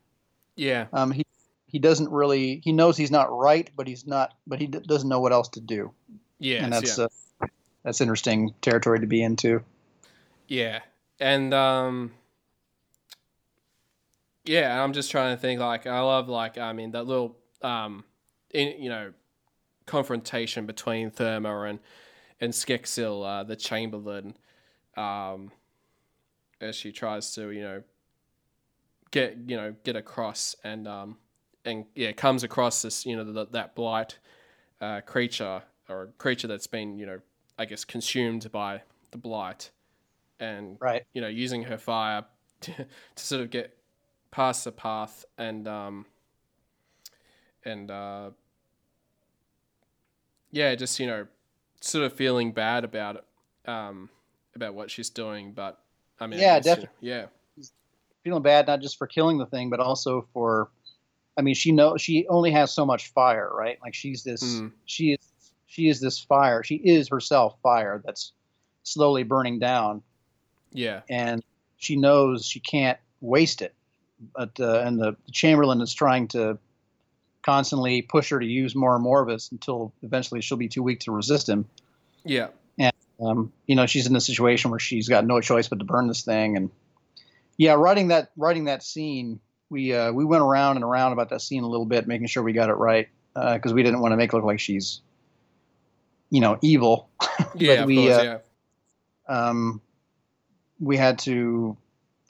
yeah, 0.56 0.88
um, 0.94 1.12
he 1.12 1.26
he 1.68 1.80
doesn't 1.80 2.10
really 2.10 2.62
he 2.64 2.72
knows 2.72 2.96
he's 2.96 3.12
not 3.12 3.36
right 3.36 3.70
but 3.76 3.88
he's 3.88 4.08
not 4.08 4.34
but 4.48 4.60
he 4.60 4.68
d- 4.68 4.80
doesn't 4.88 5.10
know 5.10 5.20
what 5.20 5.34
else 5.34 5.50
to 5.50 5.60
do 5.60 5.92
yes, 6.40 6.64
and 6.64 6.72
that's 6.72 6.98
yeah. 6.98 7.06
uh, 7.06 7.48
that's 7.84 8.02
interesting 8.02 8.54
territory 8.62 9.00
to 9.00 9.08
be 9.08 9.22
into 9.22 9.62
Yeah, 10.48 10.80
and 11.20 11.54
um, 11.54 12.12
yeah, 14.46 14.84
I'm 14.84 14.94
just 14.94 15.12
trying 15.12 15.36
to 15.36 15.42
think. 15.42 15.60
Like, 15.60 15.88
I 15.88 16.00
love 16.02 16.30
like 16.30 16.58
I 16.58 16.74
mean 16.74 16.92
that 16.92 17.06
little 17.06 17.38
um, 17.62 18.04
in 18.54 18.82
you 18.82 18.90
know, 18.90 19.14
confrontation 19.86 20.66
between 20.66 21.12
Thurma 21.12 21.70
and 21.70 21.80
and 22.40 22.54
Skeksil, 22.54 23.26
uh, 23.26 23.44
the 23.44 23.56
Chamberlain, 23.56 24.36
um, 24.96 25.52
as 26.62 26.76
she 26.76 26.92
tries 26.92 27.34
to 27.36 27.52
you 27.52 27.62
know 27.62 27.84
get 29.16 29.38
you 29.48 29.56
know 29.56 29.74
get 29.86 29.96
across 29.96 30.58
and 30.66 30.90
um 30.90 31.16
and 31.64 31.86
yeah 31.96 32.12
comes 32.12 32.44
across 32.44 32.82
this 32.82 33.06
you 33.06 33.16
know 33.16 33.24
the, 33.24 33.46
that 33.48 33.74
blight 33.74 34.20
uh, 34.82 35.00
creature 35.00 35.64
or 35.88 36.10
creature 36.18 36.48
that's 36.50 36.68
been 36.68 37.00
you 37.00 37.06
know 37.06 37.20
I 37.58 37.64
guess 37.64 37.86
consumed 37.86 38.52
by 38.52 38.82
the 39.12 39.18
blight 39.18 39.72
and 40.38 40.78
right 40.82 41.04
you 41.14 41.22
know, 41.22 41.30
using 41.30 41.64
her 41.64 41.78
fire 41.78 42.26
to, 42.62 42.74
to 42.74 43.24
sort 43.24 43.42
of 43.42 43.50
get 43.52 43.78
past 44.32 44.66
the 44.66 44.74
path 44.74 45.24
and 45.38 45.66
um 45.66 46.06
and 47.64 47.90
uh 47.90 48.32
yeah, 50.52 50.76
just 50.76 51.00
you 51.00 51.08
know, 51.08 51.28
sort 51.80 52.04
of 52.04 52.12
feeling 52.12 52.52
bad 52.52 52.84
about 52.84 53.16
it, 53.16 53.70
um 53.70 54.10
about 54.56 54.74
what 54.74 54.92
she's 54.92 55.10
doing, 55.10 55.54
but 55.54 55.80
I 56.20 56.28
mean, 56.28 56.40
Yeah, 56.40 56.60
definitely. 56.60 56.90
yeah, 57.00 57.28
feeling 58.26 58.44
bad 58.44 58.68
not 58.68 58.82
just 58.82 58.98
for 58.98 59.08
killing 59.08 59.38
the 59.38 59.46
thing 59.46 59.70
but 59.70 59.80
also 59.80 60.28
for 60.34 60.70
i 61.38 61.42
mean 61.42 61.56
she 61.56 61.72
knows 61.72 62.02
she 62.02 62.28
only 62.28 62.52
has 62.52 62.74
so 62.74 62.86
much 62.86 63.14
fire 63.14 63.50
right? 63.54 63.78
Like 63.82 63.94
she's 63.94 64.24
this 64.24 64.44
Mm. 64.44 64.72
she 64.86 65.14
is 65.14 65.20
she 65.68 65.90
is 65.90 66.00
this 66.00 66.20
fire. 66.20 66.64
She 66.64 66.76
is 66.76 67.10
herself 67.10 67.58
fire 67.62 68.02
that's 68.06 68.32
slowly 68.84 69.24
burning 69.24 69.60
down. 69.60 70.04
Yeah, 70.72 71.02
and 71.10 71.44
she 71.78 71.98
knows 71.98 72.46
she 72.46 72.60
can't 72.62 72.98
waste 73.20 73.62
it. 73.62 73.74
But 74.34 74.58
uh, 74.60 74.84
and 74.86 75.00
the, 75.00 75.18
chamberlain 75.32 75.82
is 75.82 75.94
trying 75.94 76.30
to 76.30 76.58
constantly 77.44 78.02
push 78.02 78.30
her 78.30 78.40
to 78.40 78.46
use 78.46 78.74
more 78.74 78.96
and 78.96 79.04
more 79.04 79.22
of 79.22 79.28
it 79.30 79.44
until 79.52 79.92
eventually 80.02 80.40
she'll 80.42 80.58
be 80.58 80.70
too 80.70 80.84
weak 80.84 81.02
to 81.02 81.12
resist 81.12 81.50
him. 81.50 81.66
Yeah, 82.78 82.92
um, 83.20 83.52
you 83.68 83.76
know 83.76 83.86
she's 83.86 84.08
in 84.08 84.16
a 84.16 84.22
situation 84.22 84.72
where 84.72 84.80
she's 84.80 85.10
got 85.10 85.26
no 85.26 85.42
choice 85.42 85.68
but 85.68 85.80
to 85.80 85.86
burn 85.86 86.08
this 86.08 86.24
thing 86.24 86.56
and 86.56 86.70
yeah 87.58 87.74
writing 87.74 88.10
that 88.10 88.32
writing 88.38 88.66
that 88.66 88.84
scene 88.84 89.40
we 89.70 89.94
uh, 89.94 90.12
we 90.12 90.24
went 90.24 90.44
around 90.44 90.78
and 90.78 90.84
around 90.84 91.12
about 91.12 91.30
that 91.30 91.42
scene 91.42 91.64
a 91.64 91.68
little 91.68 91.86
bit 91.86 92.08
making 92.08 92.28
sure 92.28 92.44
we 92.44 92.54
got 92.54 92.70
it 92.70 92.74
right 92.74 93.10
because 93.34 93.74
we 93.74 93.84
didn't 93.84 94.00
want 94.00 94.12
to 94.12 94.18
make 94.18 94.32
it 94.32 94.36
look 94.36 94.46
like 94.46 94.60
she's 94.60 95.02
you 96.30 96.42
know 96.42 96.58
evil. 96.62 97.10
Yeah, 97.58 97.84
of 97.84 97.86
we, 97.86 97.96
course, 97.96 98.18
uh, 98.18 98.40
yeah, 99.30 99.48
um, 99.48 99.80
we 100.82 100.98
had 100.98 101.20
to 101.20 101.78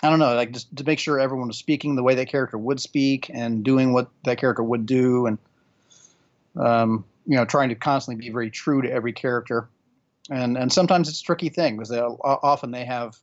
I 0.04 0.12
don't 0.12 0.20
know 0.20 0.36
like 0.36 0.52
just 0.52 0.76
to 0.76 0.84
make 0.84 1.00
sure 1.00 1.20
everyone 1.20 1.48
was 1.48 1.58
speaking 1.58 1.96
the 1.96 2.04
way 2.04 2.14
that 2.16 2.28
character 2.28 2.60
would 2.60 2.80
speak 2.80 3.32
and 3.34 3.64
doing 3.64 3.92
what 3.92 4.10
that 4.26 4.38
character 4.38 4.62
would 4.62 4.86
do 4.86 5.26
and 5.26 5.38
um, 6.56 7.06
you 7.26 7.36
know 7.38 7.46
trying 7.46 7.70
to 7.70 7.76
constantly 7.76 8.24
be 8.24 8.32
very 8.32 8.52
true 8.52 8.84
to 8.84 8.92
every 8.92 9.14
character. 9.14 9.68
And 10.30 10.58
and 10.58 10.72
sometimes 10.72 11.10
it's 11.10 11.22
a 11.22 11.24
tricky 11.24 11.50
thing 11.50 11.76
because 11.76 11.90
they, 11.90 12.00
often 12.00 12.70
they 12.70 12.86
have 12.86 13.18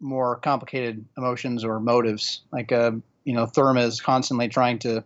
more 0.00 0.36
complicated 0.36 1.04
emotions 1.16 1.64
or 1.64 1.80
motives 1.80 2.42
like 2.52 2.72
uh, 2.72 2.92
you 3.24 3.34
know 3.34 3.46
Thurma 3.46 3.84
is 3.84 4.00
constantly 4.00 4.48
trying 4.48 4.78
to 4.80 5.04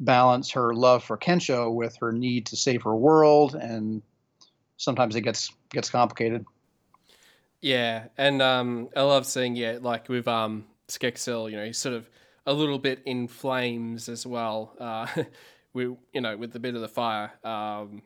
balance 0.00 0.50
her 0.52 0.74
love 0.74 1.04
for 1.04 1.16
Kensho 1.16 1.72
with 1.72 1.96
her 1.96 2.12
need 2.12 2.46
to 2.46 2.56
save 2.56 2.82
her 2.82 2.94
world 2.94 3.54
and 3.54 4.02
sometimes 4.76 5.16
it 5.16 5.22
gets 5.22 5.52
gets 5.70 5.90
complicated 5.90 6.44
yeah, 7.64 8.08
and 8.18 8.42
um, 8.42 8.90
I 8.94 9.00
love 9.00 9.24
seeing 9.24 9.56
yeah, 9.56 9.78
like 9.80 10.10
with 10.10 10.28
um 10.28 10.66
Skeksil, 10.88 11.50
you 11.50 11.56
know, 11.56 11.64
he's 11.64 11.78
sort 11.78 11.94
of 11.94 12.10
a 12.44 12.52
little 12.52 12.78
bit 12.78 13.00
in 13.06 13.26
flames 13.26 14.10
as 14.10 14.26
well. 14.26 14.74
Uh, 14.78 15.06
we 15.72 15.84
you 16.12 16.20
know 16.20 16.36
with 16.36 16.52
the 16.52 16.60
bit 16.60 16.74
of 16.74 16.82
the 16.82 16.88
fire, 16.88 17.32
um, 17.42 18.02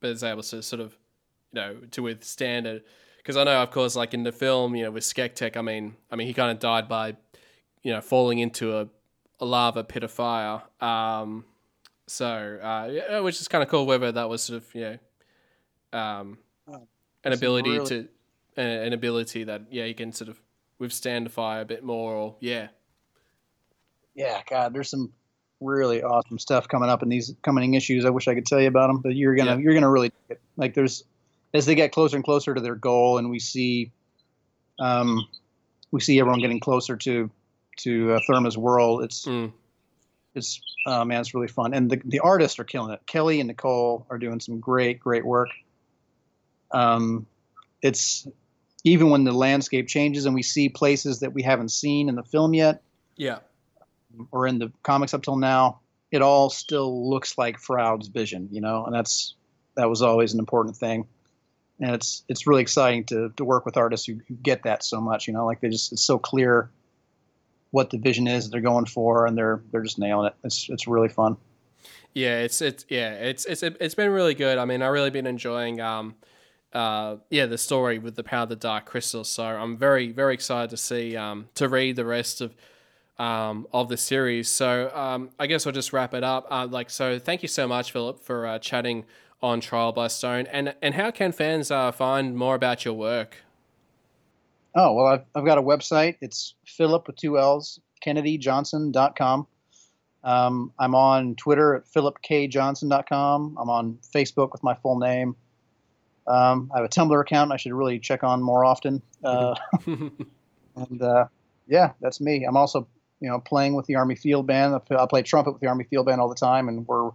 but 0.00 0.12
is 0.12 0.24
able 0.24 0.42
to 0.44 0.62
sort 0.62 0.80
of 0.80 0.96
you 1.52 1.60
know 1.60 1.76
to 1.90 2.02
withstand 2.02 2.66
it. 2.66 2.86
Because 3.22 3.36
I 3.36 3.44
know, 3.44 3.62
of 3.62 3.70
course, 3.70 3.94
like 3.94 4.14
in 4.14 4.24
the 4.24 4.32
film, 4.32 4.74
you 4.74 4.84
know, 4.84 4.90
with 4.90 5.04
Skektek, 5.04 5.56
I 5.56 5.62
mean, 5.62 5.94
I 6.10 6.16
mean, 6.16 6.26
he 6.26 6.34
kind 6.34 6.50
of 6.50 6.58
died 6.58 6.88
by, 6.88 7.16
you 7.82 7.92
know, 7.92 8.00
falling 8.00 8.38
into 8.40 8.76
a, 8.76 8.88
a 9.40 9.44
lava 9.44 9.84
pit 9.84 10.02
of 10.02 10.10
fire. 10.10 10.60
Um, 10.80 11.44
so, 12.08 12.26
uh, 12.26 12.88
yeah, 12.90 13.20
which 13.20 13.40
is 13.40 13.46
kind 13.48 13.62
of 13.62 13.68
cool. 13.68 13.86
Whether 13.86 14.10
that 14.12 14.28
was 14.28 14.42
sort 14.42 14.62
of, 14.62 14.74
you 14.74 14.80
know, 15.92 15.98
um, 15.98 16.38
an 17.24 17.32
ability 17.32 17.70
really- 17.70 17.86
to, 17.86 18.08
uh, 18.58 18.60
an 18.60 18.92
ability 18.92 19.44
that, 19.44 19.62
yeah, 19.70 19.84
you 19.84 19.94
can 19.94 20.12
sort 20.12 20.28
of 20.28 20.40
withstand 20.80 21.26
the 21.26 21.30
fire 21.30 21.60
a 21.60 21.64
bit 21.64 21.84
more, 21.84 22.14
or 22.14 22.34
yeah, 22.40 22.68
yeah 24.14 24.42
god 24.48 24.74
there's 24.74 24.90
some 24.90 25.12
really 25.60 26.02
awesome 26.02 26.38
stuff 26.38 26.66
coming 26.68 26.90
up 26.90 27.02
in 27.02 27.08
these 27.08 27.34
coming 27.42 27.74
issues 27.74 28.04
i 28.04 28.10
wish 28.10 28.26
i 28.28 28.34
could 28.34 28.44
tell 28.44 28.60
you 28.60 28.68
about 28.68 28.88
them 28.88 28.98
but 28.98 29.14
you're 29.14 29.34
gonna 29.34 29.52
Yeah. 29.52 29.58
you're 29.58 29.74
gonna 29.74 29.88
really 29.90 30.12
like 30.56 30.74
there's 30.74 31.04
as 31.54 31.66
they 31.66 31.74
get 31.74 31.92
closer 31.92 32.16
and 32.16 32.24
closer 32.24 32.54
to 32.54 32.60
their 32.60 32.74
goal 32.74 33.18
and 33.18 33.30
we 33.30 33.38
see 33.38 33.92
um 34.78 35.26
we 35.90 36.00
see 36.00 36.18
everyone 36.18 36.40
getting 36.40 36.60
closer 36.60 36.96
to 36.96 37.30
to 37.78 38.12
uh, 38.14 38.20
Thurma's 38.26 38.56
world 38.58 39.02
it's 39.02 39.26
Mm. 39.26 39.52
it's 40.34 40.60
uh, 40.86 41.04
man 41.04 41.20
it's 41.20 41.34
really 41.34 41.48
fun. 41.48 41.74
And 41.74 41.90
the, 41.90 42.00
the 42.04 42.20
artists 42.20 42.58
are 42.58 42.64
killing 42.64 42.92
it. 42.92 43.00
Kelly 43.06 43.40
and 43.40 43.48
nicole 43.48 44.06
are 44.10 44.18
doing 44.18 44.40
some 44.40 44.60
great 44.60 44.98
great 45.00 45.24
work. 45.24 45.50
Um 46.70 47.26
it's 47.82 48.26
even 48.84 49.10
when 49.10 49.24
the 49.24 49.32
landscape 49.32 49.86
changes 49.88 50.26
and 50.26 50.34
we 50.34 50.42
see 50.42 50.68
places 50.68 51.20
that 51.20 51.32
we 51.32 51.42
haven't 51.42 51.70
seen 51.70 52.08
in 52.08 52.14
the 52.16 52.22
film 52.22 52.54
yet 52.54 52.82
yeah, 53.16 53.38
or 54.30 54.46
in 54.46 54.58
the 54.58 54.72
comics 54.82 55.14
up 55.14 55.22
till 55.22 55.36
now, 55.36 55.80
it 56.10 56.22
all 56.22 56.50
still 56.50 57.08
looks 57.08 57.36
like 57.38 57.58
Froud's 57.58 58.08
vision, 58.08 58.48
you 58.50 58.60
know, 58.60 58.84
and 58.84 58.94
that's 58.94 59.34
that 59.76 59.88
was 59.88 60.02
always 60.02 60.32
an 60.34 60.38
important 60.40 60.76
thing. 60.76 61.06
And 61.82 61.94
it's 61.94 62.22
it's 62.28 62.46
really 62.46 62.62
exciting 62.62 63.04
to 63.06 63.30
to 63.36 63.44
work 63.44 63.66
with 63.66 63.76
artists 63.76 64.06
who, 64.06 64.20
who 64.28 64.34
get 64.36 64.62
that 64.62 64.84
so 64.84 65.00
much, 65.00 65.26
you 65.26 65.34
know, 65.34 65.44
like 65.44 65.60
they 65.60 65.68
just 65.68 65.92
it's 65.92 66.04
so 66.04 66.18
clear 66.18 66.70
what 67.72 67.90
the 67.90 67.98
vision 67.98 68.28
is 68.28 68.44
that 68.44 68.52
they're 68.52 68.60
going 68.60 68.86
for, 68.86 69.26
and 69.26 69.36
they're 69.36 69.62
they're 69.72 69.82
just 69.82 69.98
nailing 69.98 70.28
it. 70.28 70.34
It's 70.44 70.68
it's 70.70 70.86
really 70.86 71.08
fun. 71.08 71.36
Yeah, 72.14 72.40
it's 72.40 72.62
it's 72.62 72.84
yeah, 72.88 73.14
it's 73.14 73.44
it's 73.46 73.62
it's 73.62 73.94
been 73.94 74.10
really 74.10 74.34
good. 74.34 74.58
I 74.58 74.64
mean, 74.64 74.82
I 74.82 74.88
really 74.88 75.10
been 75.10 75.26
enjoying 75.26 75.80
um 75.80 76.14
uh 76.72 77.16
yeah, 77.30 77.46
the 77.46 77.58
story 77.58 77.98
with 77.98 78.14
the 78.14 78.22
power 78.22 78.42
of 78.42 78.48
the 78.48 78.56
dark 78.56 78.84
crystal. 78.86 79.24
So 79.24 79.44
I'm 79.44 79.76
very 79.76 80.12
very 80.12 80.34
excited 80.34 80.70
to 80.70 80.76
see 80.76 81.16
um 81.16 81.48
to 81.54 81.68
read 81.68 81.96
the 81.96 82.04
rest 82.04 82.40
of 82.40 82.54
um 83.18 83.66
of 83.72 83.88
the 83.88 83.96
series. 83.96 84.48
So 84.48 84.90
um 84.94 85.30
I 85.38 85.46
guess 85.46 85.66
I'll 85.66 85.72
just 85.72 85.92
wrap 85.92 86.14
it 86.14 86.22
up. 86.22 86.46
Uh, 86.50 86.66
like 86.70 86.90
so 86.90 87.18
thank 87.18 87.42
you 87.42 87.48
so 87.48 87.66
much 87.66 87.92
Philip 87.92 88.20
for 88.20 88.46
uh, 88.46 88.58
chatting 88.58 89.04
on 89.42 89.60
Trial 89.60 89.92
by 89.92 90.08
Stone. 90.08 90.46
And 90.46 90.74
and 90.82 90.94
how 90.94 91.10
can 91.10 91.32
fans 91.32 91.70
uh 91.70 91.92
find 91.92 92.36
more 92.36 92.54
about 92.54 92.84
your 92.84 92.94
work? 92.94 93.38
Oh 94.74 94.94
well, 94.94 95.06
I've 95.06 95.24
I've 95.34 95.44
got 95.44 95.58
a 95.58 95.62
website. 95.62 96.16
It's 96.20 96.54
Philip 96.64 97.06
with 97.06 97.16
two 97.16 97.38
L's 97.38 97.80
philipkennedyjohnson.com. 98.04 99.46
Um, 100.24 100.72
I'm 100.78 100.94
on 100.94 101.34
Twitter 101.34 101.74
at 101.74 101.84
philipkjohnson.com. 101.86 103.56
I'm 103.60 103.70
on 103.70 103.98
Facebook 104.14 104.52
with 104.52 104.62
my 104.62 104.74
full 104.74 104.98
name. 104.98 105.34
Um, 106.26 106.70
I 106.72 106.78
have 106.78 106.84
a 106.84 106.88
Tumblr 106.88 107.20
account 107.20 107.50
I 107.52 107.56
should 107.56 107.72
really 107.72 107.98
check 107.98 108.22
on 108.22 108.40
more 108.42 108.64
often. 108.64 109.02
Uh, 109.24 109.56
and 109.86 111.02
uh, 111.02 111.26
yeah, 111.66 111.92
that's 112.00 112.20
me. 112.20 112.44
I'm 112.44 112.56
also, 112.56 112.86
you 113.20 113.28
know, 113.28 113.40
playing 113.40 113.74
with 113.74 113.86
the 113.86 113.96
Army 113.96 114.14
Field 114.14 114.46
Band. 114.46 114.80
I 114.90 115.06
play 115.06 115.22
trumpet 115.22 115.52
with 115.52 115.60
the 115.60 115.66
Army 115.66 115.84
Field 115.84 116.06
Band 116.06 116.20
all 116.20 116.28
the 116.28 116.36
time, 116.36 116.68
and 116.68 116.86
we're 116.86 117.10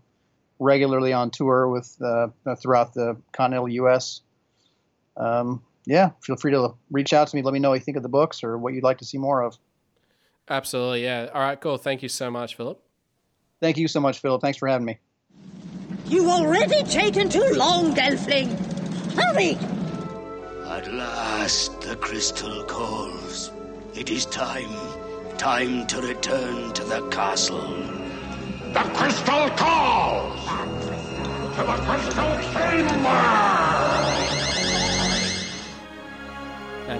regularly 0.59 1.13
on 1.13 1.31
tour 1.31 1.67
with 1.67 1.95
uh, 2.01 2.27
throughout 2.55 2.93
the 2.93 3.17
continental 3.31 3.69
U.S. 3.69 4.21
Um, 5.15 5.61
yeah, 5.85 6.11
feel 6.21 6.35
free 6.35 6.51
to 6.51 6.75
reach 6.91 7.13
out 7.13 7.27
to 7.29 7.35
me. 7.35 7.41
Let 7.41 7.53
me 7.53 7.59
know 7.59 7.69
what 7.69 7.75
you 7.75 7.85
think 7.85 7.97
of 7.97 8.03
the 8.03 8.09
books 8.09 8.43
or 8.43 8.57
what 8.57 8.73
you'd 8.73 8.83
like 8.83 8.99
to 8.99 9.05
see 9.05 9.17
more 9.17 9.41
of. 9.41 9.57
Absolutely, 10.49 11.03
yeah. 11.03 11.29
All 11.33 11.41
right, 11.41 11.59
cool. 11.59 11.77
Thank 11.77 12.03
you 12.03 12.09
so 12.09 12.31
much, 12.31 12.55
Philip. 12.55 12.81
Thank 13.59 13.77
you 13.77 13.87
so 13.87 13.99
much, 13.99 14.19
Philip. 14.19 14.41
Thanks 14.41 14.57
for 14.57 14.67
having 14.67 14.85
me. 14.85 14.99
You've 16.05 16.29
already 16.29 16.83
taken 16.83 17.29
too 17.29 17.53
long, 17.53 17.93
Gelfling. 17.93 18.47
Hurry! 19.15 19.57
At 20.69 20.93
last, 20.93 21.81
the 21.81 21.95
crystal 21.95 22.63
calls. 22.63 23.51
It 23.95 24.09
is 24.09 24.25
time. 24.25 24.69
Time 25.37 25.87
to 25.87 26.01
return 26.01 26.71
to 26.73 26.83
the 26.83 27.01
castle. 27.09 27.75
The 28.73 28.83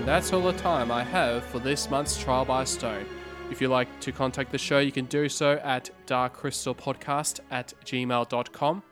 that's 0.08 0.32
all 0.32 0.41
the 0.41 0.53
time 0.53 0.89
I 0.89 1.03
have 1.03 1.43
for 1.43 1.60
this 1.60 1.89
month's 1.89 2.18
Trial 2.18 2.45
by 2.45 2.64
Stone. 2.64 3.05
If 3.51 3.60
you'd 3.60 3.68
like 3.68 3.99
to 3.99 4.14
contact 4.14 4.53
the 4.53 4.58
show, 4.58 4.80
you 4.80 4.93
can 4.93 5.03
do 5.05 5.28
so 5.28 5.60
at 5.64 5.89
darkcrystalpodcast 6.05 7.41
at 7.51 7.74
gmail.com. 7.84 8.84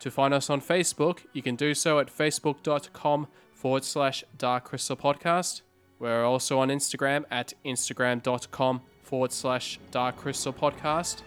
To 0.00 0.10
find 0.10 0.34
us 0.34 0.50
on 0.50 0.60
Facebook, 0.60 1.20
you 1.32 1.42
can 1.42 1.54
do 1.54 1.74
so 1.74 2.00
at 2.00 2.08
facebook.com 2.08 3.28
forward 3.52 3.84
slash 3.84 4.24
darkcrystalpodcast. 4.36 5.62
We're 6.00 6.24
also 6.24 6.58
on 6.58 6.70
Instagram 6.70 7.24
at 7.30 7.52
instagram.com 7.64 8.82
forward 9.02 9.30
slash 9.30 9.78
darkcrystalpodcast. 9.92 11.22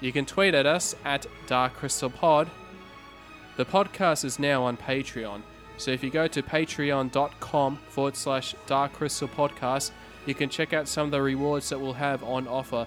You 0.00 0.12
can 0.12 0.26
tweet 0.26 0.54
at 0.54 0.66
us 0.66 0.94
at 1.04 1.26
darkcrystalpod. 1.48 2.50
The 3.56 3.64
podcast 3.64 4.24
is 4.24 4.38
now 4.38 4.62
on 4.62 4.76
Patreon, 4.76 5.42
so 5.76 5.90
if 5.90 6.02
you 6.02 6.10
go 6.10 6.26
to 6.26 6.42
patreon.com 6.42 7.78
forward 7.88 8.16
slash 8.16 8.54
darkcrystalpodcast, 8.66 9.90
you 10.26 10.34
can 10.34 10.48
check 10.48 10.72
out 10.72 10.88
some 10.88 11.06
of 11.06 11.10
the 11.10 11.20
rewards 11.20 11.68
that 11.68 11.78
we'll 11.78 11.92
have 11.92 12.22
on 12.22 12.48
offer 12.48 12.86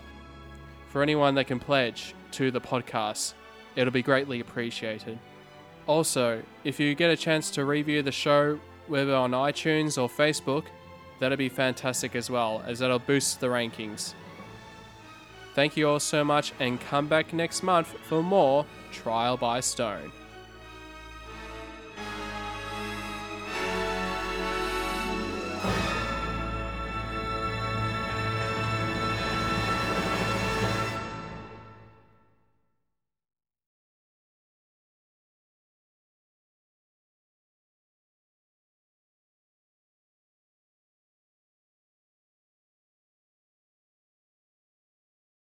for 0.89 1.03
anyone 1.03 1.35
that 1.35 1.45
can 1.45 1.59
pledge 1.59 2.15
to 2.31 2.49
the 2.51 2.61
podcast. 2.61 3.33
It'll 3.75 3.91
be 3.91 4.01
greatly 4.01 4.39
appreciated. 4.39 5.19
Also, 5.85 6.41
if 6.63 6.79
you 6.79 6.95
get 6.95 7.11
a 7.11 7.17
chance 7.17 7.51
to 7.51 7.65
review 7.65 8.01
the 8.01 8.11
show, 8.11 8.59
whether 8.87 9.15
on 9.15 9.31
iTunes 9.31 10.01
or 10.01 10.09
Facebook, 10.09 10.65
that'd 11.19 11.37
be 11.37 11.49
fantastic 11.49 12.15
as 12.15 12.29
well, 12.29 12.63
as 12.65 12.79
that'll 12.79 12.99
boost 12.99 13.39
the 13.39 13.47
rankings. 13.47 14.13
Thank 15.53 15.77
you 15.77 15.89
all 15.89 15.99
so 15.99 16.23
much, 16.23 16.53
and 16.59 16.79
come 16.79 17.07
back 17.07 17.33
next 17.33 17.63
month 17.63 17.87
for 17.87 18.21
more 18.21 18.65
Trial 18.91 19.37
by 19.37 19.59
Stone. 19.59 20.11